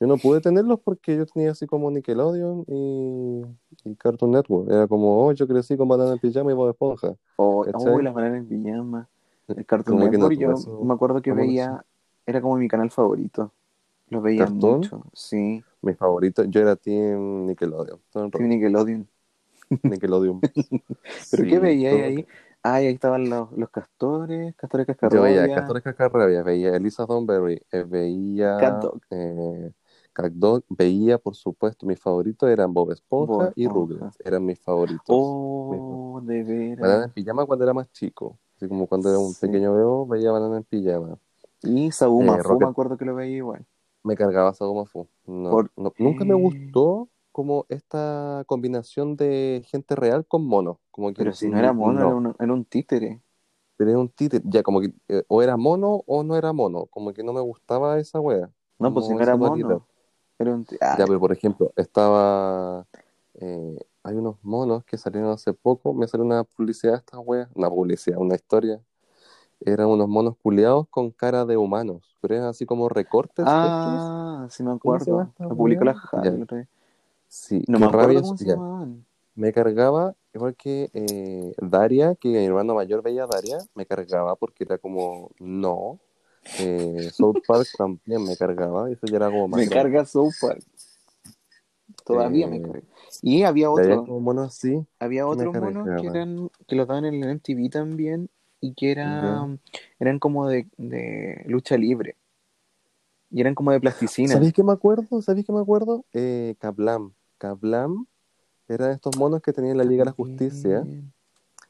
yo 0.00 0.08
no 0.08 0.16
pude 0.16 0.40
tenerlos 0.40 0.80
porque 0.80 1.16
yo 1.16 1.26
tenía 1.26 1.52
así 1.52 1.68
como 1.68 1.92
Nickelodeon 1.92 2.64
y, 2.66 3.42
y 3.84 3.94
Cartoon 3.94 4.32
Network. 4.32 4.68
Era 4.68 4.88
como, 4.88 5.26
oh, 5.26 5.32
yo 5.32 5.46
crecí 5.46 5.76
con 5.76 5.86
Banana 5.86 6.14
en 6.14 6.18
Pijama 6.18 6.50
y 6.50 6.54
Bob 6.54 6.70
Esponja. 6.70 7.14
Oh, 7.36 7.64
oh, 7.72 8.00
las 8.00 8.12
bananas 8.12 8.38
en 8.38 8.48
pijama. 8.48 9.08
El 9.56 9.66
Cartoon 9.66 9.98
Como 9.98 10.06
no 10.06 10.10
Network, 10.12 10.38
yo 10.38 10.52
eso- 10.52 10.80
me 10.84 10.94
acuerdo 10.94 11.22
que 11.22 11.30
¿cómo 11.30 11.42
veía, 11.42 11.84
era 12.26 12.40
como 12.40 12.56
mi 12.56 12.68
canal 12.68 12.90
favorito. 12.90 13.52
Lo 14.08 14.20
veía 14.20 14.46
mucho, 14.46 15.04
sí. 15.12 15.62
Mi 15.82 15.94
favorito, 15.94 16.44
yo 16.44 16.60
era 16.60 16.76
Team 16.76 17.46
Nickelodeon. 17.46 18.00
rato. 18.14 18.38
Nickelodeon. 18.38 19.08
Nickelodeon. 19.82 20.40
¿Pero 21.30 21.42
Sí, 21.44 21.48
qué 21.48 21.58
veía 21.58 21.90
todo- 21.90 22.02
ahí? 22.04 22.26
Ay, 22.62 22.86
ahí 22.88 22.92
estaban 22.94 23.30
los, 23.30 23.50
los 23.52 23.70
castores, 23.70 24.54
castores 24.54 24.86
Yo 24.86 24.92
cascarrabias. 24.94 25.42
veía 25.44 25.54
Castores 25.54 25.82
Cascarrabias, 25.82 26.44
veía 26.44 26.76
Elisa 26.76 27.06
Thornberry, 27.06 27.62
eh, 27.72 27.84
veía 27.88 28.58
Catdog. 28.58 29.00
eh, 29.10 29.72
Catdog, 30.12 30.64
veía, 30.68 31.16
por 31.16 31.34
supuesto, 31.36 31.86
mis 31.86 31.98
favoritos 31.98 32.50
eran 32.50 32.74
Bob 32.74 32.90
Esponja 32.92 33.32
Bob 33.44 33.52
y. 33.56 33.66
Rugrats, 33.66 34.18
eran 34.22 34.44
mis 34.44 34.58
favoritos. 34.60 35.04
Oh, 35.08 36.20
de 36.22 36.42
Banana 36.76 36.96
veras. 36.98 37.06
en 37.06 37.12
pijama 37.12 37.46
cuando 37.46 37.64
era 37.64 37.72
más 37.72 37.90
chico, 37.92 38.36
así 38.60 38.68
como 38.68 38.86
cuando 38.86 39.08
era 39.08 39.18
un 39.18 39.32
Sí. 39.32 39.46
pequeño 39.46 39.72
bebé, 39.72 40.18
veía 40.18 40.32
Banana 40.32 40.58
en 40.58 40.64
pijama. 40.64 41.18
Y 41.62 41.90
Sabuma 41.92 42.36
Eh, 42.36 42.42
Fu, 42.42 42.48
Rocket- 42.48 42.66
me 42.66 42.70
acuerdo 42.70 42.96
que 42.96 43.04
lo 43.04 43.14
veía 43.14 43.36
igual. 43.38 43.66
Me 44.02 44.16
cargaba 44.16 44.52
Sagoma 44.54 44.84
Fu. 44.86 45.08
No, 45.26 45.50
¿Por 45.50 45.70
no- 45.76 45.92
nunca 45.98 46.24
me 46.24 46.34
gustó 46.34 47.08
como 47.32 47.64
esta 47.68 48.44
combinación 48.46 49.16
de 49.16 49.62
gente 49.66 49.94
real 49.94 50.26
con 50.26 50.44
mono. 50.46 50.80
Como 50.90 51.08
que 51.08 51.16
Pero 51.16 51.32
si 51.32 51.48
no 51.48 51.58
era 51.58 51.72
mono, 51.72 52.00
no. 52.00 52.06
era, 52.06 52.14
un, 52.16 52.36
era 52.38 52.52
un 52.52 52.64
títere. 52.64 53.22
Pero 53.76 53.90
era 53.90 53.98
un 53.98 54.08
títere, 54.10 54.42
ya 54.46 54.62
como 54.62 54.80
que 54.80 54.92
eh, 55.08 55.22
o 55.28 55.42
era 55.42 55.56
mono 55.56 56.02
o 56.06 56.22
no 56.22 56.36
era 56.36 56.52
mono, 56.52 56.86
como 56.86 57.14
que 57.14 57.22
no 57.22 57.32
me 57.32 57.40
gustaba 57.40 57.98
esa 57.98 58.20
wea. 58.20 58.50
No, 58.78 58.92
pues 58.92 59.06
si 59.06 59.14
no 59.14 59.20
era 59.22 59.36
mono. 59.36 59.86
Era 60.38 60.54
un 60.54 60.66
ah, 60.80 60.96
Ya, 60.98 61.06
pero 61.06 61.18
por 61.20 61.32
ejemplo, 61.32 61.72
estaba. 61.76 62.86
eh, 63.34 63.76
hay 64.02 64.16
unos 64.16 64.36
monos 64.42 64.84
que 64.84 64.96
salieron 64.96 65.30
hace 65.30 65.52
poco. 65.52 65.92
Me 65.92 66.06
salió 66.08 66.24
una 66.24 66.44
publicidad 66.44 66.92
de 66.92 66.98
estas 66.98 67.20
weas. 67.24 67.48
Una 67.54 67.68
publicidad, 67.68 68.18
una 68.18 68.34
historia. 68.34 68.80
eran 69.60 69.88
unos 69.88 70.08
monos 70.08 70.36
culeados 70.42 70.86
con 70.88 71.10
cara 71.10 71.44
de 71.44 71.56
humanos, 71.56 72.16
pero 72.20 72.34
eran 72.34 72.48
así 72.48 72.64
como 72.64 72.88
recortes. 72.88 73.44
Ah, 73.46 74.46
sí 74.50 74.62
me 74.62 74.78
¿Cómo 74.78 74.98
se 74.98 75.10
llama 75.10 75.32
acuerdo. 75.36 75.50
Lo 75.50 75.56
publicó 75.56 75.84
la 75.84 75.96
día. 76.22 76.46
Sí, 77.28 77.62
No 77.68 77.78
me 77.78 77.86
acuerdo 77.86 78.22
cómo 78.22 78.36
se 78.36 78.44
llamaban. 78.46 79.04
Me 79.34 79.52
cargaba, 79.52 80.14
igual 80.34 80.56
que 80.56 80.90
eh, 80.92 81.54
Daria, 81.62 82.14
que 82.14 82.28
mi 82.28 82.44
hermano 82.44 82.74
mayor 82.74 83.02
veía 83.02 83.24
a 83.24 83.26
Daria, 83.26 83.58
me 83.74 83.86
cargaba 83.86 84.34
porque 84.36 84.64
era 84.64 84.76
como, 84.78 85.30
no. 85.38 85.98
Eh, 86.58 87.08
South 87.12 87.38
Park 87.46 87.68
también 87.78 88.24
me 88.24 88.36
cargaba, 88.36 88.90
eso 88.90 89.06
ya 89.06 89.16
era 89.16 89.30
como 89.30 89.48
más 89.48 89.60
Me 89.64 89.68
carga 89.68 90.04
South 90.04 90.34
Park. 90.40 90.62
Todavía 92.04 92.48
me 92.48 92.56
Eh, 92.56 92.62
carga. 92.62 92.82
Y 93.22 93.42
había 93.42 93.62
y 93.62 93.66
había 93.66 93.70
otro, 93.70 94.04
como 94.04 94.20
monos 94.20 94.48
así 94.48 94.86
había 94.98 95.22
que 95.22 95.24
otros 95.24 95.54
monos 95.54 95.88
que 96.00 96.06
eran, 96.06 96.50
que 96.66 96.76
los 96.76 96.86
daban 96.86 97.06
en 97.06 97.22
el 97.22 97.30
MTV 97.30 97.70
también, 97.70 98.28
y 98.60 98.74
que 98.74 98.94
Ya. 98.94 99.02
eran, 99.02 99.60
eran 99.98 100.18
como 100.18 100.48
de, 100.48 100.68
de 100.76 101.42
lucha 101.46 101.76
libre. 101.76 102.16
Y 103.30 103.40
eran 103.40 103.54
como 103.54 103.70
de 103.70 103.80
plasticina. 103.80 104.34
¿Sabéis 104.34 104.52
qué 104.52 104.62
me 104.62 104.72
acuerdo? 104.72 105.22
¿Sabéis 105.22 105.46
qué 105.46 105.52
me 105.52 105.60
acuerdo? 105.60 106.04
Eh, 106.12 106.56
Kablam. 106.58 107.12
Kablam 107.38 108.06
eran 108.68 108.90
estos 108.92 109.16
monos 109.16 109.40
que 109.40 109.52
tenían 109.52 109.78
la 109.78 109.84
Liga 109.84 110.02
de 110.02 110.10
la 110.10 110.12
Justicia, 110.12 110.86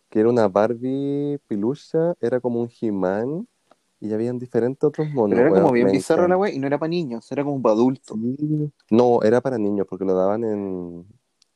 que 0.09 0.21
era 0.21 0.29
una 0.29 0.49
Barbie 0.49 1.39
pilucha, 1.47 2.15
era 2.21 2.41
como 2.41 2.61
un 2.61 2.71
He-Man, 2.81 3.47
y 4.01 4.13
habían 4.13 4.39
diferentes 4.39 4.83
otros 4.83 5.09
monos. 5.11 5.39
Pero 5.39 5.49
era 5.49 5.63
como 5.63 5.73
bien 5.73 5.93
bizarro 5.93 6.27
la 6.27 6.37
wea, 6.37 6.53
y 6.53 6.59
no 6.59 6.67
era 6.67 6.79
para 6.79 6.91
niños, 6.91 7.31
era 7.31 7.45
como 7.45 7.61
para 7.61 7.75
adultos. 7.75 8.19
Sí. 8.19 8.73
No, 8.91 9.23
era 9.23 9.41
para 9.41 9.59
niños, 9.59 9.87
porque 9.89 10.05
lo 10.05 10.15
daban 10.15 10.45
en, 10.45 11.07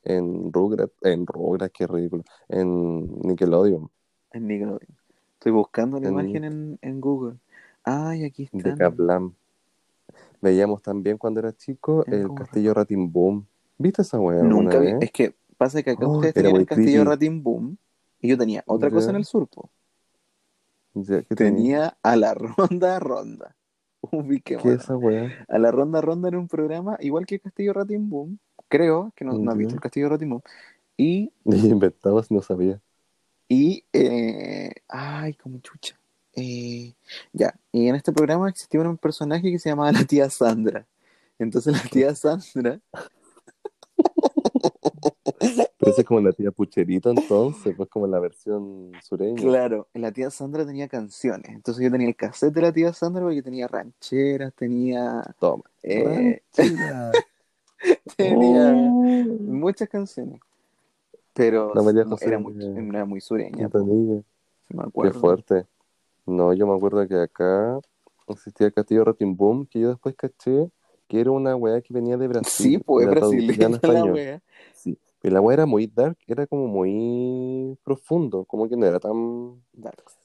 en 0.05 0.53
Rugrats, 0.53 0.93
en 1.01 1.25
Rugrats, 1.27 1.73
qué 1.73 1.87
ridículo, 1.87 2.23
en 2.49 3.07
Nickelodeon, 3.21 3.89
En 4.31 4.47
Nickelodeon. 4.47 4.95
Estoy 5.33 5.51
buscando 5.51 5.99
la 5.99 6.07
en 6.07 6.13
imagen 6.13 6.43
en, 6.43 6.79
en 6.81 7.01
Google. 7.01 7.37
Ay, 7.83 8.23
aquí 8.23 8.49
de 8.51 8.57
están. 8.69 8.77
Kablam. 8.77 9.33
Veíamos 10.41 10.81
también 10.81 11.17
cuando 11.17 11.39
era 11.39 11.53
chico 11.55 12.03
En 12.07 12.13
el 12.13 12.27
Google. 12.27 12.45
Castillo 12.45 12.73
Ratimboom. 12.73 13.45
¿Viste 13.77 14.01
esa 14.01 14.17
alguna 14.17 14.43
Nunca 14.43 14.79
vi. 14.79 14.93
vez? 14.93 14.97
Es 15.01 15.11
que 15.11 15.35
pasa 15.57 15.83
que 15.83 15.91
acá 15.91 16.05
Oh, 16.07 16.15
ustedes 16.17 16.33
tenían 16.33 16.55
el 16.55 16.65
castillo 16.65 17.03
creepy. 17.03 17.09
Ratim 17.09 17.43
Boom 17.43 17.77
y 18.21 18.27
yo 18.29 18.37
tenía 18.37 18.63
otra 18.67 18.89
cosa 18.89 19.09
en 19.11 19.17
el 19.17 19.25
surpo. 19.25 19.69
¿Qué 20.93 21.35
tenía? 21.35 21.35
Tenía 21.35 21.97
a 22.01 22.15
la 22.15 22.33
ronda 22.33 22.99
ronda. 22.99 23.55
Ubique, 24.01 24.57
¿Qué 24.57 24.69
es 24.73 24.83
esa 24.83 24.95
wea? 24.95 25.31
A 25.47 25.57
la 25.59 25.71
ronda 25.71 26.01
ronda 26.01 26.27
era 26.29 26.37
un 26.39 26.47
programa 26.47 26.97
igual 27.01 27.25
que 27.25 27.35
el 27.35 27.41
Castillo 27.41 27.73
Ratim 27.73 28.09
Boom. 28.09 28.39
Creo 28.67 29.11
que 29.15 29.23
no, 29.25 29.33
no 29.33 29.51
Ya. 29.51 29.57
visto 29.57 29.75
el 29.75 29.81
Castillo 29.81 30.09
Ratim 30.09 30.29
Boom. 30.29 30.41
Y, 30.97 31.31
Inventabas, 31.45 32.31
no 32.31 32.41
sabía. 32.41 32.81
y 33.47 33.83
eh, 33.93 34.71
ay, 34.87 35.33
como 35.35 35.59
chucha. 35.59 35.97
Eh, 36.33 36.93
ya, 37.31 37.53
y 37.71 37.87
en 37.87 37.95
este 37.95 38.11
programa 38.11 38.49
existía 38.49 38.81
un 38.81 38.97
personaje 38.97 39.49
que 39.51 39.59
se 39.59 39.69
llamaba 39.69 39.91
la 39.91 40.03
tía 40.03 40.29
Sandra. 40.29 40.85
Entonces 41.39 41.73
la 41.73 41.83
tía 41.89 42.13
Sandra 42.15 42.79
Pero 45.77 45.91
esa 45.91 46.01
es 46.01 46.07
como 46.07 46.19
la 46.21 46.31
tía 46.31 46.51
Pucherito 46.51 47.11
entonces, 47.11 47.75
pues 47.75 47.89
como 47.89 48.07
la 48.07 48.19
versión 48.19 48.91
sureña. 49.03 49.35
Claro, 49.41 49.87
la 49.93 50.11
tía 50.11 50.29
Sandra 50.31 50.65
tenía 50.65 50.87
canciones. 50.87 51.49
Entonces 51.51 51.83
yo 51.83 51.91
tenía 51.91 52.07
el 52.07 52.15
cassette 52.15 52.53
de 52.53 52.61
la 52.61 52.71
tía 52.71 52.93
Sandra 52.93 53.21
porque 53.23 53.41
tenía 53.43 53.67
rancheras, 53.67 54.53
tenía, 54.55 55.23
Toma. 55.39 55.63
eh, 55.83 56.41
Ranchera. 56.57 57.11
tenía 58.17 58.73
Oh. 58.73 58.93
muchas 59.39 59.89
canciones. 59.89 60.39
Pero 61.33 61.73
María 61.75 62.05
José 62.05 62.27
era, 62.27 62.39
muy, 62.39 62.55
era 62.63 63.05
muy 63.05 63.19
sureña, 63.19 63.69
si 63.69 64.75
me 64.75 64.83
Qué 65.01 65.11
fuerte. 65.11 65.65
No, 66.25 66.53
yo 66.53 66.65
me 66.65 66.75
acuerdo 66.75 67.07
que 67.07 67.15
acá 67.15 67.79
existía 68.27 68.67
el 68.67 68.73
Castillo 68.73 69.03
Ratimbum, 69.03 69.65
que 69.65 69.79
yo 69.81 69.89
después 69.89 70.15
caché 70.15 70.69
que 71.07 71.19
era 71.19 71.31
una 71.31 71.55
weá 71.55 71.81
que 71.81 71.93
venía 71.93 72.17
de 72.17 72.27
Brasil. 72.27 72.71
Sí, 72.71 72.77
pues 72.77 73.07
brasileña 73.07 73.69
la. 73.69 74.41
Sí. 74.73 74.97
Pero 75.21 75.33
la 75.35 75.41
weá 75.41 75.55
era 75.55 75.65
muy 75.65 75.87
dark, 75.87 76.17
era 76.27 76.45
como 76.47 76.67
muy 76.67 77.77
profundo, 77.83 78.45
como 78.45 78.69
que 78.69 78.77
no 78.77 78.85
era 78.85 78.99
tan... 78.99 79.61
Darks. 79.73 80.19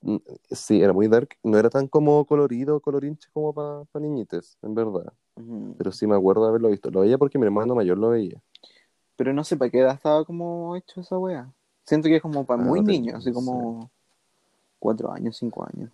Mm, 0.00 0.16
Sí, 0.50 0.82
era 0.82 0.92
muy 0.92 1.08
dark, 1.08 1.30
no 1.42 1.58
era 1.58 1.70
tan 1.70 1.86
como 1.88 2.24
colorido, 2.24 2.80
colorinche 2.80 3.28
como 3.32 3.52
para 3.52 3.84
niñites, 3.94 4.58
en 4.62 4.74
verdad. 4.74 5.12
Pero 5.78 5.92
sí 5.92 6.06
me 6.06 6.16
acuerdo 6.16 6.42
de 6.44 6.48
haberlo 6.50 6.68
visto. 6.70 6.90
Lo 6.90 7.00
veía 7.00 7.18
porque 7.18 7.38
mi 7.38 7.44
hermano 7.44 7.74
mayor 7.74 7.98
lo 7.98 8.10
veía. 8.10 8.40
Pero 9.16 9.32
no 9.32 9.44
sé 9.44 9.56
para 9.56 9.70
qué 9.70 9.80
edad 9.80 9.94
estaba 9.94 10.24
como 10.24 10.76
hecho 10.76 11.00
esa 11.00 11.18
wea. 11.18 11.52
Siento 11.84 12.08
que 12.08 12.16
es 12.16 12.22
como 12.22 12.44
para 12.44 12.62
Ah, 12.62 12.66
muy 12.66 12.80
no 12.80 12.86
te- 12.86 12.92
niños, 12.92 13.14
así 13.16 13.32
como 13.32 13.90
cuatro 14.78 15.12
años, 15.12 15.36
cinco 15.36 15.64
años. 15.72 15.90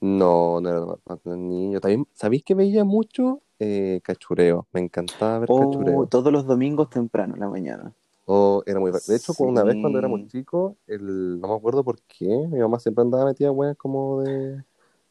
No, 0.00 0.60
no 0.60 0.68
era 0.68 0.96
para 1.04 1.36
niños. 1.36 1.80
También, 1.80 2.06
¿sabéis 2.12 2.42
que 2.44 2.54
veía 2.54 2.84
mucho? 2.84 3.42
Eh, 3.58 4.00
cachureo. 4.02 4.66
Me 4.72 4.80
encantaba 4.80 5.40
ver 5.40 5.48
O 5.50 5.58
cachureo. 5.58 6.06
todos 6.06 6.32
los 6.32 6.46
domingos 6.46 6.90
temprano 6.90 7.34
en 7.34 7.40
la 7.40 7.48
mañana. 7.48 7.92
Oh, 8.26 8.62
era 8.66 8.78
muy... 8.78 8.92
De 8.92 9.16
hecho, 9.16 9.32
una 9.38 9.64
vez 9.64 9.76
cuando 9.80 9.98
Sí. 9.98 10.04
éramos 10.04 10.26
chicos, 10.28 10.74
el... 10.86 11.40
no 11.40 11.48
me 11.48 11.54
acuerdo 11.54 11.82
por 11.82 11.98
qué, 12.02 12.26
mi 12.26 12.58
mamá 12.60 12.78
siempre 12.78 13.02
andaba 13.02 13.24
metida, 13.24 13.50
weas, 13.50 13.76
como 13.76 14.20
de 14.20 14.62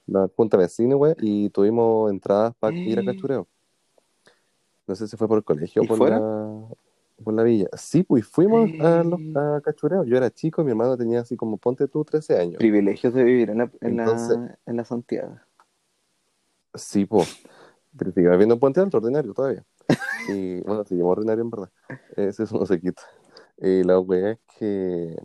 la 0.07 0.29
junta 0.35 0.57
de 0.57 0.63
vecinos, 0.63 0.99
wea, 0.99 1.15
y 1.19 1.49
tuvimos 1.49 2.09
entradas 2.11 2.53
para 2.59 2.75
ir 2.75 2.99
a 2.99 3.05
cachureo. 3.05 3.47
No 4.87 4.95
sé 4.95 5.07
si 5.07 5.17
fue 5.17 5.27
por 5.27 5.37
el 5.37 5.43
colegio 5.43 5.81
o 5.81 5.85
¿Y 5.85 5.87
por 5.87 5.97
fuera? 5.97 6.19
la, 6.19 6.67
por 7.23 7.33
la 7.33 7.43
villa. 7.43 7.67
Sí, 7.77 8.03
pues 8.03 8.25
fuimos 8.25 8.69
a, 8.79 9.03
los, 9.03 9.19
a 9.35 9.61
cachureo. 9.61 10.03
Yo 10.05 10.15
era 10.17 10.31
chico, 10.31 10.63
mi 10.63 10.71
hermano 10.71 10.95
tenía 10.97 11.21
así 11.21 11.35
como, 11.35 11.57
ponte 11.57 11.87
tú, 11.87 12.05
13 12.05 12.37
años. 12.39 12.57
Privilegios 12.57 13.13
de 13.13 13.23
vivir 13.23 13.49
en 13.49 13.57
la, 13.59 13.71
en 13.81 13.99
Entonces- 13.99 14.37
la, 14.37 14.59
en 14.65 14.77
la 14.77 14.85
Santiago. 14.85 15.37
Sí, 16.73 17.05
pues. 17.05 17.43
Pero 17.97 18.11
sigue 18.11 18.31
habiendo 18.31 18.55
un 18.55 18.59
puente 18.59 18.79
alto, 18.79 18.97
ordinario 18.97 19.33
todavía. 19.33 19.63
Y 20.29 20.59
bueno, 20.61 20.83
seguimos 20.83 21.11
ordinario 21.13 21.41
en 21.43 21.49
verdad. 21.49 21.69
Ese 22.17 22.43
eso 22.43 22.57
no 22.59 22.65
se 22.65 22.79
quita. 22.81 23.01
Y 23.59 23.83
la 23.83 23.97
wea 23.99 24.31
es 24.31 24.39
que 24.59 25.15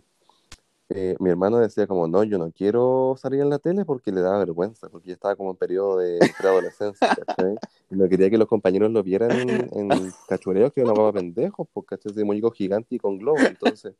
eh, 0.95 1.15
mi 1.19 1.29
hermano 1.29 1.57
decía 1.57 1.87
como, 1.87 2.07
no, 2.07 2.23
yo 2.23 2.37
no 2.37 2.51
quiero 2.51 3.15
salir 3.17 3.41
en 3.41 3.49
la 3.49 3.57
tele 3.57 3.83
porque 3.83 4.11
le 4.11 4.21
daba 4.21 4.37
vergüenza, 4.37 4.89
porque 4.89 5.07
yo 5.07 5.13
estaba 5.13 5.35
como 5.35 5.51
en 5.51 5.57
periodo 5.57 5.97
de 5.97 6.19
preadolescencia, 6.37 7.07
¿cachai? 7.25 7.55
Y 7.89 7.95
no 7.95 8.07
quería 8.07 8.29
que 8.29 8.37
los 8.37 8.47
compañeros 8.47 8.91
lo 8.91 9.01
vieran 9.01 9.31
en, 9.31 9.69
en 9.73 10.11
cachureos, 10.27 10.71
que 10.71 10.83
una 10.83 10.93
guapa 10.93 11.19
pendejos, 11.19 11.67
porque 11.73 11.95
¿cachai? 11.95 12.11
Ese 12.11 12.23
muñeco 12.23 12.51
gigante 12.51 12.95
y 12.95 12.99
con 12.99 13.17
globo. 13.17 13.39
Entonces, 13.39 13.95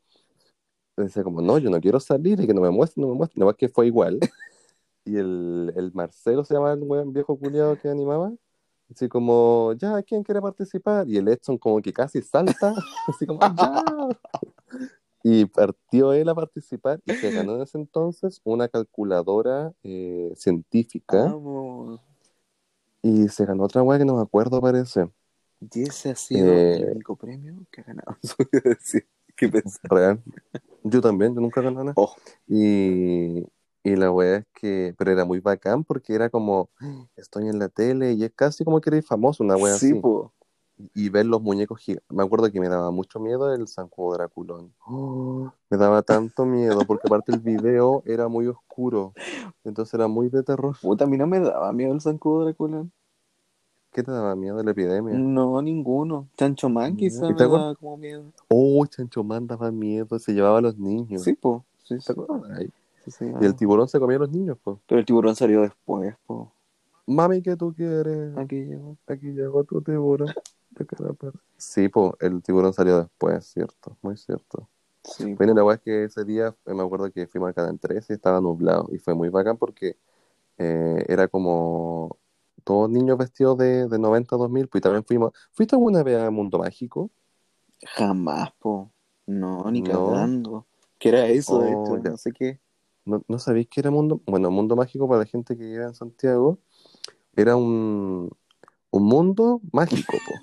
decía 0.96 1.24
como, 1.24 1.42
no, 1.42 1.58
yo 1.58 1.70
no 1.70 1.82
quiero 1.82 2.00
salir 2.00 2.40
y 2.40 2.46
que 2.46 2.54
no 2.54 2.62
me 2.62 2.70
muestren, 2.70 3.02
no 3.02 3.10
me 3.10 3.16
muestren. 3.16 3.44
No 3.44 3.50
es 3.50 3.58
que 3.58 3.70
fue 3.70 3.88
igual. 3.88 4.20
Y 5.06 5.18
el, 5.18 5.74
el 5.76 5.92
Marcelo 5.92 6.46
se 6.46 6.54
llama 6.54 6.72
el 6.72 7.12
viejo 7.12 7.38
culiado 7.38 7.78
que 7.78 7.90
animaba. 7.90 8.32
Así 8.90 9.10
como, 9.10 9.74
ya, 9.74 10.02
¿quién 10.02 10.24
quiere 10.24 10.40
participar? 10.40 11.10
Y 11.10 11.18
el 11.18 11.28
Edson 11.28 11.58
como 11.58 11.82
que 11.82 11.92
casi 11.92 12.22
salta, 12.22 12.74
así 13.10 13.26
como, 13.26 13.42
ya. 13.42 13.84
Y 15.24 15.46
partió 15.46 16.14
él 16.14 16.28
a 16.30 16.36
participar 16.36 17.00
y 17.06 17.14
se 17.14 17.32
ganó 17.32 17.56
en 17.56 17.62
ese 17.62 17.78
entonces 17.78 18.42
una 18.44 18.68
calculadora 18.68 19.74
eh, 19.84 20.32
científica 20.36 21.18
Vamos. 21.26 22.02
y 23.02 23.28
se 23.30 23.46
ganó 23.46 23.64
otra 23.64 23.82
weá 23.84 23.98
que 24.00 24.06
no 24.06 24.16
me 24.16 24.22
acuerdo, 24.22 24.62
parece. 24.62 25.10
Y 25.62 25.84
ese 25.84 26.12
ha 26.12 26.16
sido 26.16 26.54
Eh, 26.54 26.76
el 26.78 26.92
único 26.96 27.16
premio 27.16 27.56
que 27.72 27.82
ha 27.82 27.84
ganado. 27.86 28.18
¿Qué? 29.36 29.52
Real. 29.84 30.22
Yo 30.84 31.02
también, 31.02 31.34
yo 31.34 31.42
nunca 31.42 31.62
gané 31.62 31.78
nada. 31.78 31.94
Oh, 31.96 32.16
Y, 32.48 33.40
y 33.84 33.96
la 33.96 34.12
weá 34.12 34.38
es 34.38 34.46
que, 34.54 34.94
pero 34.98 35.12
era 35.12 35.26
muy 35.26 35.40
bacán 35.40 35.84
porque 35.84 36.14
era 36.14 36.30
como, 36.30 36.70
estoy 37.16 37.48
en 37.48 37.60
la 37.60 37.70
tele 37.70 38.14
y 38.14 38.24
es 38.24 38.32
casi 38.36 38.64
como 38.66 38.82
que 38.82 38.90
eres 38.90 39.06
famoso, 39.06 39.44
una 39.44 39.56
weá 39.56 39.78
sí, 39.78 39.88
así. 39.88 39.94
po. 39.94 40.34
Y 40.94 41.10
ver 41.10 41.26
los 41.26 41.42
muñecos 41.42 41.80
gigantes. 41.80 42.10
Me 42.10 42.24
acuerdo 42.24 42.52
que 42.52 42.60
me 42.60 42.68
daba 42.68 42.92
mucho 42.92 43.20
miedo 43.20 43.54
el 43.54 43.68
San 43.68 43.88
Juan 43.90 44.18
Draculón. 44.18 44.74
me 45.70 45.78
daba 45.78 46.02
tanto 46.02 46.46
miedo 46.46 46.82
porque 46.88 47.08
aparte 47.08 47.32
el 47.32 47.40
video 47.40 48.04
era 48.06 48.28
muy 48.28 48.48
oscuro. 48.48 49.14
Entonces 49.64 49.94
era 49.94 50.08
muy 50.08 50.30
de 50.30 50.44
terror. 50.44 50.76
Puta, 50.82 51.06
a 51.06 51.08
mí 51.08 51.18
no 51.18 51.28
me 51.28 51.40
daba 51.40 51.72
miedo 51.72 51.94
el 51.94 52.02
zancudo 52.02 52.46
Drácula. 52.46 52.86
¿Qué 53.92 54.02
te 54.02 54.12
daba 54.12 54.36
miedo 54.36 54.58
de 54.58 54.64
la 54.64 54.72
epidemia? 54.72 55.14
No, 55.14 55.62
ninguno. 55.62 56.28
Chancho 56.36 56.68
Man 56.68 56.94
¿Y 56.94 56.98
quizá 56.98 57.28
me 57.30 57.36
daba 57.36 57.76
como 57.76 57.96
miedo. 57.98 58.24
Oh, 58.50 58.84
Chancho 58.88 59.24
Man 59.24 59.46
daba 59.46 59.72
miedo, 59.72 60.18
se 60.18 60.34
llevaba 60.34 60.58
a 60.58 60.62
los 60.62 60.78
niños. 60.80 61.22
Sí, 61.22 61.34
po. 61.34 61.64
Sí, 61.84 61.96
¿Te 61.96 62.02
sí. 62.02 62.12
acuerdas? 62.12 62.50
Ay, 62.58 62.72
Sí, 63.04 63.12
sí, 63.12 63.26
Y 63.26 63.46
el 63.46 63.52
ah. 63.52 63.56
tiburón 63.56 63.88
se 63.90 64.00
comía 64.00 64.16
a 64.16 64.22
los 64.22 64.32
niños, 64.32 64.58
pues. 64.64 64.78
Pero 64.88 65.00
el 65.00 65.06
tiburón 65.06 65.36
salió 65.36 65.62
después, 65.62 66.16
po. 66.26 66.52
Mami, 67.06 67.42
¿qué 67.42 67.56
tú 67.56 67.74
quieres? 67.74 68.36
Aquí 68.38 68.56
llegó. 68.56 68.98
Aquí 69.08 69.28
llegó 69.28 69.64
tu 69.64 69.82
tiburón. 69.82 70.34
Sí, 71.58 71.90
pues, 71.90 72.14
el 72.20 72.42
tiburón 72.42 72.74
salió 72.74 73.00
después, 73.00 73.46
cierto, 73.46 73.98
muy 74.02 74.18
cierto. 74.18 74.70
Sí, 75.04 75.34
Bueno, 75.36 75.54
la 75.54 75.64
weá 75.64 75.76
es 75.76 75.82
que 75.82 76.04
ese 76.06 76.24
día 76.24 76.56
eh, 76.66 76.74
me 76.74 76.84
acuerdo 76.84 77.12
que 77.12 77.28
fuimos 77.28 77.50
al 77.50 77.54
Canal 77.54 77.80
13 77.80 78.14
y 78.14 78.16
estaba 78.16 78.40
nublado. 78.40 78.88
Y 78.92 78.98
fue 79.00 79.14
muy 79.14 79.30
bacán 79.30 79.58
porque 79.58 79.98
eh, 80.58 81.06
era 81.08 81.28
como 81.28 82.18
todos 82.64 82.90
niños 82.90 83.18
vestidos 83.18 83.58
de, 83.58 83.88
de 83.88 84.00
90 84.00 84.36
a 84.36 84.40
2000. 84.40 84.68
Pues 84.70 84.80
y 84.80 84.84
también 84.84 85.04
fuimos. 85.04 85.34
¿Fuiste 85.52 85.76
alguna 85.76 86.04
vez 86.04 86.20
a 86.20 86.32
Mundo 86.32 86.58
Mágico? 86.60 87.12
Jamás, 87.98 88.52
po. 88.60 88.92
No, 89.28 89.70
ni 89.72 89.82
No. 89.82 90.06
cagando. 90.06 90.66
¿Qué 91.00 91.10
era 91.10 91.28
eso, 91.28 91.60
de 91.60 91.74
Oh, 91.74 91.98
hecho? 91.98 92.04
ya. 92.04 92.12
No 92.12 92.18
sé 92.18 92.32
qué. 92.32 92.60
¿No, 93.06 93.22
no 93.28 93.40
sabéis 93.40 93.68
que 93.68 93.82
era 93.82 93.92
mundo? 93.92 94.22
Bueno, 94.26 94.50
mundo 94.50 94.76
mágico 94.78 95.08
para 95.08 95.20
la 95.20 95.26
gente 95.26 95.58
que 95.58 95.64
vive 95.64 95.84
en 95.84 95.94
Santiago. 95.94 96.60
Era 97.36 97.56
un, 97.56 98.30
un 98.92 99.04
mundo 99.04 99.62
mágico, 99.72 100.18
po. 100.26 100.34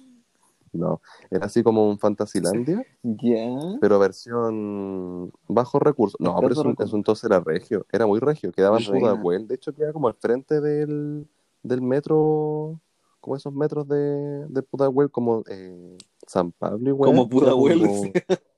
No, 0.73 1.01
era 1.31 1.47
así 1.47 1.63
como 1.65 1.89
un 1.89 1.99
Fantasilandia, 1.99 2.85
Ya. 3.03 3.77
pero 3.81 3.99
versión 3.99 5.33
bajo 5.49 5.79
recursos. 5.81 6.21
No, 6.21 6.37
pero 6.41 6.53
eso, 6.53 6.97
entonces 6.97 7.25
era 7.25 7.41
regio, 7.41 7.87
era 7.91 8.07
muy 8.07 8.21
regio, 8.21 8.53
quedaba 8.53 8.79
en. 8.79 8.87
Pudahuel, 8.87 9.49
de 9.49 9.55
hecho 9.57 9.75
queda 9.75 9.93
como 9.93 10.07
al 10.09 10.15
frente 10.15 10.61
del, 10.61 11.27
del 11.63 11.83
metro, 11.83 12.81
como 13.21 13.37
esos 13.37 13.53
metros 13.53 13.89
de, 13.89 14.47
de 14.49 14.63
Pudahuel, 14.63 15.11
como 15.11 15.43
eh, 15.49 15.97
San 16.27 16.53
Pablo 16.53 16.89
y 16.89 16.93
weá, 16.93 17.11
Como 17.11 17.29
Pudahuel, 17.29 17.79
como- 17.79 18.13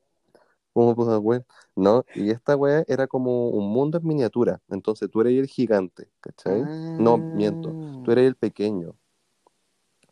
sí. 0.72 0.74
como 0.74 0.94
Pudahuel, 0.94 1.44
¿no? 1.76 2.04
Y 2.14 2.30
esta 2.30 2.56
weá 2.56 2.84
era 2.88 3.06
como 3.06 3.48
un 3.50 3.70
mundo 3.70 3.98
en 3.98 4.06
miniatura, 4.06 4.60
entonces 4.68 5.10
tú 5.10 5.20
eres 5.20 5.38
el 5.38 5.46
gigante, 5.46 6.08
¿cachai? 6.20 6.64
No, 6.98 7.24
miento, 7.32 7.70
Ah. 7.70 8.02
tú 8.04 8.12
eres 8.12 8.26
el 8.26 8.34
pequeño. 8.36 8.94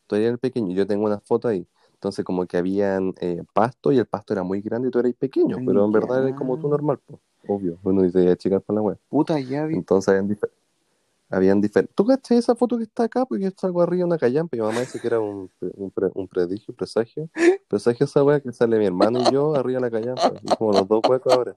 Tú 0.06 0.16
eres 0.16 0.30
el 0.30 0.38
pequeño. 0.38 0.74
Yo 0.74 0.86
tengo 0.86 1.04
una 1.06 1.20
foto 1.20 1.46
ahí. 1.46 1.66
Entonces, 1.94 2.24
como 2.24 2.44
que 2.46 2.56
habían 2.56 3.14
eh, 3.20 3.42
pasto 3.52 3.92
y 3.92 3.98
el 3.98 4.06
pasto 4.06 4.32
era 4.32 4.42
muy 4.42 4.60
grande 4.60 4.88
y 4.88 4.90
tú 4.90 4.98
eres 4.98 5.14
pequeño, 5.14 5.58
pero 5.64 5.84
en 5.84 5.92
verdad 5.92 6.22
eres 6.24 6.34
como 6.34 6.56
tú 6.56 6.68
normal, 6.68 6.98
pues. 7.06 7.20
Obvio. 7.46 7.78
Uno 7.84 8.02
dice, 8.02 8.24
ya 8.24 8.36
chicas 8.36 8.62
para 8.62 8.76
la 8.76 8.82
web. 8.82 8.98
Puta, 9.08 9.38
ya 9.38 9.66
vi. 9.66 9.76
Entonces, 9.76 10.08
habían, 10.08 10.28
difer- 10.28 10.50
habían 11.30 11.60
diferentes. 11.60 11.94
¿Tú 11.94 12.04
cachai 12.04 12.38
esa 12.38 12.54
foto 12.54 12.76
que 12.76 12.82
está 12.84 13.04
acá? 13.04 13.24
Porque 13.24 13.44
yo 13.44 13.50
salgo 13.56 13.80
arriba 13.80 14.00
de 14.00 14.04
una 14.04 14.18
callampa 14.18 14.56
mi 14.56 14.62
mamá 14.62 14.80
dice 14.80 15.00
que 15.00 15.06
era 15.06 15.20
un, 15.20 15.50
un, 15.60 15.90
pre- 15.90 16.10
un 16.14 16.28
predigio, 16.28 16.66
un 16.68 16.74
presagio. 16.76 17.30
Presagio 17.68 18.04
esa 18.04 18.22
wea 18.24 18.40
que 18.40 18.52
sale 18.52 18.78
mi 18.78 18.84
hermano 18.86 19.20
y 19.20 19.32
yo 19.32 19.54
arriba 19.54 19.80
de 19.80 19.90
la 19.90 19.90
callampa. 19.90 20.32
Y 20.42 20.56
como 20.56 20.72
los 20.72 20.86
dos 20.88 21.00
huecos 21.08 21.32
ahora. 21.32 21.54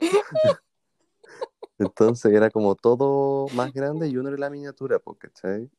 Entonces 1.78 2.32
era 2.32 2.48
como 2.50 2.74
todo 2.74 3.46
más 3.54 3.72
grande 3.72 4.08
y 4.08 4.16
uno 4.16 4.28
era 4.30 4.38
la 4.38 4.48
miniatura, 4.50 4.98
pues, 4.98 5.18
¿cachai? 5.18 5.70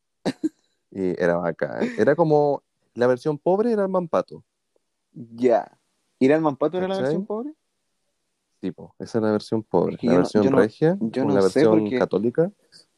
Y 0.91 1.21
era 1.21 1.37
bacán. 1.37 1.89
Era 1.97 2.15
como 2.15 2.61
la 2.93 3.07
versión 3.07 3.37
pobre 3.37 3.71
era 3.71 3.83
el 3.83 3.89
mampato. 3.89 4.43
Ya. 5.13 5.79
¿Ir 6.19 6.33
al 6.33 6.41
Mampato 6.41 6.77
era 6.77 6.87
la 6.87 6.97
versión 6.97 7.25
pobre? 7.25 7.53
Tipo, 8.59 8.95
esa 8.99 9.17
es 9.19 9.23
la 9.23 9.31
versión 9.31 9.63
pobre. 9.63 9.95
Es 9.95 9.99
que 10.01 10.07
la 10.07 10.13
yo 10.13 10.17
no- 10.17 10.21
versión 10.23 10.43
yo 10.43 10.51
no- 10.51 10.57
regia, 10.57 10.97
yo 10.99 11.25
no 11.25 11.31
sé 11.33 11.39
versión 11.41 11.79
porque- 11.81 11.99
católica. 11.99 12.51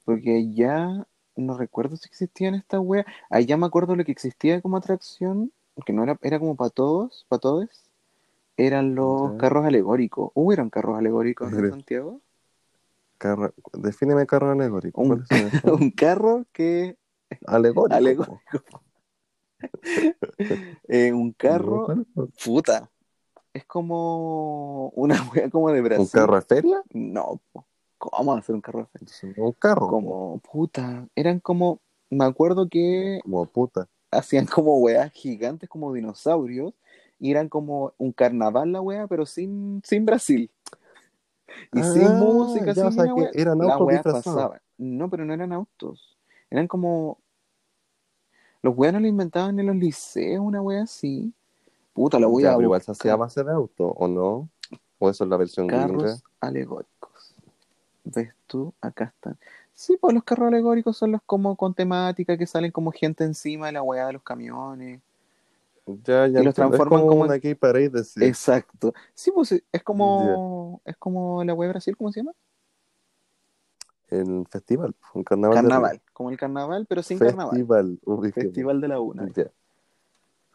Porque 0.05 0.51
ya 0.53 1.05
no 1.36 1.57
recuerdo 1.57 1.95
si 1.97 2.07
existían 2.07 2.55
estas 2.55 2.80
weas. 2.84 3.05
Ahí 3.30 3.45
ya 3.45 3.57
me 3.57 3.66
acuerdo 3.66 3.95
lo 3.95 4.03
que 4.03 4.12
existía 4.12 4.62
como 4.62 4.78
atracción, 4.78 5.51
que 5.86 5.93
no 5.93 6.03
era, 6.03 6.18
era 6.22 6.39
como 6.39 6.55
para 6.55 6.70
todos, 6.70 7.26
para 7.30 7.39
todos. 7.39 7.70
Eran 8.57 8.95
los 8.95 9.34
carros 9.34 9.66
alegóricos. 9.66 10.32
¿Hubieron 10.34 10.70
carros 10.70 10.97
alegóricos 10.97 11.51
en. 11.53 11.70
Santiago? 11.70 12.20
Carro, 13.18 13.53
defíneme 13.74 14.26
carro 14.26 14.51
alegórico. 14.51 15.01
Un- 15.01 15.26
carro 15.95 16.45
que. 16.51 16.97
Alegórico. 17.45 17.95
Alegórico. 17.95 18.41
eh, 20.88 21.14
un 21.14 21.32
carro. 21.34 21.88
Puta. 22.43 22.89
Es 23.60 23.66
como 23.66 24.88
una 24.95 25.16
wea 25.36 25.49
como 25.49 25.70
de 25.70 25.82
Brasil. 25.82 26.01
¿Un 26.01 26.07
carro 26.07 26.36
de 26.36 26.41
feria? 26.43 26.82
No. 26.93 27.41
¿cómo 27.97 28.34
hacer 28.34 28.55
un 28.55 28.62
carro? 28.62 28.88
Entonces, 28.93 29.38
no, 29.38 29.47
un 29.47 29.51
carro. 29.51 29.88
Como, 29.89 30.39
puta. 30.39 31.05
Eran 31.14 31.41
como. 31.41 31.82
Me 32.10 32.24
acuerdo 32.24 32.70
que 32.70 33.20
Como 33.22 33.45
puta. 33.45 33.89
hacían 34.12 34.45
como 34.45 34.78
weas 34.78 35.12
gigantes 35.12 35.68
como 35.70 35.91
dinosaurios 35.93 36.74
y 37.20 37.32
eran 37.32 37.49
como 37.49 37.91
un 37.97 38.14
carnaval 38.14 38.72
la 38.72 38.80
wea, 38.80 39.05
pero 39.07 39.26
sin, 39.26 39.82
sin 39.84 40.05
Brasil. 40.05 40.49
Y 41.74 41.84
sin 41.84 42.03
Ah, 42.07 42.14
música, 42.18 42.74
sin 42.74 42.86
o 42.86 42.91
sea 42.93 43.03
una 43.03 43.14
que 43.16 43.22
wea. 43.22 43.32
eran 43.34 43.62
autos 43.62 44.14
pasaban. 44.14 44.62
No, 44.78 45.10
pero 45.10 45.26
no 45.26 45.34
eran 45.34 45.51
autos. 45.51 46.18
Eran 46.49 46.66
como. 46.68 47.18
Los 48.62 48.78
weas 48.78 48.93
no 48.93 49.01
lo 49.01 49.07
inventaban 49.07 49.60
en 49.60 49.66
los 49.68 49.76
liceos, 49.76 50.39
una 50.41 50.62
wea 50.62 50.84
así. 50.84 51.34
Puta, 52.00 52.18
la 52.18 52.28
voy 52.28 52.43
Ya, 52.43 52.52
a 52.52 52.56
pero 52.56 52.64
igual 52.64 52.82
se 52.82 52.91
hacía 52.93 53.12
a 53.12 53.16
base 53.18 53.43
de 53.43 53.52
auto, 53.52 53.88
¿o 53.88 54.08
no? 54.08 54.50
¿O 55.00 55.10
eso 55.10 55.26
es 55.26 55.30
la 55.30 55.36
versión 55.36 55.68
gringa? 55.68 55.88
Carros 55.89 56.24
alegóricos. 56.39 57.36
¿Ves 58.06 58.34
tú? 58.47 58.74
Acá 58.80 59.12
están. 59.14 59.38
Sí, 59.74 59.97
pues 60.00 60.14
los 60.14 60.24
carros 60.24 60.47
alegóricos 60.47 60.95
son 60.95 61.12
los 61.12 61.22
como 61.26 61.58
con 61.58 61.74
temática 61.74 62.38
que 62.38 62.47
salen 62.47 62.72
como 62.72 62.93
gente 62.93 63.26
encima 63.26 63.66
de 63.66 63.74
la 63.74 63.82
weá 63.82 64.08
de 64.08 64.14
los 64.14 64.24
camiones. 64.24 65.02
Ya, 66.06 66.28
ya. 66.28 66.39
Y 66.39 66.43
los 66.45 66.54
transforman 66.54 66.80
es 66.80 66.88
como, 66.88 67.10
como 67.10 67.26
en- 67.26 67.32
una 67.32 67.38
gay 67.38 67.56
parade 67.56 68.04
sí. 68.06 68.24
Exacto. 68.24 68.93
Sí, 69.14 69.32
pues 69.32 69.52
es 69.52 69.84
como 69.84 70.82
es 70.86 70.95
como 70.95 71.43
la 71.43 71.54
weá 71.54 71.68
de 71.68 71.74
Brasil, 71.74 71.97
¿cómo 71.97 72.14
se 72.14 72.22
llama? 72.22 72.32
El 74.10 74.45
festival, 74.50 74.95
un 75.14 75.24
carnaval. 75.24 75.58
de 75.58 75.62
Carnaval, 75.62 76.02
como 76.14 76.30
el 76.30 76.38
carnaval, 76.38 76.86
pero 76.88 77.04
sin 77.04 77.20
carnaval. 77.20 77.56
Festival. 77.56 78.00
uy, 78.06 78.32
qué- 78.32 78.41
Festival 78.41 78.80
de 78.82 78.88
la 78.88 79.00
una. 79.02 79.28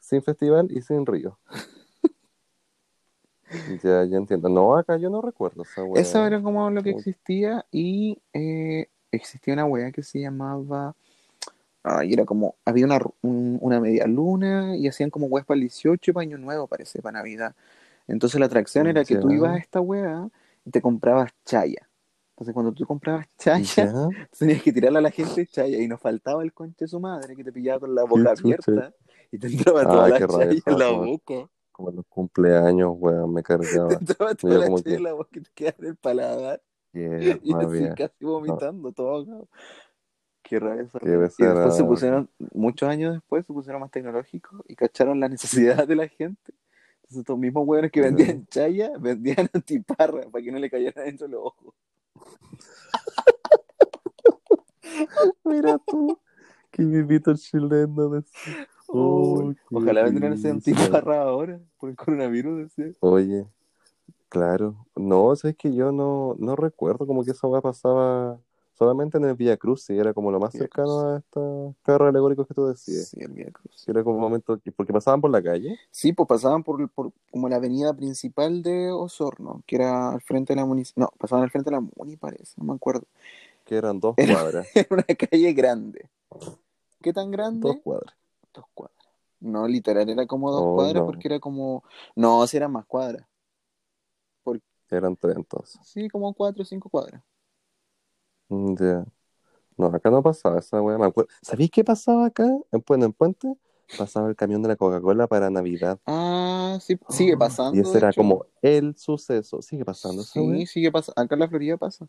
Sin 0.04 0.22
festival 0.22 0.68
y 0.70 0.82
sin 0.82 1.06
río. 1.06 1.38
ya, 3.82 4.04
ya 4.04 4.16
entiendo. 4.18 4.50
No, 4.50 4.76
acá 4.76 4.98
yo 4.98 5.08
no 5.08 5.22
recuerdo 5.22 5.62
esa 5.62 5.82
wea. 5.82 6.02
Eso 6.02 6.26
era 6.26 6.42
como 6.42 6.68
lo 6.70 6.82
que 6.82 6.90
existía 6.90 7.64
y 7.70 8.20
eh, 8.34 8.88
existía 9.10 9.54
una 9.54 9.64
weá 9.64 9.90
que 9.92 10.02
se 10.02 10.20
llamaba 10.20 10.94
Ay, 11.82 12.12
era 12.12 12.24
como, 12.26 12.54
había 12.66 12.84
una, 12.84 12.98
un- 13.22 13.58
una 13.62 13.80
media 13.80 14.06
luna 14.06 14.76
y 14.76 14.88
hacían 14.88 15.08
como 15.10 15.26
weas 15.26 15.46
para 15.46 15.56
el 15.56 15.62
18 15.62 16.10
y 16.10 16.14
para 16.14 16.22
Año 16.22 16.38
Nuevo, 16.38 16.66
parece, 16.66 17.00
para 17.02 17.18
Navidad. 17.18 17.54
Entonces 18.06 18.38
la 18.40 18.46
atracción 18.46 18.86
era 18.86 19.04
que 19.04 19.16
tú 19.16 19.30
Ya. 19.30 19.36
ibas 19.36 19.50
a 19.52 19.56
esta 19.58 19.80
wea 19.80 20.28
y 20.66 20.70
te 20.70 20.82
comprabas 20.82 21.30
chaya. 21.46 21.88
Entonces 22.32 22.52
cuando 22.52 22.72
tú 22.72 22.84
comprabas 22.86 23.26
chaya, 23.38 23.86
Ya. 23.86 24.08
tenías 24.38 24.62
que 24.62 24.72
tirarle 24.72 24.98
a 24.98 25.02
la 25.02 25.10
gente 25.10 25.46
chaya 25.46 25.78
y 25.78 25.88
nos 25.88 26.00
faltaba 26.00 26.42
el 26.42 26.52
conche 26.52 26.84
de 26.84 26.88
su 26.88 27.00
madre 27.00 27.34
que 27.36 27.44
te 27.44 27.52
pillaba 27.52 27.80
con 27.80 27.94
la 27.94 28.02
boca 28.04 28.30
abierta 28.32 28.92
y 29.34 29.38
te 29.38 29.48
entraba 29.48 29.82
toda 29.82 30.08
la 30.08 30.18
qué 30.18 30.26
rabia 30.28 30.62
en 30.64 30.78
la 30.78 30.90
boca. 30.90 31.50
Como 31.72 31.90
en 31.90 31.96
los 31.96 32.06
cumpleaños, 32.06 32.92
weón, 32.96 33.32
me 33.32 33.42
cargaba. 33.42 33.88
Te 33.88 33.94
entraba 33.96 34.32
toda 34.36 34.58
la 34.58 34.68
chaya 34.68 34.82
que- 34.84 34.94
en 34.94 35.02
la 35.02 35.12
boca 35.12 35.30
y 35.32 35.40
te 35.40 35.50
quedaba 35.54 35.76
en 35.80 35.86
el 35.86 35.96
paladar 35.96 36.62
Qué 36.92 37.40
y 37.42 37.52
así 37.52 37.88
casi 37.96 38.24
vomitando 38.24 38.92
todo. 38.92 39.26
cabrón. 39.26 39.48
Qué 40.44 40.60
rabia 40.60 40.82
esa 40.84 41.00
Qué. 41.00 41.34
Y 41.36 41.46
después 41.46 41.76
se 41.76 41.82
pusieron, 41.84 42.30
muchos 42.52 42.88
años 42.88 43.14
después, 43.14 43.44
se 43.44 43.52
pusieron 43.52 43.80
más 43.80 43.90
tecnológicos 43.90 44.60
y 44.68 44.76
cacharon 44.76 45.18
la 45.18 45.28
necesidad 45.28 45.88
de 45.88 45.96
la 45.96 46.06
gente. 46.06 46.54
Entonces 46.96 47.18
estos 47.18 47.36
mismos 47.36 47.66
hueones 47.66 47.90
que 47.90 48.02
vendían 48.02 48.46
chaya, 48.46 48.92
vendían 49.00 49.50
antiparra 49.52 50.30
para 50.30 50.44
que 50.44 50.52
no 50.52 50.60
le 50.60 50.70
cayeran 50.70 51.06
dentro 51.06 51.26
los 51.26 51.40
ojos. 51.42 51.74
Mira 55.44 55.76
tú, 55.84 56.20
que 56.70 56.84
vivito 56.84 57.32
el 57.32 57.38
chileno 57.38 58.22
Oh, 58.96 59.52
Ojalá 59.72 60.02
vendieran 60.04 60.32
ese 60.34 60.52
risa. 60.52 60.70
antiparra 60.72 61.22
ahora 61.22 61.58
por 61.78 61.90
el 61.90 61.96
coronavirus. 61.96 62.70
Oye, 63.00 63.46
claro. 64.28 64.76
No, 64.96 65.24
o 65.26 65.36
sea, 65.36 65.50
es 65.50 65.56
que 65.56 65.74
yo 65.74 65.92
no, 65.92 66.34
no 66.38 66.56
recuerdo 66.56 67.06
como 67.06 67.24
que 67.24 67.32
esa 67.32 67.46
weá 67.46 67.60
pasaba 67.60 68.38
solamente 68.76 69.18
en 69.18 69.24
el 69.24 69.34
Vía 69.34 69.56
Cruz, 69.56 69.82
sí, 69.84 69.96
era 69.96 70.12
como 70.12 70.32
lo 70.32 70.40
más 70.40 70.52
cercano 70.52 70.88
Cruz. 70.88 71.04
a 71.04 71.16
estos 71.18 71.74
carros 71.82 72.08
alegóricos 72.08 72.46
que 72.48 72.54
tú 72.54 72.66
decías. 72.66 73.08
Sí, 73.08 73.18
el 73.20 73.32
Vía 73.32 73.50
Cruz. 73.52 73.88
Era 73.88 74.02
como 74.02 74.16
un 74.16 74.22
momento, 74.22 74.58
que- 74.58 74.72
porque 74.72 74.92
pasaban 74.92 75.20
por 75.20 75.30
la 75.30 75.40
calle. 75.42 75.78
Sí, 75.90 76.12
pues 76.12 76.28
pasaban 76.28 76.62
por, 76.64 76.88
por 76.90 77.12
como 77.30 77.48
la 77.48 77.56
avenida 77.56 77.94
principal 77.94 78.62
de 78.62 78.90
Osorno, 78.90 79.62
que 79.66 79.76
era 79.76 80.10
al 80.10 80.20
frente 80.20 80.54
de 80.54 80.60
la 80.60 80.66
municipalidad. 80.66 81.10
No, 81.12 81.18
pasaban 81.18 81.44
al 81.44 81.50
frente 81.50 81.70
de 81.70 81.76
la 81.76 81.80
muni, 81.96 82.16
parece, 82.16 82.54
no 82.58 82.64
me 82.64 82.74
acuerdo. 82.74 83.04
que 83.64 83.76
eran 83.76 83.98
dos 84.00 84.14
Era- 84.18 84.34
cuadras. 84.34 84.66
Era 84.74 84.88
una 84.90 85.04
calle 85.04 85.52
grande. 85.52 86.08
¿Qué 87.00 87.12
tan 87.12 87.30
grande? 87.30 87.60
Dos 87.68 87.76
cuadras. 87.82 88.14
Dos 88.54 88.64
cuadras. 88.74 88.96
No, 89.40 89.68
literal, 89.68 90.08
era 90.08 90.26
como 90.26 90.50
dos 90.50 90.62
Oh, 90.62 90.76
cuadras 90.76 91.02
no. 91.02 91.06
porque 91.06 91.28
era 91.28 91.40
como. 91.40 91.84
No, 92.16 92.46
si 92.46 92.56
eran 92.56 92.72
más 92.72 92.86
cuadras. 92.86 93.26
Eran 94.90 95.16
tres 95.16 95.36
entonces. 95.36 95.80
Sí, 95.84 96.08
como 96.08 96.32
cuatro 96.34 96.62
o 96.62 96.64
cinco 96.64 96.88
cuadras. 96.88 97.22
Mm, 98.48 98.74
Ya. 98.78 99.04
No, 99.76 99.86
acá 99.88 100.10
no 100.10 100.22
pasaba 100.22 100.58
esa 100.60 100.80
weá. 100.82 100.98
Me 100.98 101.06
acuerdo. 101.06 101.30
¿Sabéis 101.42 101.70
qué 101.70 101.84
pasaba 101.84 102.26
acá? 102.26 102.44
En, 102.72 102.82
Puente- 102.82 103.06
en 103.06 103.12
Puente 103.12 103.54
pasaba 103.98 104.28
el 104.28 104.36
camión 104.36 104.62
de 104.62 104.68
la 104.68 104.76
Coca-Cola 104.76 105.26
para 105.26 105.50
Navidad. 105.50 105.98
Ah, 106.06 106.78
sí, 106.80 106.98
sigue 107.10 107.36
pasando. 107.36 107.76
Y 107.76 107.80
ese 107.80 107.98
era 107.98 108.10
hecho. 108.10 108.20
como 108.20 108.46
el 108.62 108.96
suceso. 108.96 109.62
¿Sigue 109.62 109.84
pasando? 109.84 110.22
Sí, 110.22 110.66
sigue 110.66 110.92
pasando. 110.92 111.20
Acá 111.20 111.34
en 111.34 111.40
la 111.40 111.48
Florida 111.48 111.76
pasa. 111.76 112.06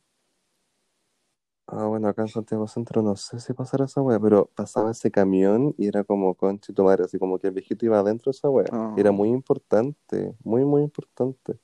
Ah, 1.68 1.88
bueno, 1.88 2.08
acá 2.08 2.22
en 2.22 2.28
Santiago 2.28 2.68
Centro 2.68 3.02
no 3.02 3.16
sé 3.16 3.40
si 3.40 3.54
pasará 3.54 3.86
esa 3.86 4.02
weá, 4.02 4.20
pero 4.20 4.52
pasaba 4.56 4.92
ese 4.92 5.10
camión 5.10 5.74
y 5.78 5.88
era 5.88 6.04
como 6.04 6.36
concha 6.36 6.72
y 6.72 6.76
tu 6.76 6.84
madre, 6.84 7.06
así 7.06 7.18
como 7.18 7.40
que 7.40 7.48
el 7.48 7.54
viejito 7.54 7.86
iba 7.86 8.00
adentro 8.00 8.32
de 8.32 8.38
esa 8.38 8.50
weá. 8.50 8.68
Ah. 8.72 8.94
Era 8.98 9.12
muy 9.12 9.30
importante, 9.30 10.36
muy, 10.44 10.64
muy 10.64 10.84
importante. 10.84 11.58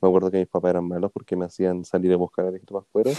Me 0.00 0.08
acuerdo 0.08 0.30
que 0.30 0.38
mis 0.38 0.48
papás 0.48 0.70
eran 0.70 0.88
malos 0.88 1.10
porque 1.12 1.36
me 1.36 1.44
hacían 1.44 1.84
salir 1.84 2.12
a 2.14 2.16
buscar 2.16 2.46
al 2.46 2.52
viejito 2.52 2.74
para 2.74 2.86
afuera. 2.86 3.10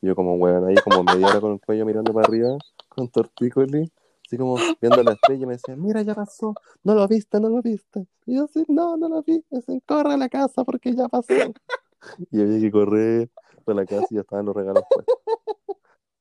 Y 0.00 0.06
yo 0.06 0.14
como 0.14 0.34
weón 0.34 0.66
ahí 0.68 0.76
como 0.84 1.02
media 1.02 1.26
hora 1.26 1.40
con 1.40 1.52
el 1.54 1.60
cuello 1.60 1.84
mirando 1.84 2.12
para 2.12 2.28
arriba, 2.28 2.56
con 2.88 3.08
tortícoli, 3.08 3.90
así 4.24 4.36
como 4.36 4.56
viendo 4.80 5.02
la 5.02 5.12
estrella 5.12 5.42
y 5.42 5.46
me 5.46 5.52
decían, 5.54 5.82
mira, 5.82 6.02
ya 6.02 6.14
pasó, 6.14 6.54
no 6.84 6.94
lo 6.94 7.08
viste, 7.08 7.40
no 7.40 7.48
lo 7.48 7.60
viste. 7.60 8.06
Y 8.24 8.36
yo 8.36 8.44
así, 8.44 8.64
no, 8.68 8.96
no 8.96 9.08
lo 9.08 9.22
vi, 9.22 9.44
me 9.50 9.58
dicen, 9.58 9.80
corre 9.86 10.14
a 10.14 10.16
la 10.16 10.28
casa 10.28 10.62
porque 10.64 10.94
ya 10.94 11.08
pasó. 11.08 11.28
Y 12.30 12.40
había 12.40 12.60
que 12.60 12.70
correr, 12.70 13.30
de 13.72 13.76
la 13.76 13.86
casa 13.86 14.06
y 14.10 14.14
ya 14.14 14.20
estaban 14.20 14.46
los 14.46 14.56
regalos 14.56 14.82
puestos. 14.90 15.16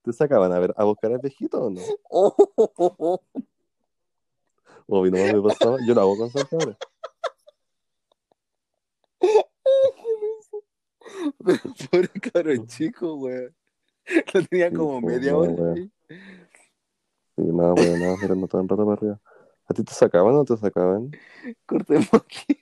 ¿Te 0.03 0.13
sacaban 0.13 0.51
a 0.51 0.59
ver, 0.59 0.73
a 0.77 0.83
buscar 0.83 1.11
al 1.11 1.19
viejito 1.19 1.63
o 1.63 1.69
no? 1.69 1.81
O 4.87 5.01
mí 5.01 5.09
nomás 5.09 5.33
me 5.33 5.41
pasaba, 5.41 5.77
yo 5.87 5.95
lo 5.95 6.01
hago 6.01 6.17
con 6.17 6.29
Santi 6.29 6.55
ahora. 6.55 6.77
Pero 11.43 11.59
pobre 11.91 12.07
cabrón 12.21 12.67
chico, 12.67 13.15
weón. 13.15 13.55
Lo 14.33 14.43
tenía 14.45 14.69
Sí, 14.69 14.75
como 14.75 15.01
pues, 15.01 15.15
media 15.15 15.31
no, 15.31 15.39
hora 15.39 15.53
weón. 15.53 15.91
Sí, 16.07 17.43
nada, 17.43 17.73
weón, 17.73 17.99
nada, 17.99 18.17
mirando 18.21 18.47
todo 18.47 18.61
el 18.61 18.69
rato 18.69 18.85
para 18.85 18.97
arriba. 18.97 19.21
¿A 19.67 19.73
ti 19.73 19.83
te 19.83 19.93
sacaban 19.93 20.35
o 20.35 20.37
no 20.37 20.45
te 20.45 20.55
sacaban? 20.57 21.11
Cortemos 21.65 22.09
aquí. 22.13 22.57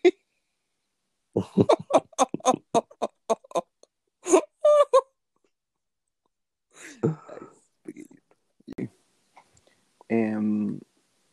Em, 10.13 10.79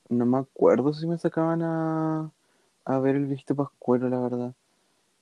no 0.08 0.26
me 0.26 0.38
acuerdo 0.38 0.94
si 0.94 1.06
me 1.06 1.18
sacaban 1.18 1.62
a, 1.62 2.30
a 2.86 2.98
ver 2.98 3.16
el 3.16 3.26
viejito 3.26 3.54
pascuero, 3.54 4.08
la 4.08 4.18
verdad. 4.20 4.54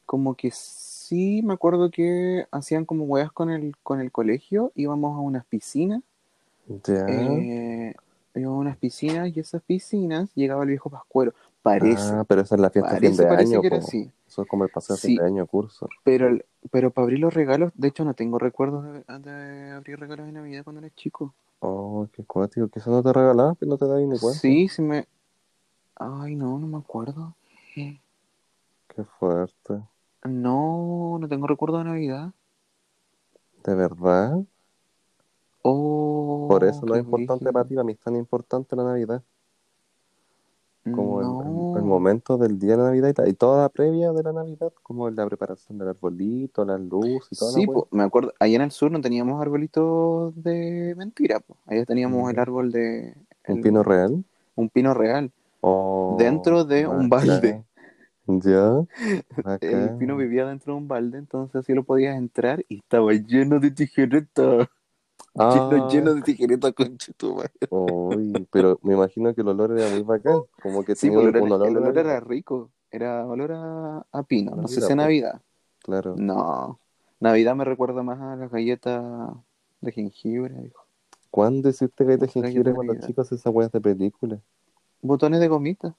Como 0.07 0.37
que 0.37 0.51
sí, 0.53 1.43
me 1.43 1.55
acuerdo 1.55 1.91
que 1.91 2.47
hacían 2.53 2.85
como 2.85 3.05
weas 3.05 3.33
con 3.33 3.51
el, 3.51 3.75
con 3.83 4.01
el 4.01 4.13
colegio, 4.13 4.73
íbamos 4.77 5.17
a 5.17 5.21
unas 5.21 5.45
piscinas, 5.47 6.03
Ya. 6.87 7.07
eh, 7.09 7.95
íbamos 8.35 8.59
a 8.59 8.61
unas 8.61 8.77
piscinas 8.77 9.37
y 9.37 9.41
esas 9.41 9.63
piscinas 9.63 10.31
llegaba 10.37 10.63
el 10.63 10.69
viejo 10.71 10.89
pascuero. 10.89 11.35
Parece, 11.63 11.97
Ah, 11.97 12.25
pero 12.29 12.43
esa 12.43 12.55
es 12.55 12.61
la 12.61 12.71
fiesta 12.71 12.95
de 12.95 13.01
fin 13.01 13.11
parece, 13.11 13.23
de 13.25 13.29
parece 13.29 13.51
año, 13.53 13.61
que 13.61 13.67
era 13.67 13.77
po. 13.77 13.83
así. 13.83 14.11
Eso 14.29 14.43
es 14.43 14.49
como 14.49 14.65
el 14.65 14.71
paseo 14.71 14.97
de 14.97 15.03
fin 15.03 15.17
de 15.17 15.25
año 15.25 15.47
curso. 15.47 15.89
Pero, 16.05 16.39
pero 16.71 16.91
para 16.91 17.05
abrir 17.05 17.19
los 17.19 17.35
regalos, 17.35 17.73
de 17.75 17.89
hecho 17.89 18.05
no 18.05 18.15
tengo 18.15 18.39
recuerdos 18.39 18.85
de, 18.85 19.19
de 19.19 19.71
abrir 19.73 19.99
regalos 19.99 20.27
de 20.27 20.33
Navidad 20.33 20.63
cuando 20.65 20.81
era 20.81 20.95
chico. 20.95 21.35
Oh, 21.61 22.09
qué 22.13 22.25
cuático, 22.25 22.69
que 22.69 22.79
eso 22.79 22.91
no 22.91 23.03
te 23.03 23.13
regalaban, 23.13 23.57
que 23.57 23.67
no 23.67 23.77
te 23.77 23.87
das 23.87 24.01
ni 24.01 24.19
cuenta. 24.19 24.39
Sí, 24.41 24.69
sí 24.69 24.83
me... 24.83 25.07
Ay, 25.97 26.37
no, 26.37 26.59
no 26.59 26.67
me 26.67 26.79
acuerdo. 26.79 27.35
Qué 27.75 29.05
fuerte. 29.19 29.81
No, 30.25 31.19
no 31.21 31.29
tengo 31.29 31.47
recuerdo 31.47 31.79
de 31.79 31.85
Navidad. 31.85 32.33
¿De 33.65 33.75
verdad? 33.75 34.39
Oh, 35.63 36.47
Por 36.49 36.65
eso 36.65 36.87
no 36.87 36.95
es 36.95 37.05
importante 37.05 37.53
para 37.53 37.65
ti, 37.67 37.75
para 37.75 37.85
mí 37.85 37.93
es 37.93 37.99
tan 37.99 38.17
importante 38.17 38.77
la 38.77 38.85
Navidad. 38.85 39.23
Como 40.85 41.21
el- 41.21 41.27
No. 41.27 41.43
El, 41.89 41.95
el 41.95 42.01
momento 42.01 42.39
del 42.39 42.59
día 42.59 42.73
de 42.73 42.77
la 42.79 42.85
Navidad 42.85 43.27
y, 43.27 43.33
toda 43.33 43.63
la 43.63 43.69
previa 43.69 44.13
de 44.13 44.23
la 44.23 44.33
Navidad, 44.33 44.73
como 44.83 45.09
la 45.11 45.27
preparación 45.27 45.79
del 45.79 45.89
arbolito, 45.89 46.65
las 46.65 46.81
luces 46.81 47.33
y 47.33 47.37
toda 47.37 47.53
Sí, 47.53 47.67
po, 47.67 47.89
me 47.91 48.03
acuerdo, 48.03 48.33
allá 48.39 48.57
en 48.57 48.63
el 48.63 48.71
sur 48.71 48.91
no 48.91 49.01
teníamos 49.01 49.41
arbolitos 49.41 50.35
de 50.43 50.95
mentira, 50.97 51.41
pues. 51.41 51.59
Allá 51.67 51.85
teníamos 51.85 52.31
el 52.31 52.37
Mm. 52.37 52.41
árbol 52.41 52.73
de... 52.73 53.15
¿Un 53.49 53.63
pino 53.63 53.83
real? 53.83 54.25
Un 54.55 54.69
pino 54.69 54.95
real, 54.95 55.33
Oh, 55.61 56.17
dentro 56.19 56.65
de 56.65 56.87
un 56.87 57.09
balde. 57.09 57.65
Ya. 58.27 58.85
El 59.61 59.97
pino 59.99 60.17
vivía 60.17 60.47
dentro 60.47 60.75
de 60.75 60.79
un 60.79 60.89
balde, 60.89 61.19
entonces 61.19 61.57
así 61.57 61.73
lo 61.73 61.83
podías 61.83 62.17
entrar 62.17 62.65
y 62.69 62.77
estaba 62.79 63.13
lleno 63.13 63.59
de 63.59 63.71
tijeretas. 63.71 64.69
Lleno, 65.35 65.87
Ah, 65.87 65.89
lleno 65.91 66.15
de 66.15 66.23
tu 67.17 67.35
madre. 67.35 67.51
uy, 67.71 68.47
pero 68.51 68.79
me 68.83 68.95
imagino 68.95 69.35
que 69.35 69.43
el 69.43 69.49
olor 69.49 69.79
era 69.79 69.89
muy 69.91 70.03
bacán. 70.03 70.43
Como 70.63 70.85
que 70.85 70.95
Sí, 70.95 71.09
tenía 71.11 71.31
pues, 71.31 71.35
el 71.35 71.37
olor, 71.37 71.43
un 71.43 71.53
olor 71.53 71.69
el 71.69 71.77
olor 71.77 71.99
era 71.99 72.21
rico. 72.21 72.71
Era 72.91 73.27
olor 73.27 73.53
a, 73.53 74.07
a 74.11 74.23
pino. 74.25 74.57
No 74.57 74.67
sé 74.67 74.81
si. 74.81 74.95
Navidad. 74.95 75.41
Claro. 75.83 76.15
No. 76.17 76.81
Navidad 77.21 77.55
me 77.55 77.65
recuerda 77.65 78.03
más 78.03 78.21
a 78.21 78.37
las 78.37 78.51
galletas 78.51 79.05
de 79.81 79.93
jengibre, 79.93 80.55
hijo. 80.67 80.85
¿Cuándo 81.31 81.69
hiciste 81.69 82.05
galletas 82.05 82.33
de 82.35 82.41
jengibre 82.43 82.71
de 82.71 82.75
cuando 82.75 82.95
chicos 83.07 83.31
esas 83.31 83.53
weas 83.53 83.71
de 83.71 83.81
película? 83.81 84.39
Botones 85.03 85.41
de 85.41 85.49
gomita. 85.49 85.95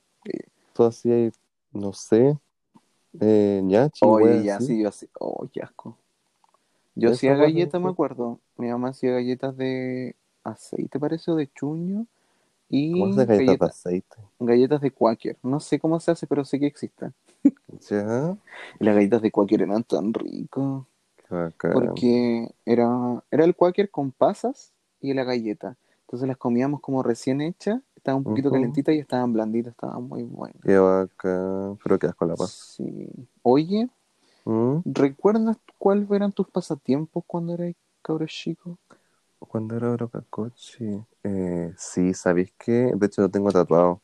Tú 0.73 0.83
hacías, 0.83 1.33
no 1.71 1.93
sé, 1.93 2.37
eh, 3.19 3.61
ñachi, 3.63 4.05
Oye, 4.05 4.43
ya, 4.43 4.59
sí, 4.59 4.81
yo 4.81 4.89
así. 4.89 5.07
Oh, 5.19 5.47
qué 5.51 5.61
asco. 5.61 5.97
Yo 6.99 7.11
hacía 7.11 7.35
galletas, 7.35 7.81
me 7.81 7.89
acuerdo. 7.89 8.39
Mi 8.57 8.67
mamá 8.69 8.89
hacía 8.89 9.11
galletas 9.11 9.55
de 9.57 10.15
aceite, 10.43 10.99
parece, 10.99 11.31
o 11.31 11.35
de 11.35 11.51
chuño. 11.51 12.05
Y 12.69 12.91
¿Cómo 12.93 13.15
galletas 13.15 13.59
de 13.59 13.65
aceite? 13.65 14.17
galletas 14.39 14.81
de 14.81 14.91
Quaker. 14.91 15.37
No 15.43 15.59
sé 15.59 15.79
cómo 15.79 15.99
se 15.99 16.11
hace, 16.11 16.27
pero 16.27 16.45
sé 16.45 16.59
que 16.59 16.67
existen. 16.67 17.13
Ya, 17.89 18.35
Y 18.79 18.85
las 18.85 18.95
galletas 18.95 19.21
de 19.21 19.31
Quaker 19.31 19.61
eran 19.61 19.83
tan 19.83 20.13
ricas. 20.13 20.83
bacán. 21.29 21.71
Porque 21.73 22.49
era, 22.65 23.23
era 23.31 23.45
el 23.45 23.55
Quaker 23.55 23.89
con 23.89 24.11
pasas 24.11 24.73
y 25.01 25.13
la 25.13 25.23
galleta. 25.23 25.77
Entonces 26.01 26.27
las 26.27 26.37
comíamos 26.37 26.81
como 26.81 27.03
recién 27.03 27.41
hechas. 27.41 27.81
Estaban 27.95 28.19
un 28.19 28.23
poquito 28.25 28.49
Ujú. 28.49 28.57
calentitas 28.57 28.95
y 28.95 28.99
estaban 28.99 29.33
blanditas. 29.33 29.71
Estaban 29.71 30.03
muy 30.03 30.23
buenas. 30.23 30.61
Qué. 30.63 30.73
Pero 31.83 31.99
quedas 31.99 32.15
con 32.15 32.27
la 32.27 32.35
paz. 32.35 32.51
Sí. 32.75 33.07
Oye, 33.43 33.89
¿Mm? 34.45 34.79
¿recuerdas 34.85 35.57
cuáles 35.77 36.09
eran 36.11 36.31
tus 36.31 36.47
pasatiempos 36.49 37.23
cuando 37.27 37.53
eras 37.53 37.73
cabro 38.01 38.25
chico? 38.27 38.77
Cuando 39.39 39.75
era 39.75 39.91
Orocacochi. 39.91 41.01
Eh, 41.23 41.73
sí, 41.77 42.13
¿sabéis 42.13 42.53
qué? 42.57 42.91
De 42.95 43.05
hecho, 43.07 43.21
lo 43.21 43.29
tengo 43.29 43.51
tatuado. 43.51 44.01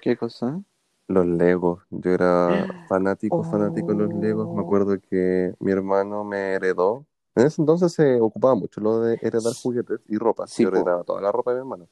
¿Qué 0.00 0.16
cosa? 0.16 0.60
Los 1.08 1.26
Legos. 1.26 1.82
Yo 1.90 2.10
era 2.12 2.66
fanático, 2.88 3.42
fanático 3.42 3.92
de 3.92 3.98
los 3.98 4.14
Legos. 4.14 4.52
Me 4.54 4.60
acuerdo 4.62 4.98
que 5.00 5.54
mi 5.58 5.72
hermano 5.72 6.24
me 6.24 6.54
heredó. 6.54 7.04
En 7.34 7.46
ese 7.46 7.62
entonces 7.62 7.92
se 7.92 8.20
ocupaba 8.20 8.54
mucho 8.54 8.80
lo 8.80 9.00
de 9.00 9.18
heredar 9.22 9.52
juguetes 9.54 10.00
y 10.08 10.16
ropa. 10.18 10.46
Sí, 10.46 10.62
Yo 10.64 10.68
heredaba 10.68 11.04
toda 11.04 11.20
la 11.20 11.32
ropa 11.32 11.52
de 11.52 11.56
mi 11.56 11.60
hermano. 11.60 11.88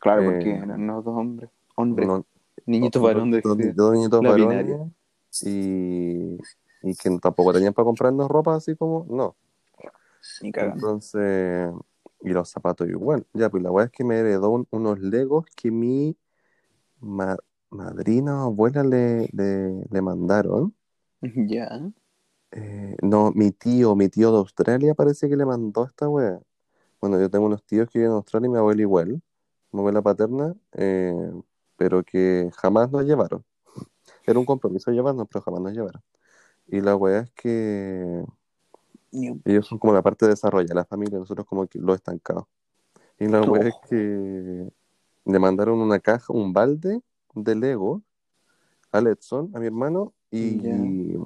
Claro, 0.00 0.22
Eh, 0.22 0.24
porque 0.26 0.50
eran 0.54 0.86
los 0.86 1.04
dos 1.04 1.16
hombres. 1.16 1.50
Hombres. 1.76 2.06
Uno- 2.08 2.24
Niñitos 2.66 3.00
dos- 3.00 3.08
varones. 3.14 3.42
dos, 3.42 3.92
niñitos 3.92 4.20
varones. 4.22 4.90
Y, 5.44 6.38
y 6.82 6.94
que 6.96 7.10
tampoco 7.20 7.52
tenían 7.52 7.74
para 7.74 7.84
comprarnos 7.86 8.28
ropa 8.28 8.56
así 8.56 8.76
como, 8.76 9.06
no. 9.10 9.36
Ni. 10.40 10.52
Entonces, 10.52 11.72
y 12.22 12.30
los 12.30 12.48
zapatos 12.50 12.88
igual. 12.88 13.26
Ya, 13.34 13.50
pues 13.50 13.62
la 13.62 13.70
weá 13.70 13.86
es 13.86 13.90
que 13.92 14.04
me 14.04 14.18
heredó 14.18 14.50
un- 14.50 14.66
unos 14.70 14.98
legos 15.00 15.46
que 15.56 15.70
mi 15.70 16.16
ma- 17.00 17.38
madrina 17.70 18.44
o 18.46 18.48
abuela 18.48 18.84
le, 18.84 19.28
le, 19.32 19.84
le 19.90 20.02
mandaron. 20.02 20.74
Ya. 21.50 21.92
Eh, 22.50 22.96
no, 23.02 23.30
mi 23.32 23.52
tío, 23.52 23.94
mi 23.96 24.08
tío 24.08 24.32
de 24.32 24.38
Australia 24.38 24.94
parece 24.94 25.28
que 25.28 25.36
le 25.36 25.44
mandó 25.46 25.84
esta 25.86 26.08
weá. 26.08 26.40
Bueno, 27.00 27.20
yo 27.20 27.30
tengo 27.30 27.46
unos 27.46 27.64
tíos 27.64 27.88
que 27.90 27.98
viven 28.00 28.12
en 28.12 28.16
Australia 28.18 28.48
y 28.48 28.50
mi 28.50 28.58
abuela 28.58 28.82
igual, 28.82 29.22
mi 29.72 29.80
abuela 29.80 30.02
paterna, 30.02 30.54
eh, 30.74 31.14
pero 31.76 32.04
que 32.04 32.50
jamás 32.56 32.90
nos 32.92 33.04
llevaron. 33.04 33.44
Era 34.28 34.38
un 34.38 34.44
compromiso 34.44 34.90
llevarnos, 34.90 35.26
pero 35.30 35.42
jamás 35.42 35.62
nos 35.62 35.72
llevaron. 35.72 36.02
Y 36.66 36.82
la 36.82 36.94
weá 36.96 37.20
es 37.20 37.30
que 37.30 38.24
ellos 39.44 39.66
son 39.66 39.78
como 39.78 39.94
la 39.94 40.02
parte 40.02 40.26
de 40.28 40.34
la 40.74 40.84
familia, 40.84 41.18
nosotros 41.18 41.46
como 41.46 41.66
que 41.66 41.78
los 41.78 41.96
estancados. 41.96 42.44
Y 43.18 43.26
la 43.26 43.40
Oh. 43.40 43.50
weá 43.50 43.68
es 43.68 43.74
que 43.88 44.68
le 45.24 45.38
mandaron 45.38 45.80
una 45.80 45.98
caja, 45.98 46.30
un 46.32 46.52
balde 46.52 47.00
de 47.34 47.54
Lego 47.54 48.02
a 48.92 49.00
Letson, 49.00 49.50
a 49.54 49.60
mi 49.60 49.66
hermano, 49.66 50.12
y 50.30 50.60
Ya. 50.60 50.76
y 50.76 51.18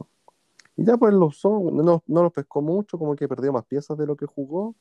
ya 0.77 0.97
pues 0.97 1.13
lo 1.13 1.27
usó, 1.27 1.71
no, 1.73 2.03
no 2.07 2.23
lo 2.23 2.31
pescó 2.31 2.63
mucho, 2.63 2.99
como 2.99 3.17
que 3.17 3.27
perdió 3.27 3.53
más 3.53 3.65
piezas 3.65 3.99
de 3.99 4.07
lo 4.07 4.15
que 4.15 4.27
jugó. 4.27 4.77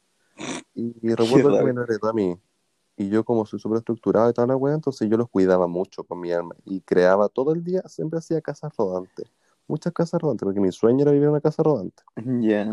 Y, 0.76 0.96
y 1.02 1.16
recuerdo 1.16 1.58
que 1.58 1.64
me 1.66 1.74
lo 1.74 1.84
heredó 1.84 2.10
a 2.10 2.14
mí. 2.14 2.38
Y 2.98 3.10
yo 3.10 3.24
como 3.24 3.46
soy 3.46 3.60
súper 3.60 3.80
estructurado 3.80 4.30
y 4.30 4.34
toda 4.34 4.48
la 4.48 4.56
weá, 4.56 4.74
entonces 4.76 5.10
yo 5.10 5.18
los 5.18 5.30
cuidaba 5.30 5.68
mucho 5.68 6.04
con 6.04 6.20
mi 6.20 6.32
alma. 6.32 6.56
Y 6.66 6.82
creaba 6.82 7.30
todo 7.30 7.54
el 7.54 7.64
día, 7.64 7.82
siempre 7.88 8.20
hacía 8.20 8.42
casas 8.42 8.76
rodantes. 8.78 9.28
Muchas 9.68 9.94
casas 9.94 10.22
rodantes, 10.22 10.46
porque 10.46 10.60
mi 10.60 10.72
sueño 10.72 11.02
era 11.04 11.12
vivir 11.12 11.26
en 11.26 11.32
una 11.32 11.42
casa 11.42 11.64
rodante. 11.64 12.04
Ya. 12.42 12.66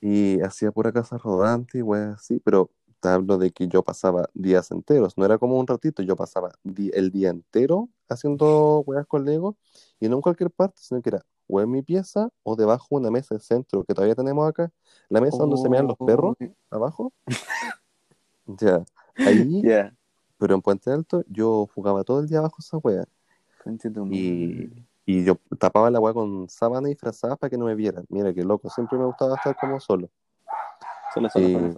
Y 0.00 0.40
hacía 0.42 0.70
pura 0.72 0.92
casa 0.92 1.18
rodante 1.18 1.78
y 1.78 1.82
weá 1.82 2.12
así, 2.12 2.38
pero 2.40 2.70
te 3.00 3.08
hablo 3.08 3.38
de 3.38 3.50
que 3.50 3.68
yo 3.68 3.82
pasaba 3.82 4.28
días 4.34 4.70
enteros, 4.70 5.16
no 5.18 5.24
era 5.24 5.38
como 5.38 5.58
un 5.58 5.66
ratito, 5.66 6.02
yo 6.02 6.16
pasaba 6.16 6.52
el 6.64 7.10
día 7.10 7.30
entero 7.30 7.88
haciendo 8.08 8.80
weas 8.86 9.06
con 9.06 9.24
Lego 9.24 9.56
y 10.00 10.08
no 10.08 10.16
en 10.16 10.22
cualquier 10.22 10.50
parte, 10.50 10.80
sino 10.82 11.02
que 11.02 11.10
era 11.10 11.24
o 11.48 11.60
en 11.60 11.70
mi 11.70 11.82
pieza 11.82 12.28
o 12.42 12.56
debajo 12.56 12.86
de 12.90 12.96
una 12.96 13.10
mesa 13.10 13.34
de 13.36 13.40
centro 13.40 13.84
que 13.84 13.94
todavía 13.94 14.14
tenemos 14.14 14.48
acá, 14.48 14.72
la 15.08 15.20
mesa 15.20 15.38
donde 15.38 15.56
se 15.56 15.68
mean 15.68 15.86
los 15.86 15.96
perros, 15.98 16.36
Oh, 16.40 16.46
abajo. 16.70 17.12
Ya, 18.60 18.84
ahí, 19.18 19.62
Ya. 19.64 19.94
pero 20.38 20.54
en 20.54 20.62
Puente 20.62 20.90
Alto, 20.90 21.24
yo 21.28 21.68
jugaba 21.74 22.04
todo 22.04 22.20
el 22.20 22.28
día 22.28 22.38
abajo 22.38 22.56
esa 22.60 22.76
wea 22.78 23.04
y, 24.10 24.70
y 25.04 25.24
yo 25.24 25.36
tapaba 25.58 25.90
la 25.90 25.98
wea 26.00 26.14
con 26.14 26.48
sábana 26.48 26.88
y 26.88 26.92
disfrazadas 26.92 27.38
para 27.38 27.50
que 27.50 27.58
no 27.58 27.64
me 27.66 27.74
vieran. 27.74 28.04
Mira 28.08 28.32
qué 28.32 28.44
loco, 28.44 28.70
siempre 28.70 28.98
me 28.98 29.06
gustaba 29.06 29.34
estar 29.36 29.56
como 29.56 29.80
solo. 29.80 30.08
Solo, 31.14 31.28
solo, 31.30 31.48
Y, 31.48 31.52
solo, 31.52 31.74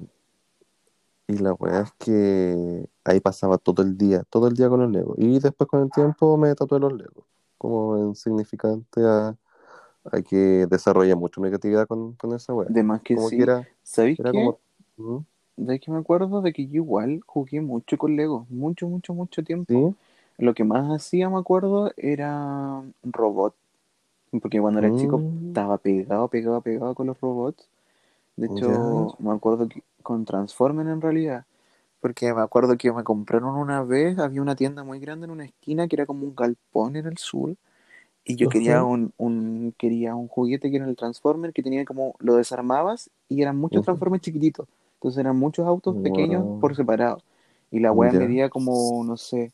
y 1.28 1.38
la 1.38 1.52
weá 1.54 1.82
es 1.82 1.92
que 1.98 2.88
ahí 3.04 3.20
pasaba 3.20 3.58
todo 3.58 3.82
el 3.82 3.96
día, 3.96 4.22
todo 4.30 4.48
el 4.48 4.54
día 4.54 4.68
con 4.68 4.80
los 4.80 4.90
Legos. 4.90 5.14
Y 5.18 5.38
después 5.38 5.68
con 5.68 5.82
el 5.82 5.90
tiempo 5.90 6.36
me 6.36 6.54
tatué 6.54 6.80
los 6.80 6.92
Legos, 6.92 7.24
como 7.56 7.96
en 7.98 8.14
significante 8.14 9.02
a, 9.04 9.36
hay 10.10 10.22
que 10.22 10.66
desarrollar 10.68 11.16
mucho 11.16 11.40
mi 11.40 11.48
creatividad 11.48 11.86
con, 11.86 12.14
con 12.14 12.32
esa 12.34 12.54
wea. 12.54 12.68
De 12.70 12.82
más 12.82 13.02
que 13.02 13.14
Como 13.14 13.28
sí. 13.28 13.36
que 13.36 13.42
era, 13.42 13.68
¿Sabéis 13.82 14.18
era 14.20 14.32
qué? 14.32 14.38
como. 14.38 14.58
¿Mm? 14.96 15.18
De 15.58 15.80
que 15.80 15.90
me 15.90 15.98
acuerdo 15.98 16.40
de 16.40 16.52
que 16.52 16.66
yo 16.66 16.76
igual 16.76 17.20
jugué 17.26 17.60
mucho 17.60 17.98
con 17.98 18.16
Lego, 18.16 18.46
mucho, 18.48 18.88
mucho, 18.88 19.12
mucho 19.12 19.42
tiempo. 19.42 19.72
¿Sí? 19.74 19.96
Lo 20.38 20.54
que 20.54 20.64
más 20.64 20.88
hacía, 20.90 21.28
me 21.28 21.38
acuerdo, 21.38 21.92
era 21.96 22.82
robot. 23.02 23.54
Porque 24.40 24.60
cuando 24.60 24.78
era 24.80 24.94
chico 24.94 25.18
Mm, 25.18 25.48
estaba 25.48 25.78
pegado, 25.78 26.28
pegado, 26.28 26.60
pegado 26.60 26.94
con 26.94 27.08
los 27.08 27.20
robots. 27.20 27.68
De 28.36 28.46
hecho, 28.46 29.16
me 29.18 29.32
acuerdo 29.32 29.68
que 29.68 29.82
con 30.02 30.24
Transformers 30.24 30.88
en 30.90 31.00
realidad. 31.00 31.44
Porque 32.00 32.32
me 32.32 32.42
acuerdo 32.42 32.76
que 32.78 32.92
me 32.92 33.04
compraron 33.04 33.56
una 33.56 33.82
vez, 33.82 34.18
había 34.18 34.42
una 34.42 34.56
tienda 34.56 34.84
muy 34.84 35.00
grande 35.00 35.26
en 35.26 35.32
una 35.32 35.44
esquina 35.46 35.88
que 35.88 35.96
era 35.96 36.06
como 36.06 36.24
un 36.26 36.36
galpón 36.36 36.96
en 36.96 37.06
el 37.06 37.18
sur. 37.18 37.56
Y 38.24 38.36
yo 38.36 38.48
quería 38.48 38.84
un, 38.84 39.12
un, 39.18 39.74
quería 39.78 40.14
un 40.14 40.28
juguete 40.28 40.70
que 40.70 40.76
era 40.76 40.86
el 40.86 40.96
Transformer, 40.96 41.52
que 41.52 41.62
tenía 41.62 41.84
como, 41.84 42.14
lo 42.20 42.36
desarmabas 42.36 43.10
y 43.28 43.42
eran 43.42 43.56
muchos. 43.56 43.82
Transformers 43.82 44.22
chiquititos. 44.22 44.68
Entonces 44.98 45.20
eran 45.20 45.36
muchos 45.38 45.66
autos 45.66 45.96
pequeños 45.98 46.48
por 46.60 46.76
separado. 46.76 47.22
Y 47.70 47.80
la 47.80 47.92
Ya. 47.92 48.10
medía 48.12 48.50
como, 48.50 49.04
no 49.04 49.16
sé, 49.16 49.52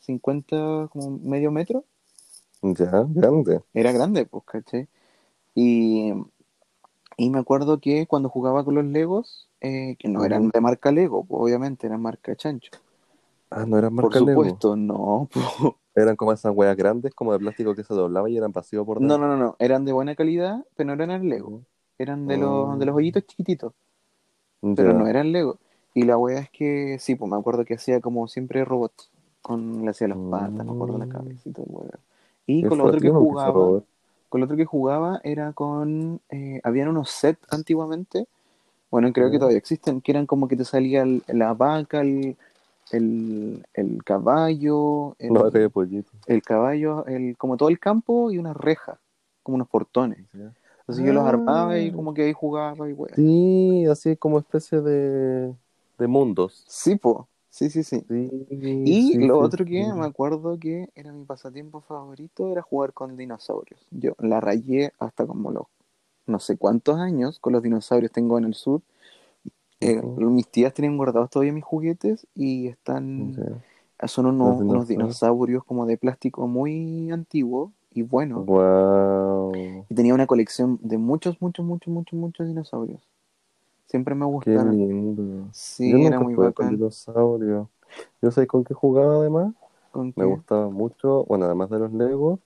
50, 0.00 0.88
como 0.92 1.18
medio 1.18 1.50
metro. 1.52 1.84
Ya, 2.62 3.04
grande. 3.08 3.60
Era 3.74 3.90
grande, 3.92 4.26
pues, 4.26 4.44
¿cachai? 4.44 4.88
Y, 5.54 6.12
y 7.16 7.30
me 7.30 7.38
acuerdo 7.38 7.78
que 7.80 8.06
cuando 8.08 8.28
jugaba 8.28 8.64
con 8.64 8.74
los 8.74 8.84
Legos, 8.84 9.48
eh, 9.60 9.94
que 9.98 10.08
no 10.08 10.24
eran 10.24 10.48
de 10.48 10.60
marca 10.60 10.90
Lego, 10.90 11.24
pues, 11.24 11.40
obviamente, 11.42 11.86
eran 11.86 12.02
marca 12.02 12.34
Chancho. 12.34 12.72
Ah, 13.50 13.64
no 13.66 13.78
eran 13.78 13.94
Por 13.98 14.14
marca 14.14 14.18
Lego. 14.20 14.64
supuesto, 14.64 14.74
no, 14.74 15.28
pues. 15.32 15.46
Eran 15.94 16.16
como 16.16 16.32
esas 16.32 16.52
weas 16.52 16.76
grandes, 16.76 17.14
como 17.14 17.32
de 17.32 17.38
plástico 17.38 17.76
que 17.76 17.84
se 17.84 17.94
doblaba 17.94 18.28
y 18.28 18.36
eran 18.36 18.50
vacíos 18.50 18.84
por 18.84 19.00
No, 19.00 19.16
dentro. 19.16 19.18
no, 19.18 19.26
no, 19.28 19.36
no, 19.36 19.56
eran 19.58 19.84
de 19.84 19.92
buena 19.92 20.14
calidad, 20.14 20.64
pero 20.76 20.94
no 20.94 21.02
eran 21.02 21.28
Lego. 21.28 21.64
Eran 21.98 22.26
de 22.26 22.38
los, 22.38 22.78
de 22.78 22.86
los 22.86 22.94
hoyitos 22.96 23.26
chiquititos, 23.26 23.72
pero 24.76 24.92
no 24.92 25.06
eran 25.06 25.32
Lego. 25.32 25.58
Y 25.94 26.04
la 26.04 26.16
wea 26.18 26.40
es 26.40 26.50
que, 26.50 26.98
sí, 27.00 27.14
pues 27.16 27.30
me 27.30 27.36
acuerdo 27.36 27.64
que 27.64 27.74
hacía 27.74 28.00
como 28.00 28.28
siempre 28.28 28.64
robots. 28.64 29.10
Con, 29.42 29.84
le 29.84 29.90
hacía 29.90 30.08
las 30.08 30.18
patas, 30.18 30.64
me 30.66 30.72
acuerdo 30.72 30.98
la 30.98 31.06
Mm. 31.06 31.10
cabeza 31.10 31.48
y 31.48 31.52
todo 31.52 31.64
wea. 31.68 31.98
Y 32.46 32.62
con 32.64 32.78
lo 32.78 32.84
otro 32.84 33.00
que 33.00 33.10
jugaba, 33.10 33.82
con 34.28 34.40
lo 34.40 34.44
otro 34.44 34.56
que 34.56 34.64
jugaba 34.64 35.20
era 35.24 35.52
con, 35.52 36.20
eh, 36.28 36.60
habían 36.62 36.88
unos 36.88 37.10
sets 37.10 37.40
antiguamente, 37.50 38.26
bueno, 38.90 39.12
creo 39.12 39.30
que 39.30 39.38
todavía 39.38 39.58
existen, 39.58 40.00
que 40.00 40.12
eran 40.12 40.26
como 40.26 40.48
que 40.48 40.56
te 40.56 40.64
salía 40.64 41.02
el- 41.02 41.22
la 41.28 41.54
vaca, 41.54 42.00
el, 42.00 42.36
el, 42.90 43.64
el 43.74 44.04
caballo, 44.04 45.14
el, 45.18 45.36
acá 45.36 45.58
hay 45.58 45.68
pollito. 45.68 46.10
el 46.26 46.42
caballo, 46.42 47.06
el, 47.06 47.36
como 47.36 47.56
todo 47.56 47.68
el 47.68 47.78
campo 47.78 48.30
y 48.30 48.38
unas 48.38 48.56
rejas, 48.56 48.98
como 49.42 49.54
unos 49.56 49.68
portones. 49.68 50.18
Entonces 50.80 51.04
yo 51.06 51.12
los 51.12 51.24
armaba 51.26 51.78
y 51.78 51.90
Ah. 51.90 51.92
como 51.92 52.14
que 52.14 52.22
ahí 52.24 52.32
jugaba 52.32 52.88
y 52.88 52.92
wea. 52.92 53.16
Sí, 53.16 53.84
así 53.90 54.16
como 54.16 54.38
especie 54.38 54.80
de, 54.80 55.54
de 55.98 56.06
mundos. 56.06 56.64
Sí, 56.68 56.96
po. 56.96 57.28
Sí, 57.50 57.70
sí, 57.70 57.82
sí. 57.82 58.04
Sí, 58.08 58.48
Y 58.84 59.18
sí, 59.18 59.18
lo 59.18 59.38
sí, 59.38 59.40
otro 59.40 59.64
que 59.64 59.72
sí. 59.74 59.92
me 59.94 60.06
acuerdo 60.06 60.58
que 60.58 60.88
era 60.94 61.12
mi 61.12 61.24
pasatiempo 61.24 61.80
favorito 61.82 62.50
era 62.50 62.62
jugar 62.62 62.92
con 62.92 63.16
dinosaurios. 63.16 63.86
Yo 63.90 64.14
la 64.18 64.40
rayé 64.40 64.92
hasta 64.98 65.26
como 65.26 65.50
los 65.52 65.64
no 66.26 66.40
sé 66.40 66.58
cuántos 66.58 66.98
años 66.98 67.38
con 67.40 67.52
los 67.54 67.62
dinosaurios 67.62 68.12
tengo 68.12 68.38
en 68.38 68.44
el 68.44 68.54
sur. 68.54 68.82
Eh, 69.80 70.02
mis 70.16 70.48
tías 70.48 70.74
tienen 70.74 70.96
guardados 70.96 71.30
todavía 71.30 71.52
mis 71.52 71.64
juguetes 71.64 72.26
y 72.34 72.68
están 72.68 73.38
son 74.06 74.26
unos, 74.26 74.64
unos 74.66 74.88
dinosaurios. 74.88 74.88
dinosaurios 74.88 75.64
como 75.64 75.86
de 75.86 75.98
plástico 75.98 76.46
muy 76.48 77.10
antiguo 77.10 77.72
y 77.90 78.02
bueno. 78.02 78.44
Wow. 78.44 79.52
Y 79.88 79.94
tenía 79.94 80.14
una 80.14 80.26
colección 80.26 80.78
de 80.82 80.98
muchos, 80.98 81.40
muchos, 81.40 81.64
muchos, 81.64 81.92
muchos, 81.92 82.18
muchos 82.18 82.46
dinosaurios. 82.46 83.02
Siempre 83.86 84.14
me 84.14 84.24
Qué 84.38 84.56
gustaron. 84.56 84.76
lindo. 84.76 85.48
Sí, 85.52 85.90
Yo 85.90 85.98
era 85.98 86.20
muy 86.20 86.34
bacán. 86.34 86.70
dinosaurios. 86.76 87.68
Yo 88.22 88.30
sé 88.30 88.46
con 88.46 88.64
qué 88.64 88.74
jugaba 88.74 89.16
además. 89.16 89.54
¿Con 89.90 90.12
Me 90.16 90.24
qué? 90.24 90.24
gustaba 90.24 90.70
mucho, 90.70 91.24
bueno, 91.26 91.46
además 91.46 91.70
de 91.70 91.78
los 91.80 91.92
Legos, 91.92 92.40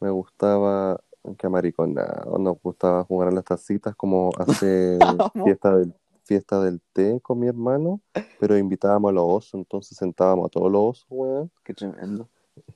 me 0.00 0.10
gustaba, 0.10 1.00
que 1.38 1.48
maricona, 1.48 2.24
nos 2.38 2.60
gustaba 2.62 3.04
jugar 3.04 3.28
a 3.28 3.32
las 3.32 3.44
tacitas 3.44 3.94
como 3.96 4.30
hacer 4.38 4.98
fiesta 5.44 5.76
del, 5.76 5.94
fiesta 6.24 6.60
del 6.62 6.80
té 6.92 7.20
con 7.22 7.38
mi 7.40 7.48
hermano, 7.48 8.00
pero 8.38 8.56
invitábamos 8.58 9.10
a 9.10 9.12
los 9.14 9.24
osos, 9.26 9.54
entonces 9.54 9.98
sentábamos 9.98 10.46
a 10.46 10.50
todos 10.50 10.72
los 10.72 10.82
osos, 10.82 11.06
weón, 11.10 11.50
Qué 11.64 11.74
tremendo. 11.74 12.28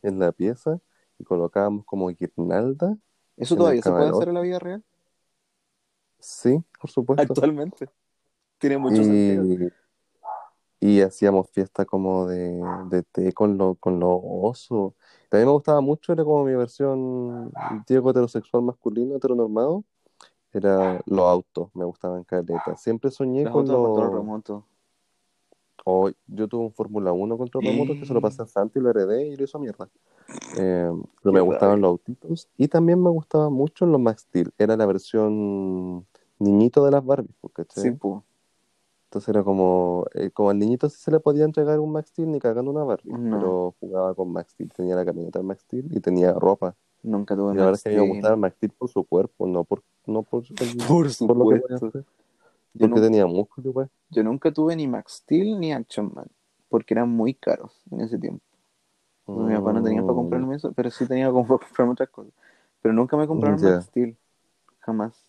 en 0.02 0.18
la 0.18 0.32
pieza 0.32 0.80
y 1.22 1.24
colocábamos 1.24 1.84
como 1.84 2.08
guirnalda. 2.08 2.96
¿Eso 3.36 3.56
todavía 3.56 3.80
se 3.80 3.90
puede 3.90 4.10
hacer 4.10 4.28
en 4.28 4.34
la 4.34 4.40
vida 4.40 4.58
real? 4.58 4.84
Sí, 6.18 6.62
por 6.80 6.90
supuesto. 6.90 7.32
Actualmente. 7.32 7.88
Tiene 8.58 8.78
mucho 8.78 9.02
sentido. 9.02 9.70
Y, 10.80 10.96
y 10.96 11.00
hacíamos 11.00 11.48
fiesta 11.50 11.84
como 11.84 12.26
de, 12.26 12.60
de 12.90 13.02
té 13.04 13.32
con, 13.32 13.56
lo, 13.56 13.76
con 13.76 13.98
los 13.98 14.20
osos. 14.22 14.94
También 15.28 15.46
me 15.46 15.52
gustaba 15.52 15.80
mucho, 15.80 16.12
era 16.12 16.24
como 16.24 16.44
mi 16.44 16.54
versión 16.54 17.52
Diego 17.86 18.10
heterosexual 18.10 18.62
masculino, 18.62 19.16
heteronormado. 19.16 19.84
Era 20.52 21.00
los 21.06 21.24
autos, 21.24 21.70
me 21.74 21.84
gustaban 21.84 22.24
caleta. 22.24 22.76
Siempre 22.76 23.10
soñé 23.10 23.44
Las 23.44 23.52
con 23.52 23.64
otras 23.64 23.78
control 23.78 24.06
los... 24.06 24.14
remoto. 24.14 24.66
Oh, 25.84 26.10
yo 26.26 26.46
tuve 26.46 26.64
un 26.64 26.72
Fórmula 26.72 27.12
1 27.12 27.38
control 27.38 27.64
remoto 27.64 27.94
que 27.94 28.06
se 28.06 28.14
lo 28.14 28.20
pasé 28.20 28.42
a 28.42 28.46
Santi 28.46 28.78
y 28.78 28.82
lo 28.82 28.90
heredé 28.90 29.26
y 29.26 29.36
lo 29.36 29.44
hizo 29.44 29.58
mierda. 29.58 29.88
Eh, 30.58 30.90
pero 31.22 31.32
me 31.32 31.40
gustaban 31.40 31.80
los 31.80 31.88
autitos 31.90 32.48
y 32.56 32.68
también 32.68 33.02
me 33.02 33.10
gustaban 33.10 33.52
mucho 33.52 33.86
los 33.86 34.00
Max 34.00 34.22
Steel. 34.22 34.52
Era 34.58 34.76
la 34.76 34.86
versión 34.86 36.06
niñito 36.38 36.84
de 36.84 36.90
las 36.90 37.04
Barbies, 37.04 37.36
¿cachai? 37.52 37.82
Sí, 37.84 37.90
pues. 37.92 38.22
Entonces 39.04 39.28
era 39.28 39.42
como, 39.44 40.06
eh, 40.14 40.30
como 40.30 40.50
al 40.50 40.58
niñito 40.58 40.88
sí 40.88 40.96
se 40.98 41.10
le 41.10 41.20
podía 41.20 41.44
entregar 41.44 41.78
un 41.80 41.92
Max 41.92 42.08
Steel 42.10 42.30
ni 42.30 42.38
cagando 42.38 42.70
una 42.70 42.82
Barbie, 42.84 43.12
No. 43.12 43.36
pero 43.38 43.74
jugaba 43.80 44.14
con 44.14 44.32
Max 44.32 44.52
Steel, 44.52 44.72
tenía 44.72 44.96
la 44.96 45.04
camioneta 45.04 45.38
de 45.38 45.44
Max 45.44 45.62
Steel 45.62 45.86
y 45.94 46.00
tenía 46.00 46.32
ropa. 46.32 46.74
Nunca 47.02 47.34
tuve 47.36 47.52
Y 47.52 47.56
la 47.56 47.64
verdad 47.66 47.70
Max 47.72 47.86
es 47.86 47.92
que 47.94 48.00
me 48.00 48.08
gustaba 48.08 48.36
Max 48.36 48.56
Steel 48.56 48.72
por 48.72 48.88
su 48.88 49.04
cuerpo, 49.04 49.46
no 49.46 49.64
por, 49.64 49.82
no 50.06 50.22
por, 50.22 50.44
el- 50.44 50.56
Por 50.88 51.26
por 51.26 51.36
lo 51.36 51.48
que 51.48 51.74
hacer. 51.74 52.04
Porque 52.78 53.00
tenía 53.02 53.26
músculo, 53.26 53.68
igual. 53.68 53.90
yo 54.08 54.22
nunca 54.24 54.50
tuve 54.50 54.74
ni 54.76 54.88
Max 54.88 55.16
Steel 55.24 55.60
ni 55.60 55.72
Action 55.72 56.10
Man. 56.14 56.26
Porque 56.70 56.94
eran 56.94 57.10
muy 57.10 57.34
caros 57.34 57.82
en 57.90 58.00
ese 58.00 58.16
tiempo. 58.18 58.42
Entonces, 59.32 59.58
Mi 59.58 59.64
papá 59.64 59.72
no 59.72 59.82
tenía 59.82 60.02
para 60.02 60.14
comprarme 60.14 60.56
eso, 60.56 60.72
pero 60.72 60.90
sí 60.90 61.06
tenía 61.06 61.30
como 61.30 61.46
para 61.46 61.58
comprarme 61.58 61.92
otras 61.92 62.08
cosas. 62.10 62.32
Pero 62.80 62.94
nunca 62.94 63.16
me 63.16 63.26
compraron. 63.26 63.60
Max 63.60 63.86
Steel. 63.86 64.16
Jamás. 64.80 65.24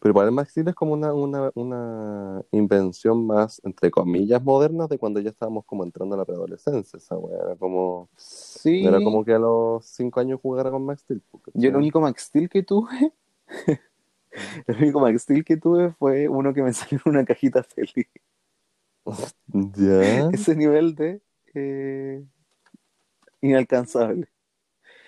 Pero 0.00 0.10
igual 0.12 0.26
el 0.26 0.32
Max 0.32 0.50
Steel 0.50 0.68
es 0.68 0.74
como 0.74 0.92
una, 0.92 1.14
una, 1.14 1.50
una 1.54 2.42
invención 2.50 3.26
más, 3.26 3.60
entre 3.64 3.90
comillas, 3.90 4.42
moderna 4.42 4.86
de 4.86 4.98
cuando 4.98 5.18
ya 5.20 5.30
estábamos 5.30 5.64
como 5.64 5.82
entrando 5.82 6.14
a 6.14 6.18
la 6.18 6.24
preadolescencia. 6.26 6.98
Esa 6.98 7.16
wea 7.16 7.38
era 7.42 7.56
como, 7.56 8.10
Sí. 8.16 8.84
era 8.84 8.98
como 9.02 9.24
que 9.24 9.32
a 9.32 9.38
los 9.38 9.86
5 9.86 10.20
años 10.20 10.40
jugara 10.42 10.70
con 10.70 10.84
Max 10.84 11.00
Steel. 11.02 11.22
Yo 11.54 11.70
el 11.70 11.76
único 11.76 12.00
Max 12.02 12.24
Steel 12.24 12.50
que 12.50 12.62
tuve, 12.62 13.12
el 14.66 14.76
único 14.76 15.00
Max 15.00 15.22
Steel 15.22 15.44
que 15.44 15.56
tuve 15.56 15.92
fue 15.92 16.28
uno 16.28 16.52
que 16.52 16.62
me 16.62 16.72
salió 16.74 17.00
en 17.06 17.10
una 17.12 17.24
cajita 17.24 17.62
feliz. 17.62 18.06
Ya. 19.76 20.28
Ese 20.32 20.56
nivel 20.56 20.94
de 20.94 21.20
eh, 21.54 22.24
inalcanzable. 23.44 24.28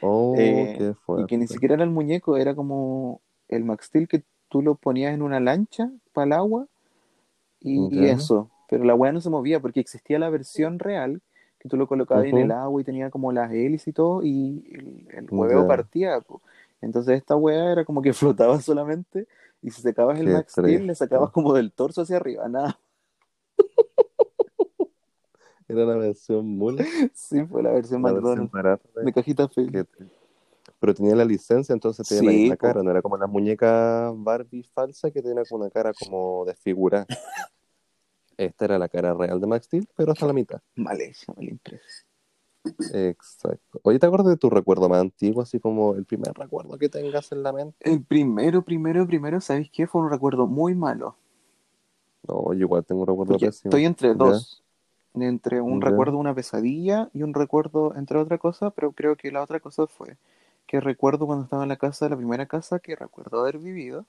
Oh, 0.00 0.66
Eh, 0.72 0.78
qué 0.78 0.94
y 1.16 1.24
fuerte. 1.24 1.26
que 1.26 1.38
ni 1.38 1.46
siquiera 1.48 1.74
era 1.74 1.84
el 1.84 1.90
muñeco, 1.90 2.36
era 2.36 2.54
como 2.54 3.20
el 3.48 3.64
Max 3.64 3.86
Steel 3.86 4.08
que 4.08 4.24
tú 4.48 4.62
lo 4.62 4.74
ponías 4.76 5.14
en 5.14 5.22
una 5.22 5.40
lancha 5.40 5.90
para 6.12 6.26
el 6.26 6.32
agua 6.32 6.66
y, 7.60 7.86
y 7.90 8.06
Ya. 8.06 8.08
eso. 8.08 8.50
Pero 8.70 8.84
la 8.84 8.94
weá 8.94 9.12
no 9.12 9.20
se 9.20 9.30
movía 9.30 9.60
porque 9.60 9.80
existía 9.80 10.18
la 10.18 10.30
versión 10.30 10.78
real 10.78 11.22
que 11.60 11.68
tú 11.68 11.76
lo 11.76 11.88
colocabas 11.88 12.26
en 12.26 12.38
el 12.38 12.50
agua 12.52 12.80
y 12.80 12.84
tenía 12.84 13.10
como 13.10 13.32
las 13.32 13.52
hélices 13.52 13.88
y 13.88 13.92
todo 13.92 14.22
y 14.24 14.64
el, 14.72 15.08
el 15.18 15.28
hueveo 15.30 15.66
partía. 15.66 16.20
po. 16.20 16.42
Entonces 16.82 17.18
esta 17.18 17.36
weá 17.36 17.72
era 17.72 17.84
como 17.84 18.02
que 18.02 18.12
flotaba 18.14 18.60
solamente 18.60 19.28
y 19.62 19.70
si 19.70 19.82
sacabas 19.82 20.20
el 20.20 20.28
Qué 20.28 20.30
Max 20.30 20.54
Steel 20.54 20.86
le 20.86 20.94
sacabas 20.94 21.30
como 21.32 21.54
del 21.54 21.72
torso 21.72 22.02
hacia 22.02 22.16
arriba, 22.16 22.48
nada. 22.48 22.78
Era 25.68 25.84
la 25.84 25.96
versión 25.96 26.46
mula, 26.46 26.84
Sí, 27.14 27.44
fue 27.46 27.62
la 27.62 27.72
versión 27.72 28.02
la 28.02 28.12
McDonald's 28.12 28.52
de 29.02 29.12
cajita 29.12 29.48
feliz. 29.48 29.72
te- 29.72 29.86
Pero 30.78 30.94
tenía 30.94 31.16
la 31.16 31.24
licencia, 31.24 31.72
entonces 31.72 32.06
tenía 32.06 32.24
la 32.24 32.30
Sí, 32.30 32.38
misma 32.40 32.56
po. 32.56 32.68
cara. 32.68 32.82
No 32.82 32.90
era 32.90 33.02
como 33.02 33.16
la 33.16 33.26
muñeca 33.26 34.12
Barbie 34.14 34.62
falsa 34.74 35.10
que 35.10 35.22
tenía 35.22 35.44
como 35.44 35.62
una 35.62 35.70
cara 35.70 35.92
como 35.94 36.44
desfigurada. 36.44 37.06
Esta 38.36 38.66
era 38.66 38.78
la 38.78 38.88
cara 38.88 39.14
real 39.14 39.40
de 39.40 39.46
Max 39.46 39.66
Steel, 39.66 39.88
pero 39.96 40.12
hasta 40.12 40.26
la 40.26 40.32
mitad. 40.34 40.60
Mal 40.76 41.00
hecho, 41.00 41.32
mal 41.34 41.44
impreso. 41.48 42.04
Exacto. 42.92 43.80
Oye, 43.82 43.98
¿te 43.98 44.06
acuerdas 44.06 44.28
de 44.28 44.36
tu 44.36 44.50
recuerdo 44.50 44.88
más 44.88 45.00
antiguo? 45.00 45.42
Así 45.42 45.58
como 45.58 45.94
el 45.94 46.04
primer 46.04 46.32
recuerdo 46.34 46.76
que 46.78 46.88
tengas 46.88 47.32
en 47.32 47.42
la 47.42 47.52
mente. 47.52 47.76
El 47.80 48.02
primero, 48.02 48.62
primero, 48.62 49.06
primero, 49.06 49.40
¿sabéis 49.40 49.70
qué? 49.72 49.86
Fue 49.86 50.02
un 50.02 50.10
recuerdo 50.10 50.46
muy 50.46 50.74
malo. 50.74 51.16
No, 52.28 52.52
yo 52.52 52.60
igual 52.60 52.84
tengo 52.84 53.02
un 53.02 53.06
recuerdo 53.06 53.32
Porque 53.32 53.46
pésimo. 53.46 53.70
estoy 53.70 53.84
entre 53.86 54.08
Ya. 54.08 54.32
Entre 55.16 55.60
un 55.60 55.80
Ya. 55.80 55.80
recuerdo 55.80 56.12
de 56.12 56.18
una 56.20 56.34
pesadilla 56.34 57.10
y 57.12 57.22
un 57.24 57.34
recuerdo 57.34 57.94
entre 57.96 58.18
otra 58.18 58.38
cosa, 58.38 58.70
pero 58.70 58.92
creo 58.92 59.16
que 59.16 59.32
la 59.32 59.42
otra 59.42 59.58
cosa 59.58 59.88
fue 59.88 60.16
que 60.68 60.80
recuerdo 60.80 61.26
cuando 61.26 61.44
estaba 61.44 61.64
en 61.64 61.70
la 61.70 61.76
casa, 61.76 62.08
la 62.08 62.16
primera 62.16 62.46
casa 62.46 62.78
que 62.78 62.94
recuerdo 62.96 63.40
haber 63.40 63.58
vivido. 63.58 64.06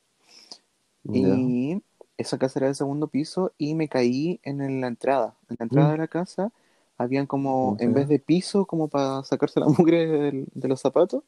Y 1.11 1.83
esa 2.17 2.37
casa 2.37 2.59
era 2.59 2.67
del 2.67 2.75
segundo 2.75 3.07
piso 3.07 3.53
y 3.57 3.75
me 3.75 3.87
caí 3.89 4.39
en 4.43 4.81
la 4.81 4.87
entrada. 4.87 5.35
En 5.49 5.57
la 5.59 5.63
entrada 5.65 5.91
Mm. 5.91 5.93
de 5.93 5.97
la 5.97 6.07
casa 6.07 6.51
habían 6.97 7.27
como, 7.27 7.75
en 7.79 7.93
vez 7.93 8.07
de 8.07 8.19
piso, 8.19 8.65
como 8.65 8.87
para 8.89 9.23
sacarse 9.23 9.59
la 9.59 9.67
mugre 9.87 10.05
del- 10.07 10.47
de 10.53 10.67
los 10.67 10.81
zapatos, 10.81 11.23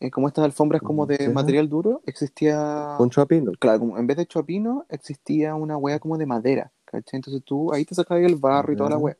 eh, 0.00 0.10
como 0.10 0.28
estas 0.28 0.44
alfombras 0.44 0.82
como 0.82 1.06
de 1.06 1.28
material 1.30 1.68
duro, 1.68 2.02
existía, 2.06 2.98
Un 2.98 3.10
chapino. 3.10 3.56
claro, 3.58 3.80
como 3.80 3.98
en 3.98 4.06
vez 4.06 4.16
de 4.16 4.26
chopino, 4.26 4.86
existía 4.88 5.54
una 5.54 5.76
wea 5.76 5.98
como 5.98 6.18
de 6.18 6.26
madera, 6.26 6.72
¿cachai? 6.90 7.18
Entonces 7.18 7.42
tú 7.44 7.72
ahí 7.72 7.84
te 7.84 7.94
sacabas 7.94 8.24
el 8.24 8.36
barro 8.36 8.72
y 8.72 8.76
toda 8.76 8.90
la 8.90 8.98
wea. 8.98 9.16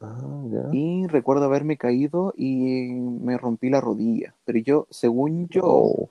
Ah, 0.00 0.44
ya. 0.52 0.64
Y 0.70 1.06
recuerdo 1.08 1.44
haberme 1.46 1.76
caído 1.76 2.32
y 2.36 2.92
me 2.92 3.36
rompí 3.38 3.70
la 3.70 3.80
rodilla. 3.80 4.34
Pero 4.44 4.58
yo, 4.60 4.86
según 4.90 5.48
yo, 5.48 5.92
Oh, 5.92 6.10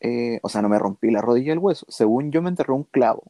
eh, 0.00 0.40
o 0.42 0.48
sea, 0.48 0.62
no 0.62 0.68
me 0.68 0.78
rompí 0.78 1.10
la 1.10 1.22
rodilla 1.22 1.50
del 1.52 1.58
hueso. 1.60 1.86
Según 1.88 2.32
yo 2.32 2.42
me 2.42 2.50
enterró 2.50 2.74
un 2.76 2.84
clavo. 2.84 3.24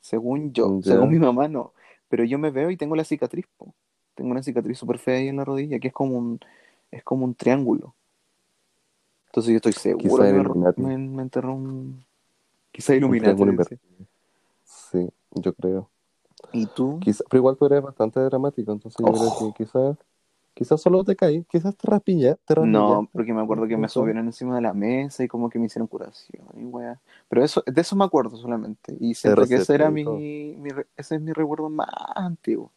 Según 0.00 0.52
yo, 0.54 0.76
según 0.80 1.10
mi 1.12 1.18
mamá 1.20 1.48
no. 1.48 1.74
Pero 2.08 2.24
yo 2.24 2.38
me 2.38 2.50
veo 2.50 2.70
y 2.70 2.76
tengo 2.78 2.96
la 2.96 3.04
cicatriz, 3.04 3.46
po. 3.58 3.74
Tengo 4.16 4.30
una 4.32 4.42
cicatriz 4.44 4.78
súper 4.78 4.98
fea 4.98 5.16
ahí 5.18 5.28
en 5.28 5.38
la 5.38 5.44
rodilla, 5.46 5.80
que 5.80 5.88
es 5.88 5.94
como 5.94 6.18
un, 6.18 6.40
es 6.92 7.04
como 7.04 7.24
un 7.26 7.34
triángulo. 7.36 7.96
Entonces 9.26 9.50
yo 9.52 9.56
estoy 9.56 9.72
seguro 9.72 10.24
Quizá 10.24 10.26
que 10.26 10.32
me, 10.76 10.96
me- 10.98 11.22
enterró 11.22 11.54
un... 11.54 12.04
Quizá 12.72 12.94
dice. 13.58 13.80
sí, 14.64 15.08
yo 15.32 15.54
creo. 15.54 15.91
¿Y 16.52 16.66
tú? 16.66 16.98
Quizá, 17.00 17.24
pero 17.28 17.38
igual 17.40 17.56
tú 17.56 17.66
eres 17.66 17.82
bastante 17.82 18.20
dramático, 18.20 18.72
entonces 18.72 18.98
yo 19.04 19.12
creo 19.12 19.32
Oh. 19.32 19.52
que 19.52 19.64
quizás, 19.64 19.96
quizás 20.54 20.80
solo 20.80 21.04
te 21.04 21.16
caí, 21.16 21.44
quizás 21.44 21.76
te 21.76 21.88
rapilla, 21.88 22.36
te 22.46 22.54
No, 22.56 23.08
porque 23.12 23.32
me 23.32 23.40
acuerdo 23.42 23.66
que 23.66 23.76
me 23.76 23.88
subieron 23.88 24.26
encima 24.26 24.54
de 24.56 24.62
la 24.62 24.72
mesa 24.74 25.24
y 25.24 25.28
como 25.28 25.48
que 25.50 25.58
me 25.58 25.66
hicieron 25.66 25.88
curación 25.88 26.44
y 26.54 26.64
weá. 26.64 27.00
Pero 27.28 27.44
eso, 27.44 27.62
de 27.66 27.80
eso 27.80 27.96
me 27.96 28.04
acuerdo 28.04 28.36
solamente. 28.36 28.96
Y 29.00 29.14
siento 29.14 29.46
que 29.46 29.56
ese 29.56 29.74
era 29.74 29.90
mi, 29.90 30.56
ese 30.96 31.16
es 31.16 31.20
mi 31.20 31.32
recuerdo 31.32 31.68
más 31.70 31.88
antiguo. 32.14 32.70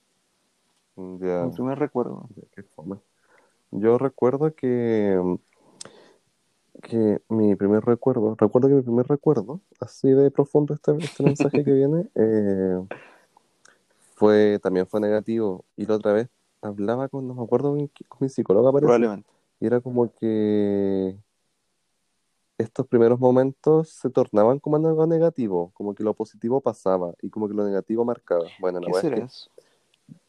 Ya, 0.98 1.46
Mi 1.46 1.52
primer 1.52 1.78
recuerdo. 1.80 2.30
ya, 2.36 2.44
qué 2.56 2.64
fome. 2.64 2.98
Yo 3.72 3.98
recuerdo 3.98 4.56
que, 4.56 5.20
que 6.84 7.22
mi 7.30 7.56
primer 7.56 7.84
recuerdo, 7.86 8.36
recuerdo 8.38 8.68
que 8.70 8.76
mi 8.76 8.82
primer 8.82 9.08
recuerdo, 9.08 9.62
así 9.80 10.10
de 10.10 10.30
profundo 10.32 10.74
este, 10.74 10.92
este 11.04 11.24
mensaje 11.24 11.64
que 11.64 11.72
viene, 11.72 12.10
eh, 12.16 12.80
fue, 14.16 14.60
también 14.60 14.88
fue 14.88 15.00
negativo. 15.00 15.66
Y 15.78 15.86
la 15.86 15.96
otra 15.96 16.14
vez 16.14 16.30
hablaba 16.62 17.08
con, 17.08 17.28
no 17.28 17.36
me 17.36 17.44
acuerdo 17.44 17.76
con, 18.08 18.20
mi 18.20 18.30
psicóloga, 18.30 18.72
parece. 18.72 18.86
Probablemente. 18.86 19.30
Y 19.60 19.68
era 19.68 19.80
como 19.80 20.12
que 20.14 21.18
estos 22.58 22.88
primeros 22.88 23.20
momentos 23.20 23.90
se 23.90 24.10
tornaban 24.10 24.60
como 24.60 24.78
algo 24.78 25.06
negativo, 25.06 25.72
como 25.74 25.94
que 25.94 26.04
lo 26.04 26.14
positivo 26.14 26.62
pasaba 26.62 27.14
y 27.22 27.30
como 27.30 27.48
que 27.48 27.54
lo 27.54 27.66
negativo 27.66 28.06
marcaba. 28.06 28.46
Bueno, 28.60 28.80
la 28.80 28.88
¿Qué 28.88 29.02
será 29.02 29.18
que 29.18 29.28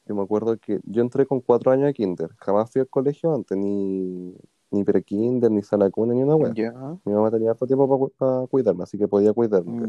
yo 0.07 0.15
me 0.15 0.23
acuerdo 0.23 0.57
que 0.57 0.81
yo 0.85 1.03
entré 1.03 1.27
con 1.27 1.41
cuatro 1.41 1.73
años 1.73 1.87
de 1.87 1.95
kinder, 1.95 2.31
jamás 2.39 2.71
fui 2.71 2.81
al 2.81 2.89
colegio 2.89 3.35
antes, 3.35 3.59
ni, 3.59 4.35
ni 4.71 4.85
pre-kinder, 4.85 5.51
ni 5.51 5.63
sala 5.63 5.91
cuna, 5.91 6.15
ni 6.15 6.23
una 6.23 6.37
wea. 6.37 6.55
Ya, 6.55 6.73
Mi 7.05 7.13
mamá 7.13 7.31
tenía 7.31 7.51
harto 7.51 7.67
tiempo 7.67 8.13
para 8.17 8.47
cuidarme, 8.47 8.85
así 8.85 8.97
que 8.97 9.09
podía 9.09 9.33
cuidarme. 9.33 9.89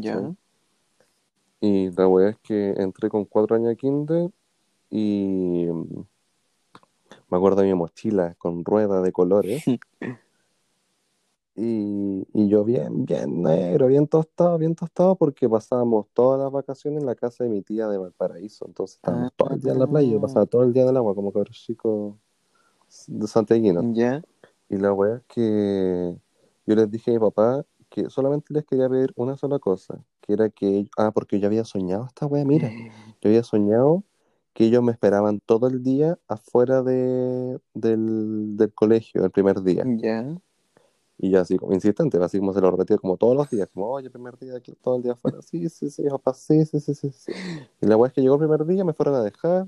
Y 1.60 1.90
la 1.90 2.06
wea 2.08 2.30
es 2.30 2.38
que 2.38 2.70
entré 2.76 3.08
con 3.08 3.24
cuatro 3.24 3.56
años 3.56 3.68
de 3.68 3.76
kinder 3.76 4.30
y 4.90 5.66
mm, 5.70 6.04
me 7.30 7.36
acuerdo 7.36 7.62
de 7.62 7.68
mi 7.68 7.74
mochila 7.74 8.34
con 8.38 8.64
ruedas 8.64 9.02
de 9.02 9.12
colores. 9.12 9.64
Y, 11.60 12.24
y 12.34 12.48
yo 12.48 12.62
bien, 12.62 13.04
bien 13.04 13.42
negro, 13.42 13.88
bien 13.88 14.06
tostado, 14.06 14.58
bien 14.58 14.76
tostado, 14.76 15.16
porque 15.16 15.48
pasábamos 15.48 16.06
todas 16.12 16.38
las 16.40 16.52
vacaciones 16.52 17.00
en 17.00 17.06
la 17.06 17.16
casa 17.16 17.42
de 17.42 17.50
mi 17.50 17.62
tía 17.62 17.88
de 17.88 17.98
Valparaíso. 17.98 18.64
Entonces 18.68 18.94
estábamos 18.98 19.30
Ah. 19.32 19.34
todo 19.36 19.50
el 19.54 19.60
día 19.60 19.72
en 19.72 19.80
la 19.80 19.88
playa, 19.88 20.08
yo 20.08 20.20
pasaba 20.20 20.46
todo 20.46 20.62
el 20.62 20.72
día 20.72 20.84
en 20.84 20.90
el 20.90 20.96
agua, 20.96 21.16
como 21.16 21.32
cabrón 21.32 21.52
chico 21.52 22.16
de 23.08 23.26
Santiaguino. 23.26 23.92
Ya, 23.92 24.22
Y 24.68 24.76
la 24.76 24.92
wea 24.92 25.16
es 25.16 25.22
que 25.26 26.16
yo 26.64 26.74
les 26.76 26.88
dije 26.92 27.10
a 27.10 27.14
mi 27.14 27.18
papá 27.20 27.64
que 27.88 28.08
solamente 28.08 28.54
les 28.54 28.64
quería 28.64 28.88
pedir 28.88 29.12
una 29.16 29.36
sola 29.36 29.58
cosa, 29.58 29.98
que 30.28 30.34
era 30.34 30.50
que, 30.50 30.88
ah, 30.98 31.10
porque 31.12 31.40
yo 31.40 31.48
había 31.48 31.64
soñado 31.64 32.06
esta 32.06 32.26
wea, 32.26 32.44
mira, 32.44 32.68
yo 33.22 33.30
había 33.30 33.42
soñado 33.42 34.04
que 34.52 34.66
ellos 34.66 34.82
me 34.82 34.92
esperaban 34.92 35.40
todo 35.40 35.68
el 35.68 35.82
día 35.82 36.18
afuera 36.28 36.82
de, 36.82 37.58
del, 37.74 38.56
del 38.58 38.74
colegio, 38.74 39.24
el 39.24 39.30
primer 39.30 39.62
día. 39.62 39.84
ya. 39.84 40.38
Y 41.18 41.30
yo 41.30 41.40
así 41.40 41.56
como 41.58 41.72
insistente, 41.74 42.16
así 42.22 42.38
como 42.38 42.52
se 42.52 42.60
lo 42.60 42.70
repetía 42.70 42.96
como 42.98 43.16
todos 43.16 43.36
los 43.36 43.50
días, 43.50 43.68
como, 43.74 43.88
oye, 43.90 44.10
primer 44.10 44.38
día, 44.38 44.56
aquí, 44.56 44.74
todo 44.82 44.96
el 44.96 45.02
día 45.02 45.12
afuera, 45.14 45.42
sí, 45.42 45.68
sí, 45.68 45.90
sí, 45.90 46.04
papá, 46.08 46.34
sí, 46.34 46.64
sí, 46.66 46.80
sí, 46.80 46.94
sí, 46.94 47.10
sí. 47.10 47.32
Y 47.80 47.86
la 47.86 47.96
wea 47.96 48.08
es 48.08 48.14
que 48.14 48.20
llegó 48.20 48.34
el 48.34 48.40
primer 48.40 48.64
día, 48.66 48.84
me 48.84 48.92
fueron 48.92 49.16
a 49.16 49.22
dejar, 49.22 49.66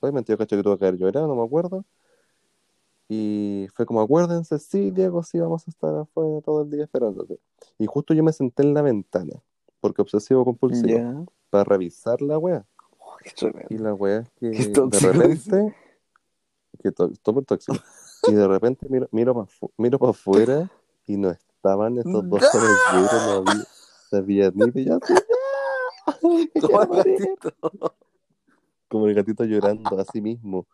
obviamente 0.00 0.32
yo 0.32 0.38
cacho 0.38 0.56
que 0.56 0.62
tuve 0.64 0.78
que 0.78 0.86
haber 0.86 1.00
llorado, 1.00 1.28
no 1.28 1.36
me 1.36 1.44
acuerdo. 1.44 1.84
Y 3.08 3.66
fue 3.74 3.86
como, 3.86 4.00
acuérdense, 4.00 4.58
sí, 4.58 4.90
Diego, 4.92 5.22
sí, 5.24 5.38
vamos 5.40 5.66
a 5.66 5.70
estar 5.70 5.94
afuera 5.96 6.40
todo 6.42 6.62
el 6.62 6.70
día 6.70 6.84
esperándote. 6.84 7.40
Y 7.78 7.86
justo 7.86 8.14
yo 8.14 8.22
me 8.22 8.32
senté 8.32 8.62
en 8.62 8.74
la 8.74 8.82
ventana, 8.82 9.42
porque 9.80 10.02
obsesivo 10.02 10.44
compulsivo, 10.44 11.26
para 11.50 11.64
revisar 11.64 12.20
la 12.22 12.38
wea. 12.38 12.64
Oh. 12.98 13.16
Y 13.68 13.78
la 13.78 13.94
wea 13.94 14.18
es 14.20 14.28
que 14.38 14.48
de 14.90 14.98
repente, 15.00 15.74
que 16.82 16.92
to- 16.92 17.10
súper 17.24 17.44
tóxico. 17.44 17.78
Y 18.28 18.34
de 18.34 18.46
repente 18.46 18.86
miro, 18.90 19.08
miro 19.12 19.34
para 19.34 19.48
miro 19.78 19.98
pa 19.98 20.10
afuera 20.10 20.70
y 21.06 21.16
no 21.16 21.30
estaban 21.30 21.96
esos 21.96 22.28
dos 22.28 22.42
cabelleros, 22.52 23.24
no 23.24 23.48
había, 23.48 23.64
no 24.12 24.18
había 24.18 24.50
ni 24.54 24.70
de 24.70 24.84
ya, 24.84 24.98
Como 26.60 26.82
el 26.82 26.88
gatito. 26.90 27.52
como 28.88 29.06
el 29.06 29.14
gatito 29.14 29.44
llorando 29.44 29.98
a 29.98 30.04
sí 30.04 30.20
mismo. 30.20 30.66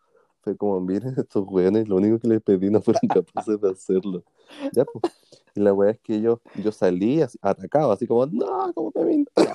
Fue 0.47 0.55
como, 0.55 0.79
miren 0.79 1.13
estos 1.17 1.45
weones, 1.45 1.89
lo 1.89 1.97
único 1.97 2.19
que 2.19 2.29
les 2.29 2.41
pedí 2.41 2.69
no 2.69 2.81
fueron 2.81 3.01
capaces 3.09 3.59
de 3.59 3.69
hacerlo. 3.69 4.23
Ya, 4.71 4.85
pues. 4.85 5.13
Y 5.53 5.59
la 5.59 5.73
wea 5.73 5.91
es 5.91 5.99
que 5.99 6.21
yo, 6.21 6.39
yo 6.55 6.71
salí 6.71 7.21
así, 7.21 7.37
atacado, 7.41 7.91
así 7.91 8.07
como, 8.07 8.25
no, 8.27 8.71
¿cómo 8.73 8.93
te 8.93 9.03
mintieron? 9.03 9.53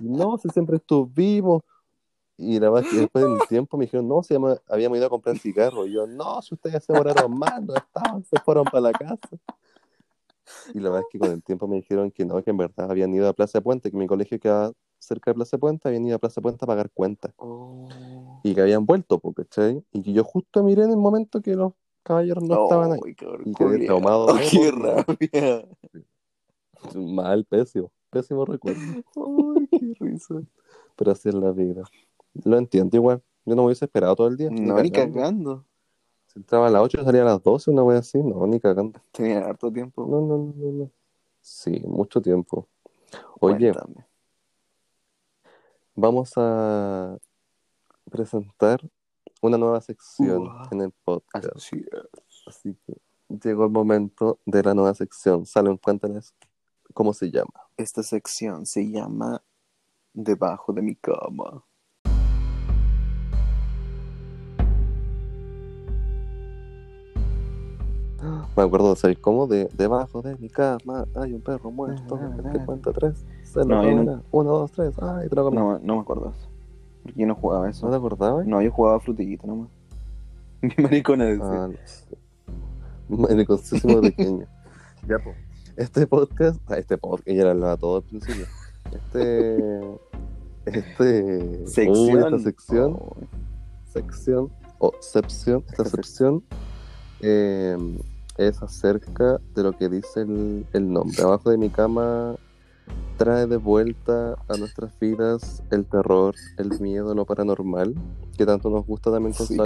No, 0.00 0.38
si 0.38 0.48
siempre 0.50 0.76
estuvimos. 0.76 1.64
Y 2.36 2.60
la 2.60 2.70
verdad 2.70 2.86
es 2.86 2.94
que 2.94 3.00
después 3.00 3.24
de 3.24 3.30
un 3.32 3.40
tiempo 3.48 3.76
me 3.76 3.86
dijeron, 3.86 4.06
no, 4.06 4.22
se 4.22 4.34
llama, 4.34 4.58
habíamos 4.68 4.96
ido 4.98 5.08
a 5.08 5.10
comprar 5.10 5.36
cigarros. 5.38 5.88
Y 5.88 5.92
yo, 5.94 6.06
no, 6.06 6.40
si 6.40 6.54
ustedes 6.54 6.84
se 6.84 6.92
demoraron 6.92 7.36
más, 7.36 7.60
no 7.60 7.74
estaban, 7.74 8.22
se 8.22 8.38
fueron 8.38 8.64
para 8.66 8.82
la 8.82 8.92
casa. 8.92 9.28
Y 10.72 10.78
la 10.78 10.90
verdad 10.90 11.00
es 11.00 11.06
que 11.10 11.18
con 11.18 11.32
el 11.32 11.42
tiempo 11.42 11.66
me 11.66 11.76
dijeron 11.76 12.12
que 12.12 12.24
no, 12.24 12.40
que 12.44 12.50
en 12.50 12.58
verdad 12.58 12.92
habían 12.92 13.12
ido 13.12 13.28
a 13.28 13.32
Plaza 13.32 13.60
Puente, 13.60 13.90
que 13.90 13.96
mi 13.96 14.06
colegio 14.06 14.38
quedaba 14.38 14.72
cerca 15.00 15.32
de 15.32 15.34
Plaza 15.34 15.58
Puente, 15.58 15.88
habían 15.88 16.06
ido 16.06 16.14
a 16.14 16.20
Plaza 16.20 16.40
Puente 16.40 16.64
a 16.64 16.68
pagar 16.68 16.90
cuentas. 16.90 17.32
Oh. 17.38 17.88
Y 18.42 18.54
que 18.54 18.60
habían 18.60 18.86
vuelto, 18.86 19.18
po, 19.18 19.32
¿cachai? 19.32 19.84
Y 19.92 20.02
que 20.02 20.12
yo 20.12 20.24
justo 20.24 20.62
miré 20.62 20.84
en 20.84 20.90
el 20.90 20.96
momento 20.96 21.40
que 21.40 21.54
los 21.54 21.72
caballeros 22.02 22.42
no 22.44 22.64
estaban 22.64 22.92
ahí. 22.92 23.14
Cabrón, 23.14 23.42
Y 23.44 23.54
quedé 23.54 23.86
traumado 23.86 24.26
de 24.34 24.40
Qué 24.48 24.70
rabia. 24.70 25.68
Mal, 26.94 27.44
pésimo, 27.44 27.92
pésimo 28.08 28.44
recuerdo. 28.44 28.80
Ay, 28.80 29.68
qué 29.68 29.94
risa. 30.00 30.42
Pero 30.96 31.12
así 31.12 31.28
es 31.28 31.34
la 31.34 31.52
vida. 31.52 31.82
Lo 32.44 32.56
entiendo 32.56 32.96
igual. 32.96 33.22
Yo 33.44 33.54
no 33.54 33.62
me 33.62 33.66
hubiese 33.66 33.84
esperado 33.84 34.16
todo 34.16 34.28
el 34.28 34.36
día. 34.36 34.48
No, 34.50 34.80
ni 34.80 34.90
cagando. 34.90 35.14
cagando. 35.18 35.64
Si 36.26 36.38
entraba 36.38 36.68
a 36.68 36.70
las 36.70 36.82
8 36.82 37.00
y 37.00 37.04
salía 37.04 37.22
a 37.22 37.24
las 37.24 37.42
12, 37.42 37.70
una 37.70 37.82
wea 37.82 37.98
así. 37.98 38.22
No, 38.22 38.46
ni 38.46 38.60
cagando. 38.60 39.00
Tenía 39.10 39.40
harto 39.40 39.70
tiempo. 39.72 40.06
No, 40.06 40.20
no, 40.20 40.38
no, 40.38 40.52
no, 40.54 40.72
no. 40.72 40.90
Sí, 41.40 41.82
mucho 41.86 42.20
tiempo. 42.22 42.68
Oye, 43.40 43.72
Cuéntame. 43.72 44.06
vamos 45.94 46.32
a 46.36 47.18
presentar 48.10 48.80
una 49.40 49.56
nueva 49.56 49.80
sección 49.80 50.48
en 50.70 50.82
el 50.82 50.92
podcast. 51.04 51.46
Así 51.56 51.76
es. 51.76 52.42
Así 52.46 52.76
que 52.86 53.00
llegó 53.28 53.64
el 53.64 53.70
momento 53.70 54.38
de 54.44 54.62
la 54.62 54.74
nueva 54.74 54.94
sección. 54.94 55.46
Salen, 55.46 55.76
cuéntales 55.78 56.34
cómo 56.92 57.14
se 57.14 57.30
llama. 57.30 57.68
Esta 57.76 58.02
sección 58.02 58.66
se 58.66 58.90
llama 58.90 59.42
Debajo 60.12 60.72
de 60.72 60.82
mi 60.82 60.96
cama. 60.96 61.64
Me 68.56 68.64
acuerdo 68.64 68.90
de 68.90 68.96
ser 68.96 69.20
cómo 69.20 69.46
de 69.46 69.68
debajo 69.72 70.20
de 70.20 70.36
mi 70.36 70.50
cama 70.50 71.06
hay 71.14 71.32
un 71.32 71.40
perro 71.40 71.70
muerto. 71.70 72.18
El 72.18 72.52
que 72.52 72.64
cuenta 72.66 72.92
tres. 72.92 73.24
Se 73.44 73.64
lo 73.64 73.82
No. 73.82 74.22
Uno, 74.30 74.50
dos, 74.50 74.72
tres. 74.72 74.94
Ay, 75.00 75.28
te 75.28 75.36
lo. 75.36 75.50
No, 75.50 75.78
no 75.78 75.94
me 75.94 76.00
acuerdo 76.00 76.34
yo 77.14 77.26
no 77.26 77.34
jugaba 77.34 77.68
eso. 77.70 77.86
¿No 77.86 77.92
te 77.92 77.98
acordabas? 77.98 78.46
No, 78.46 78.60
yo 78.62 78.70
jugaba 78.70 79.00
frutillita 79.00 79.46
nomás. 79.46 79.68
Mi 80.62 80.70
maricona 80.82 81.24
decía. 81.24 81.44
Ah, 81.46 81.68
no 81.68 81.74
sé. 81.84 82.16
Mariconcísimo 83.08 84.00
pequeño. 84.00 84.46
ya, 85.08 85.18
pues. 85.18 85.36
Este 85.76 86.06
podcast, 86.06 86.60
este 86.72 86.98
podcast, 86.98 87.28
ella 87.28 87.44
lo 87.44 87.50
hablaba 87.50 87.76
todo 87.76 87.96
al 87.98 88.02
principio. 88.02 88.46
Este. 88.92 89.80
Este. 90.66 91.66
sección. 91.66 92.18
esta 92.18 92.38
sección. 92.38 92.92
Oh, 93.00 93.16
Sección. 93.84 94.50
O 94.78 94.92
sección. 95.00 95.64
Esta 95.68 95.82
Esta 95.82 95.96
sección. 95.96 96.44
eh, 97.20 97.76
es 98.38 98.62
acerca 98.62 99.38
de 99.54 99.62
lo 99.62 99.72
que 99.72 99.88
dice 99.88 100.20
el, 100.22 100.66
el 100.72 100.92
nombre. 100.92 101.22
Abajo 101.22 101.50
de 101.50 101.58
mi 101.58 101.68
cama 101.70 102.36
trae 103.16 103.46
de 103.46 103.58
vuelta 103.58 104.36
a 104.48 104.56
nuestras 104.56 104.98
vidas 104.98 105.62
el 105.70 105.84
terror, 105.84 106.34
el 106.56 106.80
miedo, 106.80 107.14
lo 107.14 107.26
paranormal, 107.26 107.94
que 108.36 108.46
tanto 108.46 108.70
nos 108.70 108.86
gusta 108.86 109.10
también 109.10 109.34
con 109.34 109.46
Sí, 109.46 109.58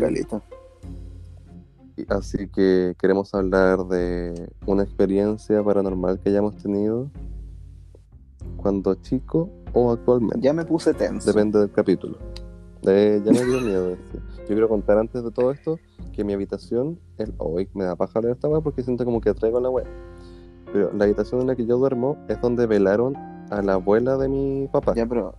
Así 2.09 2.49
que 2.49 2.97
queremos 2.99 3.33
hablar 3.35 3.87
de 3.87 4.51
una 4.67 4.83
experiencia 4.83 5.63
paranormal 5.63 6.19
que 6.19 6.31
hayamos 6.31 6.57
tenido 6.57 7.09
cuando 8.57 8.97
chico 8.97 9.49
o 9.73 9.93
actualmente. 9.93 10.41
Ya 10.41 10.53
me 10.53 10.65
puse 10.65 10.93
tenso. 10.93 11.31
Depende 11.31 11.61
del 11.61 11.71
capítulo. 11.71 12.19
Eh, 12.87 13.23
ya 13.25 13.33
me 13.33 13.45
dio 13.45 13.61
miedo. 13.61 13.91
este. 13.91 14.19
Yo 14.41 14.47
quiero 14.49 14.69
contar 14.69 14.99
antes 14.99 15.23
de 15.23 15.31
todo 15.31 15.51
esto 15.53 15.79
que 16.13 16.25
mi 16.25 16.33
habitación, 16.33 16.99
el, 17.19 17.33
hoy 17.39 17.69
me 17.75 17.85
da 17.85 17.97
paja 17.97 18.21
leer 18.21 18.35
esta 18.35 18.49
weá 18.49 18.61
porque 18.61 18.83
siento 18.83 19.05
como 19.05 19.21
que 19.21 19.33
traigo 19.33 19.61
la 19.61 19.71
weá. 19.71 19.87
Pero 20.75 20.91
la 20.93 21.05
habitación 21.05 21.41
en 21.41 21.47
la 21.47 21.55
que 21.55 21.65
yo 21.67 21.79
duermo 21.79 22.17
es 22.29 22.41
donde 22.41 22.67
velaron 22.67 23.15
a 23.51 23.63
la 23.63 23.75
abuela 23.75 24.17
de 24.17 24.29
mi 24.29 24.67
papá. 24.73 24.93
Ya, 24.97 25.07
pero 25.07 25.33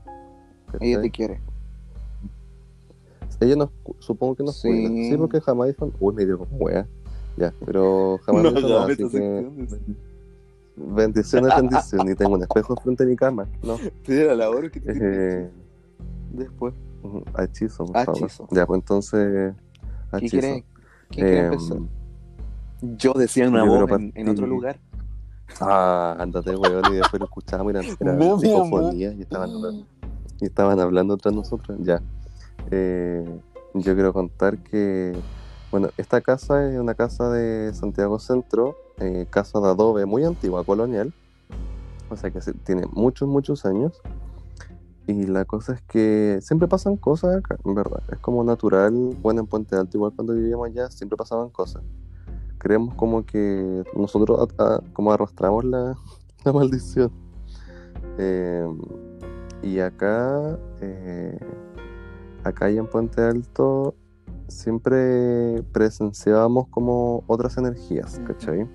¿cachai? 0.72 0.94
ella 0.94 1.02
te 1.02 1.12
quiere. 1.12 1.42
Ella 3.42 3.58
nos, 3.58 3.70
cu- 3.84 3.98
supongo 4.00 4.36
que 4.36 4.44
nos 4.44 4.56
Sí. 4.62 4.70
cuida. 4.70 4.88
Sí, 5.10 5.18
porque 5.18 5.42
jamás 5.42 5.68
dijo, 5.68 5.92
uy, 6.00 6.14
me 6.14 6.26
dio 6.26 6.38
como 6.40 6.56
weá. 6.56 6.88
Ya, 7.36 7.54
pero 7.66 8.18
jamás 8.26 8.44
No 8.44 8.52
dijo 8.54 8.68
nada, 8.70 8.86
así 8.86 8.96
que 8.96 9.10
secciones. 9.10 9.76
bendición 10.78 11.50
es 11.50 11.56
bendición. 11.58 12.10
Y 12.10 12.16
tengo 12.16 12.36
un 12.36 12.42
espejo 12.44 12.76
frente 12.78 13.04
a 13.04 13.06
mi 13.06 13.18
cama. 13.18 13.46
No, 13.62 13.78
Te 14.06 14.24
la 14.24 14.36
labor 14.36 14.72
que 14.72 14.80
te 14.80 14.94
eh, 15.44 15.50
después. 16.32 16.74
hechizo, 17.40 17.84
por 17.88 18.06
favor. 18.06 18.22
Hechizo. 18.22 18.48
Ya, 18.52 18.66
pues 18.66 18.80
entonces, 18.80 19.54
¿Quién 20.12 20.24
hechizo. 20.24 20.40
quiere, 20.40 20.66
quién 21.10 21.26
quiere 21.28 21.40
Em, 21.40 21.46
empezar? 21.52 21.78
Yo 22.98 23.12
decía 23.16 23.50
una 23.50 23.66
voz 23.66 23.90
en, 23.92 24.14
en 24.16 24.30
otro 24.30 24.48
lugar. 24.48 24.80
Ah, 25.62 26.16
ándate, 26.20 26.56
weón, 26.56 26.84
y 26.94 26.98
después 26.98 27.20
lo 27.20 27.26
escuchamos 27.26 27.74
y 27.74 27.78
eran, 27.78 28.18
No, 28.18 28.40
psicofonías 28.40 29.16
y 29.16 29.22
estaban 29.22 29.52
hablando, 29.52 29.86
y 30.40 30.46
estaban 30.46 30.80
hablando 30.80 31.18
tras 31.18 31.34
nosotros. 31.34 31.78
Ya. 31.82 32.02
Eh, 32.72 33.24
yo 33.74 33.94
quiero 33.94 34.14
contar 34.14 34.58
que, 34.60 35.14
bueno, 35.72 35.90
esta 35.98 36.22
casa 36.22 36.70
es 36.70 36.80
una 36.80 36.96
casa 36.96 37.30
de 37.30 37.74
Santiago 37.74 38.20
Centro, 38.20 38.76
eh, 39.00 39.28
casa 39.30 39.60
de 39.60 39.68
adobe 39.68 40.06
muy 40.06 40.24
antigua, 40.24 40.64
colonial, 40.64 41.14
o 42.10 42.16
sea 42.16 42.32
que 42.32 42.40
tiene 42.64 42.84
muchos, 42.92 43.28
muchos 43.28 43.66
años. 43.66 44.02
Y 45.08 45.28
la 45.28 45.46
cosa 45.46 45.74
es 45.74 45.82
que 45.82 46.40
siempre 46.42 46.68
pasan 46.68 46.98
cosas 46.98 47.36
acá, 47.36 47.58
en 47.64 47.76
verdad. 47.76 48.02
Es 48.12 48.18
como 48.18 48.44
natural, 48.44 48.92
bueno, 49.22 49.42
en 49.42 49.48
Puente 49.48 49.76
Alto, 49.76 49.98
igual 49.98 50.14
cuando 50.16 50.34
vivíamos 50.34 50.68
allá, 50.68 50.90
siempre 50.90 51.16
pasaban 51.16 51.50
cosas. 51.50 51.84
Creemos 52.66 52.96
como 52.96 53.24
que 53.24 53.84
nosotros 53.96 54.50
a- 54.58 54.64
a- 54.64 54.82
como 54.94 55.12
arrastramos 55.12 55.64
la, 55.66 55.94
la 56.46 56.52
maldición. 56.52 57.12
Eh, 58.18 58.68
y 59.62 59.78
acá, 59.80 60.58
eh, 60.82 61.38
acá 62.44 62.72
y 62.72 62.80
en 62.80 62.88
Puente 62.88 63.22
Alto, 63.22 63.94
siempre 64.48 65.62
presenciábamos 65.74 66.68
como 66.70 67.24
otras 67.28 67.56
energías. 67.60 68.20
¿cachai? 68.26 68.68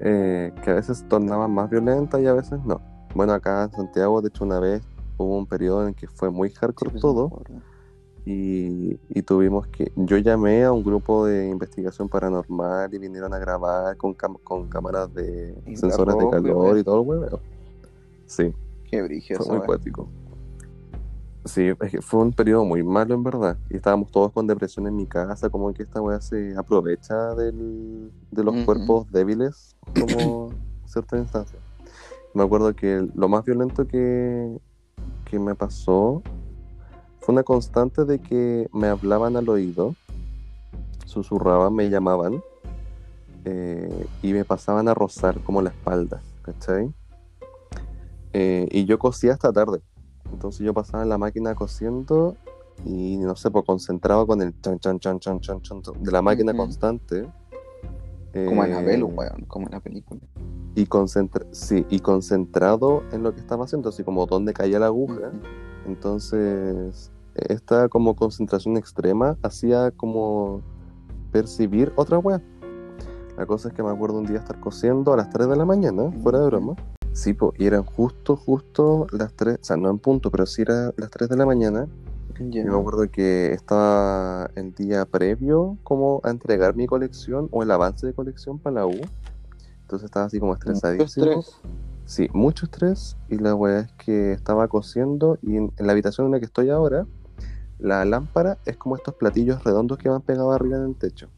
Eh, 0.00 0.50
que 0.62 0.70
a 0.70 0.74
veces 0.74 1.04
tornaban 1.06 1.52
más 1.52 1.68
violentas 1.68 2.18
y 2.22 2.26
a 2.26 2.32
veces 2.32 2.58
no. 2.64 2.80
Bueno, 3.14 3.34
acá 3.34 3.64
en 3.64 3.72
Santiago, 3.72 4.22
de 4.22 4.28
hecho, 4.28 4.42
una 4.44 4.58
vez 4.58 4.80
hubo 5.18 5.36
un 5.36 5.46
periodo 5.46 5.82
en 5.82 5.88
el 5.88 5.94
que 5.94 6.06
fue 6.08 6.30
muy 6.30 6.48
hardcore 6.48 6.98
todo. 6.98 7.42
Y, 8.24 8.98
y 9.08 9.22
tuvimos 9.22 9.66
que. 9.68 9.92
Yo 9.96 10.16
llamé 10.18 10.64
a 10.64 10.72
un 10.72 10.82
grupo 10.82 11.26
de 11.26 11.48
investigación 11.48 12.08
paranormal 12.08 12.92
y 12.92 12.98
vinieron 12.98 13.32
a 13.34 13.38
grabar 13.38 13.96
con, 13.96 14.14
cam- 14.16 14.40
con 14.42 14.66
cámaras 14.66 15.12
de 15.14 15.54
Y 15.66 15.76
sensores 15.76 16.16
de 16.18 16.30
calor 16.30 16.78
y 16.78 16.84
todo 16.84 17.00
el 17.02 17.08
hueveo. 17.08 17.40
Sí, 18.26 18.52
Qué 18.90 19.02
brillo 19.02 19.36
fue 19.36 19.58
muy 19.58 19.66
cuático. 19.66 20.08
Sí, 21.46 21.72
es 21.78 21.90
que 21.90 22.00
fue 22.00 22.20
un 22.22 22.32
periodo 22.32 22.64
muy 22.64 22.82
malo 22.82 23.14
en 23.14 23.22
verdad. 23.22 23.58
Y 23.68 23.76
estábamos 23.76 24.10
todos 24.10 24.32
con 24.32 24.46
depresión 24.46 24.86
en 24.86 24.96
mi 24.96 25.06
casa, 25.06 25.50
como 25.50 25.72
que 25.74 25.82
esta 25.82 26.00
weá 26.00 26.18
se 26.20 26.54
aprovecha 26.56 27.34
del- 27.34 28.10
de 28.30 28.44
los 28.44 28.54
cuerpos 28.64 29.10
débiles 29.10 29.76
como 29.92 30.54
cierta 30.86 31.18
instancia. 31.18 31.58
Me 32.32 32.42
acuerdo 32.42 32.74
que 32.74 33.06
lo 33.14 33.28
más 33.28 33.44
violento 33.44 33.86
que, 33.86 34.58
que 35.26 35.38
me 35.38 35.54
pasó 35.54 36.22
fue 37.24 37.32
una 37.32 37.42
constante 37.42 38.04
de 38.04 38.18
que 38.18 38.68
me 38.74 38.86
hablaban 38.88 39.36
al 39.36 39.48
oído, 39.48 39.96
susurraban, 41.06 41.74
me 41.74 41.88
llamaban 41.88 42.42
eh, 43.46 44.06
y 44.22 44.34
me 44.34 44.44
pasaban 44.44 44.88
a 44.88 44.94
rozar 44.94 45.40
como 45.40 45.62
la 45.62 45.70
espalda, 45.70 46.20
¿cachai? 46.42 46.92
Eh, 48.34 48.68
y 48.70 48.84
yo 48.84 48.98
cosía 48.98 49.32
hasta 49.32 49.50
tarde. 49.54 49.80
Entonces 50.30 50.66
yo 50.66 50.74
pasaba 50.74 51.02
en 51.02 51.08
la 51.08 51.16
máquina 51.16 51.54
cosiendo 51.54 52.36
y 52.84 53.16
no 53.16 53.36
sé, 53.36 53.50
pues 53.50 53.64
concentrado 53.64 54.26
con 54.26 54.42
el 54.42 54.60
chan 54.60 54.78
chan 54.78 54.98
chan 55.00 55.18
chan 55.18 55.40
chan 55.40 55.62
chan 55.62 55.82
de 56.00 56.12
la 56.12 56.20
máquina 56.20 56.54
constante. 56.54 57.22
Como 58.34 58.64
Eh, 58.64 58.66
Anabel, 58.66 59.02
weón, 59.04 59.46
como 59.48 59.66
en 59.66 59.72
la 59.72 59.80
película. 59.80 60.20
y, 60.74 60.84
concentra 60.84 61.46
sí, 61.52 61.86
y 61.88 62.00
concentrado 62.00 63.02
en 63.12 63.22
lo 63.22 63.32
que 63.32 63.40
estaba 63.40 63.64
haciendo, 63.64 63.88
así 63.88 64.04
como 64.04 64.26
donde 64.26 64.52
caía 64.52 64.78
la 64.78 64.86
aguja. 64.86 65.30
Entonces, 65.86 67.12
esta 67.34 67.88
como 67.88 68.14
concentración 68.16 68.76
extrema 68.76 69.36
hacía 69.42 69.90
como 69.90 70.60
percibir 71.32 71.92
otra 71.96 72.18
wea. 72.18 72.40
La 73.36 73.46
cosa 73.46 73.68
es 73.68 73.74
que 73.74 73.82
me 73.82 73.90
acuerdo 73.90 74.18
un 74.18 74.26
día 74.26 74.38
estar 74.38 74.60
cosiendo 74.60 75.12
a 75.12 75.16
las 75.16 75.28
3 75.30 75.48
de 75.48 75.56
la 75.56 75.64
mañana, 75.64 76.12
fuera 76.22 76.38
de 76.38 76.46
broma. 76.46 76.74
Sí, 77.12 77.32
po, 77.32 77.52
y 77.58 77.66
eran 77.66 77.82
justo, 77.84 78.36
justo 78.36 79.06
las 79.12 79.32
3, 79.34 79.58
o 79.60 79.64
sea, 79.64 79.76
no 79.76 79.90
en 79.90 79.98
punto, 79.98 80.30
pero 80.30 80.46
sí 80.46 80.62
era 80.62 80.92
las 80.96 81.10
3 81.10 81.28
de 81.28 81.36
la 81.36 81.46
mañana. 81.46 81.88
Ya. 82.50 82.62
Y 82.62 82.64
me 82.64 82.76
acuerdo 82.76 83.08
que 83.10 83.52
estaba 83.52 84.50
el 84.56 84.74
día 84.74 85.04
previo 85.04 85.78
como 85.84 86.20
a 86.24 86.30
entregar 86.30 86.74
mi 86.74 86.86
colección 86.86 87.48
o 87.52 87.62
el 87.62 87.70
avance 87.70 88.06
de 88.06 88.12
colección 88.12 88.58
para 88.58 88.74
la 88.76 88.86
U. 88.86 89.00
Entonces 89.82 90.06
estaba 90.06 90.26
así 90.26 90.40
como 90.40 90.52
Mucho 90.52 90.70
estresadísimo. 90.72 91.26
estrés. 91.26 91.56
Sí, 92.06 92.28
mucho 92.32 92.66
estrés. 92.66 93.16
Y 93.28 93.38
la 93.38 93.54
weá 93.54 93.80
es 93.80 93.92
que 93.92 94.32
estaba 94.32 94.66
cosiendo 94.68 95.38
y 95.42 95.56
en, 95.56 95.72
en 95.76 95.86
la 95.86 95.92
habitación 95.92 96.26
en 96.26 96.32
la 96.32 96.38
que 96.40 96.46
estoy 96.46 96.70
ahora, 96.70 97.06
la 97.78 98.04
lámpara 98.04 98.58
es 98.64 98.76
como 98.76 98.96
estos 98.96 99.14
platillos 99.14 99.62
redondos 99.64 99.98
que 99.98 100.08
van 100.08 100.22
pegados 100.22 100.54
arriba 100.54 100.78
en 100.78 100.84
el 100.84 100.96
techo. 100.96 101.28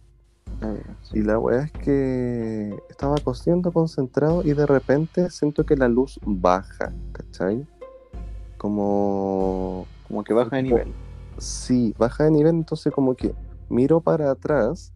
A 0.60 0.68
ver, 0.68 0.86
sí. 1.02 1.18
Y 1.18 1.22
la 1.22 1.38
weá 1.38 1.64
es 1.64 1.72
que 1.72 2.76
estaba 2.88 3.16
cosiendo 3.18 3.72
concentrado 3.72 4.42
y 4.44 4.52
de 4.52 4.66
repente 4.66 5.30
siento 5.30 5.64
que 5.64 5.76
la 5.76 5.88
luz 5.88 6.18
baja, 6.24 6.92
¿cachai? 7.12 7.66
Como... 8.56 9.86
Como 10.08 10.24
que 10.24 10.32
baja 10.32 10.56
de 10.56 10.62
nivel. 10.62 10.94
Sí, 11.38 11.94
baja 11.98 12.24
de 12.24 12.30
nivel, 12.30 12.54
entonces 12.54 12.92
como 12.92 13.14
que 13.14 13.34
miro 13.68 14.00
para 14.00 14.30
atrás 14.30 14.92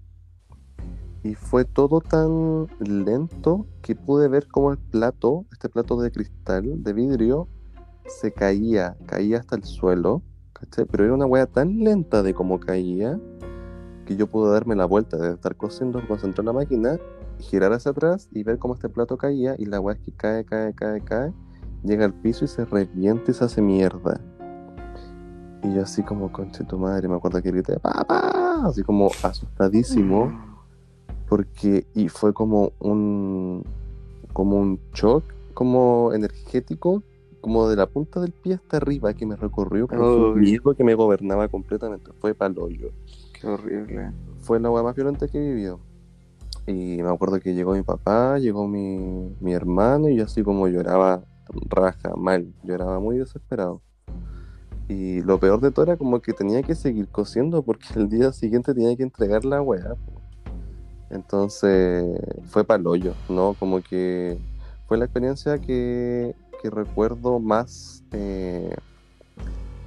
y 1.22 1.34
fue 1.34 1.64
todo 1.64 2.00
tan 2.00 2.66
lento 2.78 3.66
que 3.82 3.94
pude 3.94 4.28
ver 4.28 4.48
como 4.48 4.72
el 4.72 4.78
plato, 4.78 5.44
este 5.52 5.68
plato 5.68 6.00
de 6.00 6.10
cristal, 6.10 6.82
de 6.82 6.92
vidrio, 6.92 7.48
se 8.06 8.32
caía, 8.32 8.96
caía 9.06 9.38
hasta 9.38 9.56
el 9.56 9.64
suelo, 9.64 10.22
Pero 10.90 11.04
era 11.04 11.14
una 11.14 11.26
wea 11.26 11.46
tan 11.46 11.78
lenta 11.78 12.22
de 12.22 12.34
cómo 12.34 12.60
caía 12.60 13.18
que 14.06 14.16
yo 14.16 14.26
pude 14.26 14.52
darme 14.52 14.74
la 14.74 14.86
vuelta 14.86 15.16
de 15.16 15.34
estar 15.34 15.56
cosiendo, 15.56 16.06
concentrar 16.06 16.44
la 16.44 16.52
máquina, 16.52 16.98
girar 17.38 17.72
hacia 17.72 17.92
atrás 17.92 18.28
y 18.32 18.42
ver 18.42 18.58
cómo 18.58 18.74
este 18.74 18.88
plato 18.88 19.16
caía 19.16 19.54
y 19.58 19.66
la 19.66 19.80
wea 19.80 19.94
es 19.94 20.00
que 20.00 20.12
cae, 20.12 20.44
cae, 20.44 20.74
cae, 20.74 21.00
cae, 21.00 21.32
llega 21.84 22.04
al 22.04 22.14
piso 22.14 22.44
y 22.44 22.48
se 22.48 22.64
revienta 22.64 23.30
y 23.30 23.34
se 23.34 23.44
hace 23.44 23.62
mierda. 23.62 24.20
Y 25.62 25.74
yo 25.74 25.82
así 25.82 26.02
como, 26.02 26.32
conche 26.32 26.64
tu 26.64 26.78
madre, 26.78 27.06
me 27.08 27.16
acuerdo 27.16 27.42
que 27.42 27.50
grité, 27.50 27.78
papá, 27.78 28.66
así 28.66 28.82
como 28.82 29.10
asustadísimo, 29.22 30.32
porque, 31.28 31.86
y 31.94 32.08
fue 32.08 32.32
como 32.32 32.72
un, 32.80 33.64
como 34.32 34.56
un 34.56 34.80
shock, 34.94 35.22
como 35.54 36.12
energético, 36.14 37.02
como 37.40 37.68
de 37.68 37.76
la 37.76 37.86
punta 37.86 38.20
del 38.20 38.32
pie 38.32 38.54
hasta 38.54 38.76
arriba, 38.78 39.14
que 39.14 39.26
me 39.26 39.36
recorrió, 39.36 39.86
pero 39.86 40.02
fue 40.02 40.30
un 40.30 40.38
Uy. 40.38 40.40
miedo 40.42 40.74
que 40.74 40.84
me 40.84 40.94
gobernaba 40.94 41.48
completamente, 41.48 42.12
fue 42.18 42.34
palo 42.34 42.68
yo. 42.68 42.88
Qué 43.40 43.46
horrible. 43.46 44.12
Fue 44.40 44.60
la 44.60 44.70
hueá 44.70 44.82
más 44.82 44.94
violenta 44.94 45.28
que 45.28 45.38
he 45.38 45.54
vivido. 45.54 45.80
Y 46.66 47.02
me 47.02 47.08
acuerdo 47.08 47.40
que 47.40 47.54
llegó 47.54 47.72
mi 47.72 47.82
papá, 47.82 48.38
llegó 48.38 48.68
mi, 48.68 49.34
mi 49.40 49.52
hermano, 49.52 50.08
y 50.08 50.16
yo 50.16 50.24
así 50.24 50.42
como 50.42 50.68
lloraba 50.68 51.24
raja, 51.68 52.14
mal, 52.16 52.52
lloraba 52.62 53.00
muy 53.00 53.18
desesperado. 53.18 53.82
Y 54.88 55.22
lo 55.22 55.38
peor 55.38 55.60
de 55.60 55.70
todo 55.70 55.84
era 55.84 55.96
como 55.96 56.20
que 56.20 56.32
tenía 56.32 56.62
que 56.62 56.74
seguir 56.74 57.08
cosiendo 57.08 57.62
porque 57.62 57.86
el 57.94 58.08
día 58.08 58.32
siguiente 58.32 58.74
tenía 58.74 58.96
que 58.96 59.04
entregar 59.04 59.44
la 59.44 59.62
weá. 59.62 59.94
Entonces 61.10 62.06
fue 62.46 62.64
palollo, 62.64 63.14
¿no? 63.28 63.54
Como 63.58 63.80
que 63.82 64.38
fue 64.86 64.98
la 64.98 65.04
experiencia 65.04 65.58
que, 65.58 66.34
que 66.60 66.70
recuerdo 66.70 67.38
más 67.38 68.02
eh, 68.12 68.74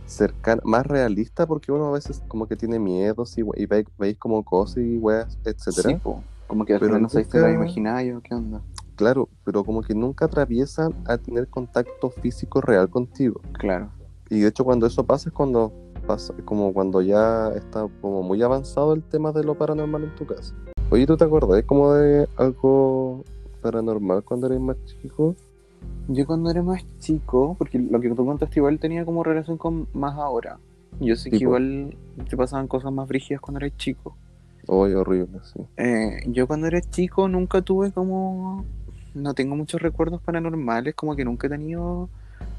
cercana, 0.05 0.61
más 0.65 0.85
realista 0.85 1.45
porque 1.47 1.71
uno 1.71 1.87
a 1.87 1.91
veces 1.91 2.21
como 2.27 2.47
que 2.47 2.55
tiene 2.55 2.79
miedos 2.79 3.37
y, 3.37 3.41
y 3.55 3.65
ve- 3.65 3.85
veis 3.97 4.17
como 4.17 4.43
cosas 4.43 4.77
y 4.77 4.97
weas, 4.97 5.37
etcétera. 5.45 5.89
Sí, 5.89 5.95
po. 5.95 6.23
Como 6.47 6.65
que 6.65 6.73
al 6.73 6.79
Pero 6.79 6.89
final 6.91 7.01
no 7.03 7.09
sabes 7.09 7.27
si 7.29 7.37
lo 7.37 7.43
nunca- 7.47 7.55
imaginario, 7.55 8.21
¿qué 8.21 8.35
onda? 8.35 8.61
Claro, 8.95 9.27
pero 9.43 9.63
como 9.63 9.81
que 9.81 9.95
nunca 9.95 10.25
atraviesan 10.25 10.93
a 11.07 11.17
tener 11.17 11.47
contacto 11.47 12.09
físico 12.11 12.61
real 12.61 12.89
contigo. 12.89 13.41
Claro. 13.53 13.89
Y 14.29 14.41
de 14.41 14.47
hecho 14.49 14.63
cuando 14.63 14.85
eso 14.85 15.03
pasa 15.03 15.29
es 15.29 15.33
cuando 15.33 15.71
pasa, 16.05 16.33
como 16.45 16.73
cuando 16.73 17.01
ya 17.01 17.49
está 17.55 17.87
como 18.01 18.21
muy 18.21 18.41
avanzado 18.43 18.93
el 18.93 19.01
tema 19.03 19.31
de 19.31 19.43
lo 19.43 19.55
paranormal 19.55 20.03
en 20.03 20.15
tu 20.15 20.25
casa. 20.27 20.53
Oye, 20.91 21.07
¿tú 21.07 21.17
te 21.17 21.23
acordás 21.23 21.63
como 21.63 21.93
de 21.93 22.27
algo 22.37 23.23
paranormal 23.61 24.23
cuando 24.23 24.47
eres 24.47 24.59
más 24.59 24.77
chico? 24.85 25.35
Yo 26.07 26.25
cuando 26.25 26.49
era 26.49 26.61
más 26.61 26.83
chico, 26.99 27.55
porque 27.57 27.79
lo 27.79 27.99
que 28.01 28.09
tú 28.09 28.25
contaste 28.25 28.59
igual 28.59 28.79
tenía 28.79 29.05
como 29.05 29.23
relación 29.23 29.57
con 29.57 29.87
más 29.93 30.15
ahora. 30.17 30.59
Yo 30.99 31.15
sé 31.15 31.31
que 31.31 31.37
igual 31.37 31.95
te 32.29 32.37
pasaban 32.37 32.67
cosas 32.67 32.91
más 32.91 33.07
brígidas 33.07 33.41
cuando 33.41 33.59
eras 33.59 33.77
chico. 33.77 34.15
Oye, 34.67 34.95
horrible, 34.95 35.39
sí. 35.43 35.59
Eh, 35.77 36.23
yo 36.27 36.47
cuando 36.47 36.67
era 36.67 36.81
chico 36.81 37.27
nunca 37.27 37.61
tuve 37.61 37.91
como... 37.91 38.65
No 39.13 39.33
tengo 39.33 39.55
muchos 39.55 39.81
recuerdos 39.81 40.21
paranormales, 40.21 40.95
como 40.95 41.15
que 41.15 41.23
nunca 41.23 41.47
he 41.47 41.49
tenido 41.49 42.09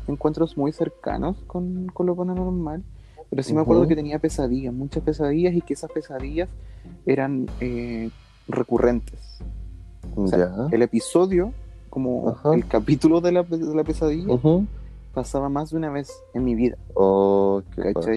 encuentros 0.06 0.56
muy 0.56 0.72
cercanos 0.72 1.36
con, 1.46 1.86
con 1.86 2.06
lo 2.06 2.14
paranormal. 2.14 2.82
Pero 3.30 3.42
sí 3.42 3.52
me 3.52 3.62
acuerdo 3.62 3.88
que 3.88 3.96
tenía 3.96 4.18
pesadillas, 4.18 4.72
muchas 4.72 5.02
pesadillas, 5.02 5.54
y 5.54 5.62
que 5.62 5.74
esas 5.74 5.90
pesadillas 5.90 6.48
eran 7.06 7.46
eh, 7.60 8.10
recurrentes. 8.46 9.40
O 10.14 10.28
sea. 10.28 10.68
El 10.70 10.82
episodio, 10.82 11.52
como 11.94 12.28
Ajá. 12.30 12.54
el 12.54 12.66
capítulo 12.66 13.20
de 13.22 13.32
la, 13.32 13.42
de 13.44 13.74
la 13.74 13.84
pesadilla, 13.84 14.36
pasaba 15.14 15.48
más 15.48 15.70
de 15.70 15.76
una 15.76 15.90
vez 15.90 16.10
en 16.34 16.44
mi 16.44 16.54
vida. 16.56 16.76
Oh. 16.94 17.62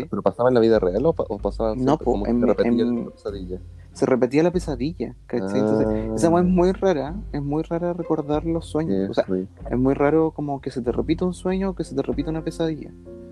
¿Pero 0.10 0.22
pasaba 0.24 0.50
en 0.50 0.56
la 0.56 0.60
vida 0.62 0.80
real 0.80 1.06
o, 1.06 1.14
pa- 1.14 1.26
o 1.30 1.38
pasaba 1.38 1.76
No, 1.76 1.98
po, 2.00 2.26
en- 2.28 2.40
se 2.42 2.46
repetía 2.48 2.72
en- 2.84 3.06
la 3.06 3.12
pesadilla? 3.12 3.60
Se 3.94 4.06
repetía 4.06 4.44
la 4.44 4.52
pesadilla, 4.52 5.16
¿cachai? 5.26 5.60
Entonces, 5.60 5.88
Ah, 5.88 6.14
esa 6.16 6.28
es 6.40 6.46
muy 6.46 6.72
rara, 6.72 7.16
es 7.32 7.42
muy 7.42 7.64
rara 7.64 7.94
recordar 7.94 8.46
los 8.46 8.66
sueños. 8.68 9.10
O 9.10 9.14
sea, 9.14 9.26
es 9.72 9.78
muy 9.78 9.94
raro 9.96 10.32
como 10.32 10.60
que 10.62 10.70
se 10.72 10.82
te 10.82 10.92
repita 10.92 11.26
un 11.26 11.34
sueño 11.34 11.70
o 11.72 11.74
que 11.76 11.84
se 11.84 11.96
te 11.96 12.02
repita 12.04 12.30
una 12.30 12.44
pesadilla. 12.44 12.92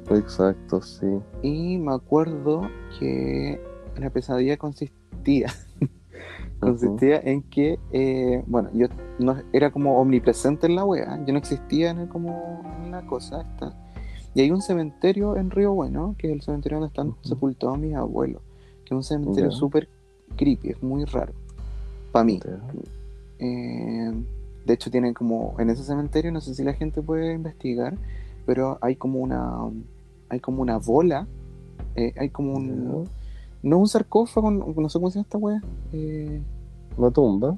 Exacto, 0.09 0.81
sí. 0.81 1.07
Y 1.43 1.77
me 1.77 1.93
acuerdo 1.93 2.61
que 2.99 3.59
la 3.97 4.09
pesadilla 4.09 4.57
consistía, 4.57 5.47
consistía 6.65 7.19
en 7.19 7.41
que, 7.43 7.79
eh, 7.91 8.43
bueno, 8.47 8.69
yo 8.73 8.87
no 9.19 9.35
era 9.53 9.71
como 9.71 9.99
omnipresente 9.99 10.67
en 10.67 10.75
la 10.75 10.85
wea, 10.85 11.23
yo 11.25 11.33
no 11.33 11.39
existía 11.39 11.91
en 11.91 11.99
el- 11.99 12.07
como 12.09 12.61
en 12.83 12.91
la 12.91 13.05
cosa 13.05 13.41
esta. 13.41 13.73
Y 14.33 14.41
hay 14.41 14.51
un 14.51 14.61
cementerio 14.61 15.37
en 15.37 15.49
Río 15.49 15.73
Bueno, 15.73 16.15
que 16.17 16.27
es 16.27 16.33
el 16.33 16.41
cementerio 16.41 16.79
donde 16.79 16.87
están 16.89 17.15
sepultados 17.21 17.77
mis 17.79 17.95
abuelos, 17.95 18.41
que 18.83 18.93
es 18.93 18.97
un 18.97 19.03
cementerio 19.03 19.49
súper 19.51 19.87
creepy, 20.35 20.69
es 20.69 20.83
muy 20.83 21.05
raro. 21.05 21.33
Para 22.11 22.25
mí. 22.25 22.39
Eh, 23.39 24.11
de 24.65 24.73
hecho, 24.73 24.89
tienen 24.89 25.13
como 25.13 25.55
en 25.59 25.69
ese 25.69 25.83
cementerio, 25.83 26.31
no 26.31 26.41
sé 26.41 26.55
si 26.55 26.63
la 26.63 26.73
gente 26.73 27.01
puede 27.01 27.33
investigar, 27.33 27.97
pero 28.45 28.77
hay 28.81 28.95
como 28.95 29.19
una 29.19 29.53
hay 30.29 30.39
como 30.39 30.61
una 30.61 30.77
bola, 30.79 31.27
eh, 31.95 32.13
hay 32.17 32.29
como 32.29 32.55
un 32.55 33.05
no 33.63 33.77
un 33.77 33.87
sarcófago, 33.87 34.51
no 34.51 34.73
no 34.75 34.89
sé 34.89 34.99
cómo 34.99 35.09
se 35.09 35.15
llama 35.19 35.23
esta 35.23 35.37
wea, 35.37 35.61
eh, 35.93 36.41
Una 36.97 37.11
tumba. 37.11 37.57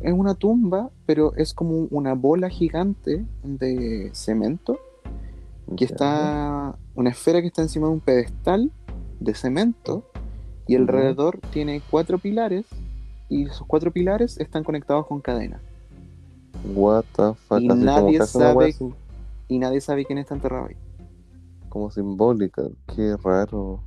es 0.00 0.12
una 0.12 0.34
tumba, 0.34 0.90
pero 1.06 1.34
es 1.36 1.52
como 1.54 1.86
una 1.90 2.14
bola 2.14 2.48
gigante 2.48 3.24
de 3.42 4.10
cemento 4.12 4.78
que 5.76 5.84
está 5.86 6.76
una 6.94 7.10
esfera 7.10 7.40
que 7.40 7.46
está 7.48 7.62
encima 7.62 7.86
de 7.88 7.92
un 7.94 8.00
pedestal 8.00 8.70
de 9.20 9.34
cemento 9.34 10.04
y 10.68 10.76
alrededor 10.76 11.40
tiene 11.52 11.80
cuatro 11.90 12.18
pilares 12.18 12.66
y 13.28 13.46
esos 13.46 13.66
cuatro 13.66 13.90
pilares 13.90 14.38
están 14.38 14.62
conectados 14.64 15.06
con 15.06 15.20
cadenas. 15.20 15.60
What 16.74 17.04
the 17.16 17.34
fuck. 17.34 17.60
Y 17.60 17.68
nadie 17.68 18.18
sabe- 18.26 18.74
y 19.48 19.58
nadie 19.58 19.80
sabe 19.80 20.04
quién 20.04 20.18
está 20.18 20.34
enterrado 20.34 20.66
ahí. 20.66 20.76
como 21.68 21.90
simbólica. 21.90 22.62
Qué 22.94 23.16
raro. 23.24 23.80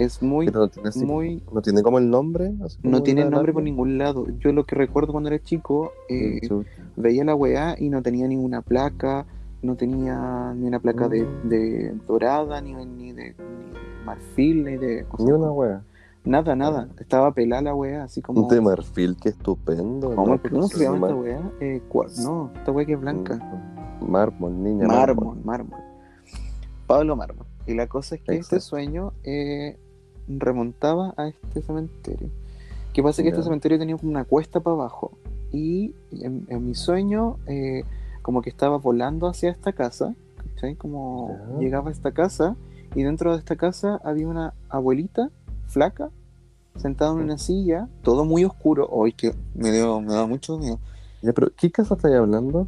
Es 0.00 0.22
muy, 0.22 0.46
Pero 0.46 0.60
no 0.60 0.68
tiene, 0.68 0.90
muy... 1.06 1.42
no 1.52 1.60
tiene 1.62 1.82
como 1.82 1.98
el 1.98 2.08
nombre. 2.10 2.52
No 2.82 2.96
en 2.98 3.02
tiene 3.02 3.24
nombre 3.28 3.52
por 3.52 3.62
ningún 3.62 3.98
lado. 3.98 4.26
Yo 4.38 4.50
lo 4.52 4.64
que 4.64 4.74
recuerdo 4.74 5.12
cuando 5.12 5.28
era 5.28 5.42
chico, 5.42 5.92
eh, 6.08 6.40
Chuta. 6.48 6.68
veía 6.96 7.22
la 7.24 7.34
weá 7.34 7.76
y 7.78 7.90
no 7.90 8.02
tenía 8.02 8.26
ninguna 8.26 8.62
placa, 8.62 9.26
no 9.62 9.76
tenía 9.76 10.54
ni 10.56 10.66
una 10.66 10.80
placa 10.80 11.06
de, 11.08 11.22
Mm. 11.24 11.48
de 11.48 11.94
dorada, 12.08 12.60
ni, 12.62 12.72
ni 12.74 13.12
de 13.12 13.34
ni 13.36 14.04
marfil, 14.06 14.64
ni 14.64 14.76
de... 14.78 15.04
sea, 15.16 15.26
Ni 15.26 15.32
una 15.32 15.52
wea. 15.52 15.82
Nada, 16.24 16.56
nada. 16.56 16.88
Estaba 16.98 17.32
pelada 17.32 17.60
la 17.62 17.74
weá, 17.74 18.04
así 18.04 18.22
como... 18.22 18.48
De 18.48 18.60
marfil, 18.60 19.16
qué 19.22 19.28
estupendo. 19.30 20.14
¿Cómo, 20.14 20.34
¿no? 20.36 20.42
cómo 20.42 20.68
se 20.68 20.82
llama 20.84 21.08
esta 21.08 21.14
weá? 21.20 21.52
Eh, 21.60 21.82
cua- 21.90 22.10
no, 22.24 22.50
esta 22.56 22.72
weá 22.72 22.86
que 22.86 22.94
es 22.94 23.00
blanca. 23.00 23.38
Mármol, 24.00 24.62
niña. 24.62 24.86
Mármol, 24.86 25.38
mármol. 25.44 25.78
Pablo 26.86 27.16
Mármol. 27.16 27.46
Y 27.66 27.74
la 27.74 27.86
cosa 27.86 28.14
es 28.16 28.22
que 28.22 28.36
este 28.36 28.58
sueño 28.60 29.12
eh, 29.24 29.78
remontaba 30.38 31.14
a 31.16 31.28
este 31.28 31.62
cementerio. 31.62 32.28
¿Qué 32.92 33.02
pasa? 33.02 33.22
Que 33.22 33.28
este 33.28 33.42
cementerio 33.42 33.78
tenía 33.78 33.96
como 33.96 34.10
una 34.10 34.24
cuesta 34.24 34.60
para 34.60 34.74
abajo. 34.74 35.12
Y 35.52 35.94
en, 36.12 36.46
en 36.48 36.66
mi 36.66 36.74
sueño, 36.74 37.36
eh, 37.46 37.82
como 38.22 38.42
que 38.42 38.50
estaba 38.50 38.78
volando 38.78 39.26
hacia 39.26 39.50
esta 39.50 39.72
casa. 39.72 40.14
¿cachai? 40.54 40.74
Como 40.74 41.58
llegaba 41.58 41.90
a 41.90 41.92
esta 41.92 42.12
casa. 42.12 42.56
Y 42.94 43.02
dentro 43.02 43.32
de 43.32 43.38
esta 43.38 43.56
casa 43.56 44.00
había 44.02 44.26
una 44.26 44.52
abuelita 44.68 45.30
flaca 45.66 46.10
sentada 46.76 47.12
en 47.12 47.18
una 47.18 47.38
silla, 47.38 47.88
todo 48.02 48.24
muy 48.24 48.44
oscuro. 48.44 48.88
Hoy 48.90 49.12
que 49.12 49.34
me 49.54 49.70
dio, 49.70 50.00
me 50.00 50.12
da 50.12 50.26
mucho 50.26 50.58
miedo. 50.58 50.78
Ya, 51.22 51.32
pero 51.32 51.52
¿qué 51.56 51.70
casa 51.70 51.94
estáis 51.94 52.16
hablando? 52.16 52.66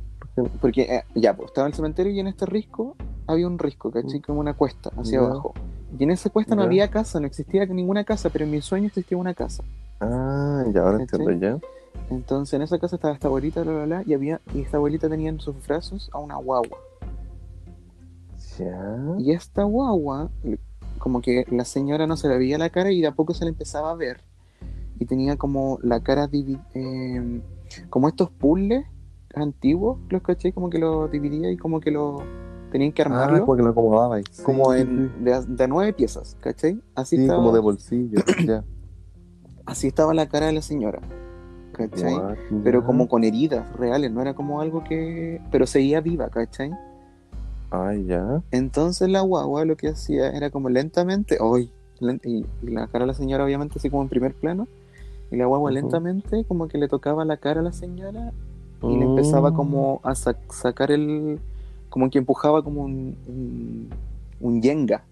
Porque 0.60 0.82
eh, 0.82 1.04
ya, 1.14 1.36
pues 1.36 1.48
estaba 1.48 1.66
el 1.66 1.74
cementerio 1.74 2.12
y 2.12 2.20
en 2.20 2.26
este 2.26 2.46
risco 2.46 2.96
había 3.26 3.46
un 3.46 3.58
risco, 3.58 3.90
¿cachai? 3.90 4.20
Como 4.20 4.40
una 4.40 4.54
cuesta 4.54 4.90
hacia 4.96 5.18
abajo. 5.18 5.54
Y 5.98 6.04
en 6.04 6.10
esa 6.10 6.30
cuesta 6.30 6.54
no 6.54 6.62
había 6.62 6.88
casa, 6.88 7.20
no 7.20 7.26
existía 7.26 7.66
ninguna 7.66 8.04
casa, 8.04 8.30
pero 8.30 8.44
en 8.44 8.50
mi 8.50 8.62
sueño 8.62 8.86
existía 8.86 9.18
una 9.18 9.34
casa. 9.34 9.62
Ah, 10.00 10.64
ya 10.72 10.80
ahora 10.80 10.98
¿Cachai? 10.98 11.20
entiendo 11.20 11.60
ya. 11.60 11.60
Entonces 12.10 12.54
en 12.54 12.62
esa 12.62 12.78
casa 12.78 12.96
estaba 12.96 13.14
esta 13.14 13.28
abuelita, 13.28 13.62
bla, 13.62 13.72
bla, 13.72 13.84
bla, 13.84 14.02
y, 14.06 14.14
había, 14.14 14.40
y 14.54 14.62
esta 14.62 14.78
abuelita 14.78 15.08
tenía 15.08 15.28
en 15.28 15.40
sus 15.40 15.54
brazos 15.66 16.10
a 16.12 16.18
una 16.18 16.36
guagua. 16.36 16.78
Ya. 18.58 19.16
Y 19.18 19.32
esta 19.32 19.64
guagua, 19.64 20.30
como 20.98 21.20
que 21.20 21.46
la 21.50 21.64
señora 21.64 22.06
no 22.06 22.16
se 22.16 22.28
le 22.28 22.38
veía 22.38 22.58
la 22.58 22.70
cara 22.70 22.90
y 22.90 23.00
de 23.00 23.08
a 23.08 23.12
poco 23.12 23.34
se 23.34 23.44
le 23.44 23.50
empezaba 23.50 23.90
a 23.90 23.94
ver. 23.94 24.22
Y 24.98 25.06
tenía 25.06 25.36
como 25.36 25.78
la 25.82 26.00
cara 26.02 26.28
eh, 26.32 27.40
como 27.90 28.08
estos 28.08 28.30
puzzles 28.30 28.86
antiguos, 29.34 29.98
los 30.08 30.22
caché, 30.22 30.52
como 30.52 30.70
que 30.70 30.78
lo 30.78 31.08
dividía 31.08 31.50
y 31.50 31.56
como 31.56 31.80
que 31.80 31.90
lo 31.90 32.22
tenían 32.70 32.92
que 32.92 33.02
Ah, 33.02 33.06
armarlo. 33.06 33.44
porque 33.46 33.62
lo 33.62 33.70
acomodaba 33.70 34.16
ahí. 34.16 34.24
como 34.44 34.72
Sí, 34.72 34.80
en 34.80 35.24
de, 35.24 35.68
nueve 35.68 35.92
piezas, 35.92 36.36
¿cachai? 36.40 36.80
Así, 36.94 37.16
Sí, 37.16 37.22
estaba, 37.22 37.38
como 37.40 37.52
de 37.52 37.60
bolsillo, 37.60 38.18
ya. 38.46 38.64
así 39.66 39.88
estaba 39.88 40.14
la 40.14 40.26
cara 40.26 40.46
de 40.46 40.52
la 40.52 40.62
señora, 40.62 41.00
¿cachai? 41.72 42.14
What? 42.14 42.36
Pero 42.64 42.84
como 42.84 43.08
con 43.08 43.24
heridas 43.24 43.70
reales, 43.76 44.10
no 44.10 44.20
era 44.22 44.34
como 44.34 44.60
algo 44.60 44.82
que... 44.84 45.40
Pero 45.50 45.66
seguía 45.66 46.00
viva, 46.00 46.28
¿cachai? 46.30 46.70
Ay, 47.70 48.04
ya. 48.06 48.42
Entonces 48.50 49.08
la 49.08 49.20
guagua 49.22 49.64
lo 49.64 49.76
que 49.76 49.88
hacía 49.88 50.30
era 50.30 50.50
como 50.50 50.68
lentamente, 50.68 51.38
len- 52.00 52.20
y, 52.24 52.44
y 52.62 52.70
la 52.70 52.86
cara 52.88 53.04
de 53.04 53.08
la 53.08 53.14
señora 53.14 53.44
obviamente 53.44 53.78
así 53.78 53.88
como 53.88 54.02
en 54.02 54.08
primer 54.08 54.34
plano, 54.34 54.68
y 55.30 55.36
la 55.36 55.46
guagua 55.46 55.70
lentamente 55.70 56.44
como 56.44 56.68
que 56.68 56.76
le 56.76 56.88
tocaba 56.88 57.24
la 57.24 57.38
cara 57.38 57.60
a 57.60 57.62
la 57.62 57.72
señora 57.72 58.32
y 58.82 58.96
le 58.96 59.04
empezaba 59.04 59.50
Mm. 59.50 59.54
como 59.54 60.00
a 60.02 60.14
sa- 60.14 60.36
sacar 60.50 60.90
el... 60.90 61.40
como 61.88 62.10
que 62.10 62.18
empujaba 62.18 62.62
como 62.62 62.82
un... 62.82 63.16
un, 63.28 63.88
un 64.40 64.60
yenga, 64.62 65.04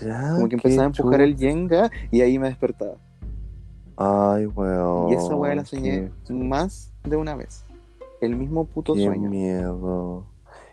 Ya. 0.00 0.32
como 0.34 0.48
que 0.48 0.56
empezaba 0.56 0.82
a 0.84 0.86
empujar 0.86 1.20
el 1.20 1.36
yenga 1.36 1.90
y 2.10 2.20
ahí 2.20 2.38
me 2.38 2.48
despertaba. 2.48 2.94
Ay, 3.96 4.46
weón. 4.46 5.10
Y 5.10 5.14
esa 5.14 5.34
weá 5.36 5.54
la 5.54 5.64
soñé 5.64 6.10
qué- 6.26 6.32
más 6.32 6.92
de 7.04 7.16
una 7.16 7.36
vez. 7.36 7.64
El 8.20 8.36
mismo 8.36 8.64
puto 8.64 8.94
Qué 8.94 9.04
sueño. 9.04 9.28
miedo. 9.30 10.24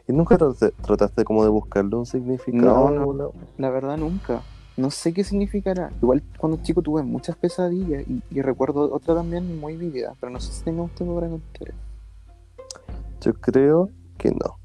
¿Y 0.07 0.13
nunca 0.13 0.37
trataste, 0.37 0.71
trataste 0.81 1.23
como 1.23 1.43
de 1.43 1.49
buscarle 1.49 1.95
un 1.95 2.05
significado? 2.05 2.89
No, 2.89 3.13
no. 3.13 3.31
La 3.57 3.69
verdad 3.69 3.97
nunca. 3.97 4.41
No 4.81 4.89
sé 4.91 5.13
qué 5.13 5.23
significará. 5.23 5.91
Igual 6.01 6.23
cuando 6.37 6.57
chico 6.63 6.81
tuve 6.81 7.03
muchas 7.03 7.35
pesadillas 7.35 8.03
y, 8.07 8.21
y 8.31 8.41
recuerdo 8.41 8.91
otra 8.93 9.13
también 9.15 9.59
muy 9.59 9.77
vívida, 9.77 10.15
pero 10.19 10.31
no 10.31 10.39
sé 10.39 10.51
si 10.51 10.63
tengamos 10.63 10.91
tiempo 10.95 11.15
para 11.15 11.29
contar. 11.29 11.73
Yo 13.21 13.33
creo 13.35 13.89
que 14.17 14.31
no. 14.31 14.57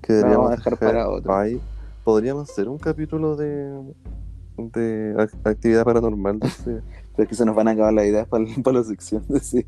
Que 0.00 0.12
deberíamos 0.12 0.50
dejar 0.50 0.78
para 0.78 1.08
otro. 1.08 1.34
Ay, 1.34 1.60
podríamos 2.04 2.48
hacer 2.48 2.68
un 2.68 2.78
capítulo 2.78 3.34
de, 3.36 3.94
de 4.56 5.14
ac- 5.16 5.36
actividad 5.44 5.84
paranormal. 5.84 6.38
no 6.38 6.48
sé. 6.48 6.80
Pero 7.16 7.22
es 7.24 7.28
que 7.28 7.34
se 7.34 7.44
nos 7.46 7.56
van 7.56 7.66
a 7.68 7.70
acabar 7.72 7.92
las 7.94 8.04
ideas 8.06 8.28
para, 8.28 8.44
para 8.62 8.78
la 8.78 8.84
sección 8.84 9.24
de 9.28 9.40
sí. 9.40 9.66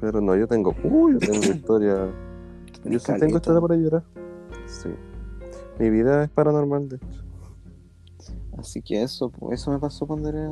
Pero 0.00 0.20
no, 0.20 0.34
yo 0.36 0.46
tengo. 0.46 0.74
Uy, 0.84 1.14
yo 1.14 1.18
tengo 1.18 1.44
historia. 1.44 2.08
Yo 2.84 2.98
sí 2.98 3.12
tengo 3.18 3.36
historia 3.36 3.60
para 3.60 3.76
llorar. 3.76 4.02
Sí. 4.66 4.88
Mi 5.78 5.90
vida 5.90 6.24
es 6.24 6.30
paranormal, 6.30 6.88
de 6.88 6.96
hecho. 6.96 7.21
Así 8.58 8.82
que 8.82 9.02
eso, 9.02 9.30
pues 9.30 9.60
eso 9.60 9.70
me 9.70 9.78
pasó 9.78 10.06
cuando 10.06 10.28
era, 10.28 10.50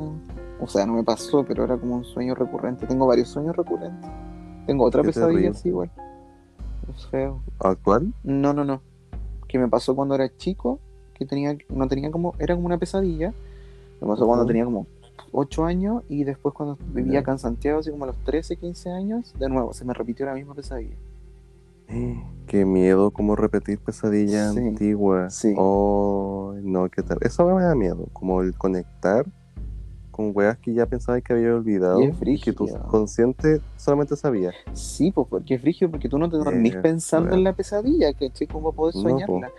O 0.59 0.67
sea, 0.67 0.85
no 0.85 0.93
me 0.93 1.03
pasó, 1.03 1.45
pero 1.45 1.63
era 1.63 1.77
como 1.77 1.95
un 1.95 2.03
sueño 2.03 2.35
recurrente. 2.35 2.87
Tengo 2.87 3.07
varios 3.07 3.29
sueños 3.29 3.55
recurrentes. 3.55 4.09
Tengo 4.65 4.85
otra 4.85 5.03
pesadilla 5.03 5.51
así 5.51 5.69
igual. 5.69 5.91
Es 6.95 7.05
feo. 7.07 7.41
¿Actual? 7.59 8.13
No, 8.23 8.53
no, 8.53 8.65
no. 8.65 8.81
Que 9.47 9.59
me 9.59 9.67
pasó 9.67 9.95
cuando 9.95 10.15
era 10.15 10.35
chico, 10.37 10.79
que 11.13 11.25
tenía, 11.25 11.55
no 11.69 11.87
tenía 11.87 12.09
como, 12.11 12.33
era 12.39 12.55
como 12.55 12.67
una 12.67 12.77
pesadilla. 12.77 13.33
Me 14.01 14.07
pasó 14.07 14.25
cuando 14.25 14.45
tenía 14.45 14.65
como 14.65 14.87
8 15.31 15.65
años 15.65 16.03
y 16.09 16.23
después 16.23 16.53
cuando 16.55 16.77
vivía 16.93 17.19
acá 17.19 17.33
en 17.33 17.39
Santiago, 17.39 17.79
así 17.79 17.91
como 17.91 18.05
a 18.05 18.07
los 18.07 18.17
13, 18.23 18.57
15 18.57 18.91
años, 18.91 19.33
de 19.37 19.49
nuevo, 19.49 19.73
se 19.73 19.85
me 19.85 19.93
repitió 19.93 20.25
la 20.25 20.33
misma 20.33 20.55
pesadilla. 20.55 20.95
Qué 22.47 22.65
miedo 22.65 23.11
como 23.11 23.35
repetir 23.35 23.79
pesadillas 23.79 24.53
Sí. 24.53 24.59
antiguas. 24.59 25.35
Sí. 25.35 25.53
Oh, 25.57 26.53
no, 26.61 26.89
qué 26.89 27.01
tal. 27.01 27.17
Eso 27.21 27.45
me 27.45 27.61
da 27.63 27.75
miedo, 27.75 28.07
como 28.13 28.41
el 28.41 28.57
conectar 28.57 29.25
con 30.11 30.31
weas 30.35 30.57
que 30.59 30.73
ya 30.73 30.85
pensabas 30.85 31.21
que 31.23 31.31
había 31.33 31.55
olvidado 31.55 32.01
Y 32.01 32.05
es 32.09 32.41
que 32.41 32.51
tu 32.51 32.67
consciente 32.89 33.61
solamente 33.77 34.15
sabía. 34.17 34.51
Sí, 34.73 35.11
pues 35.11 35.27
porque 35.29 35.55
es 35.55 35.61
frigio, 35.61 35.89
porque 35.89 36.09
tú 36.09 36.17
no 36.17 36.29
te 36.29 36.37
dormís 36.37 36.75
pensando 36.77 37.33
en 37.33 37.43
la 37.43 37.53
pesadilla, 37.53 38.13
¿cachai? 38.13 38.47
¿Cómo 38.47 38.73
podés 38.73 38.95
No, 38.95 39.01
soñarla? 39.03 39.51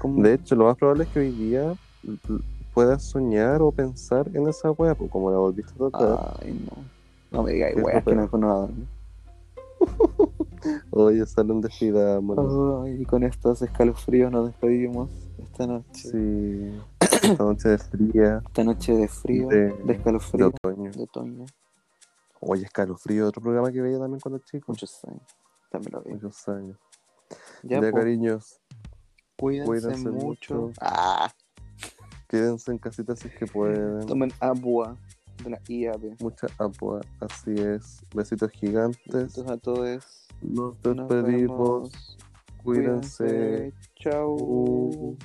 Como- 0.00 0.22
De 0.22 0.34
hecho, 0.34 0.56
lo 0.56 0.64
más 0.64 0.76
probable 0.76 1.04
es 1.04 1.10
que 1.10 1.20
hoy 1.20 1.30
día 1.30 1.76
puedas 2.74 3.04
soñar 3.04 3.62
o 3.62 3.70
pensar 3.70 4.28
en 4.34 4.48
esa 4.48 4.72
wea, 4.72 4.94
pues 4.96 5.08
como 5.10 5.30
la 5.30 5.38
volviste 5.38 5.72
a 5.74 5.78
tocar. 5.78 6.18
Ay, 6.42 6.52
no. 6.54 6.84
No 7.30 7.42
me 7.44 7.52
digáis, 7.52 7.76
weas, 7.76 8.04
que 8.04 8.14
no, 8.16 8.28
no 8.32 8.46
va 8.48 8.54
a 8.54 8.58
dormir. 8.58 8.88
Oye, 10.90 11.24
salen 11.26 11.60
despidámonos. 11.60 12.84
Ay, 12.84 13.02
y 13.02 13.04
con 13.04 13.22
estos 13.24 13.62
escalofríos 13.62 14.30
nos 14.30 14.46
despedimos 14.48 15.10
esta 15.38 15.66
noche. 15.66 16.08
Sí. 16.10 16.80
Esta 17.22 17.44
noche 17.44 17.68
de 17.70 17.78
fría, 17.78 18.42
Esta 18.46 18.64
noche 18.64 18.92
de 18.96 19.08
frío, 19.08 19.48
De- 19.48 19.56
de, 19.66 19.72
de 19.84 19.92
escalofrío, 19.92 20.48
otoño. 20.48 20.90
de 20.90 21.02
otoño. 21.02 21.46
Oye, 22.40 22.64
escalofrío, 22.64 23.28
otro 23.28 23.40
programa 23.42 23.70
que 23.70 23.80
veía 23.80 23.98
también 23.98 24.20
cuando 24.20 24.38
chico. 24.40 24.66
Muchos 24.72 25.04
años. 25.04 25.22
También 25.70 25.92
lo 25.92 26.02
vi. 26.02 26.12
Muchos 26.14 26.48
años. 26.48 26.78
Ya, 27.62 27.80
cariños, 27.92 28.60
cuídense, 29.38 29.66
cuídense 29.66 30.10
mucho. 30.10 30.54
mucho. 30.54 30.72
Ah, 30.80 31.30
quédense 32.28 32.70
en 32.72 32.78
casita 32.78 33.14
si 33.16 33.28
es 33.28 33.34
que 33.36 33.46
pueden. 33.46 34.04
tomen 34.06 34.32
agua 34.40 34.96
de 35.44 35.50
la 35.50 35.60
IAB. 35.68 36.16
Mucha 36.20 36.48
agua, 36.58 37.00
así 37.20 37.54
es. 37.54 38.04
Besitos 38.14 38.50
gigantes. 38.50 39.00
Besitos 39.12 39.46
a 39.48 39.56
todos. 39.56 40.21
Nos 40.42 40.80
despedimos. 40.82 41.90
vemos. 41.90 42.18
Cuídense. 42.62 43.72
Chao. 43.96 45.16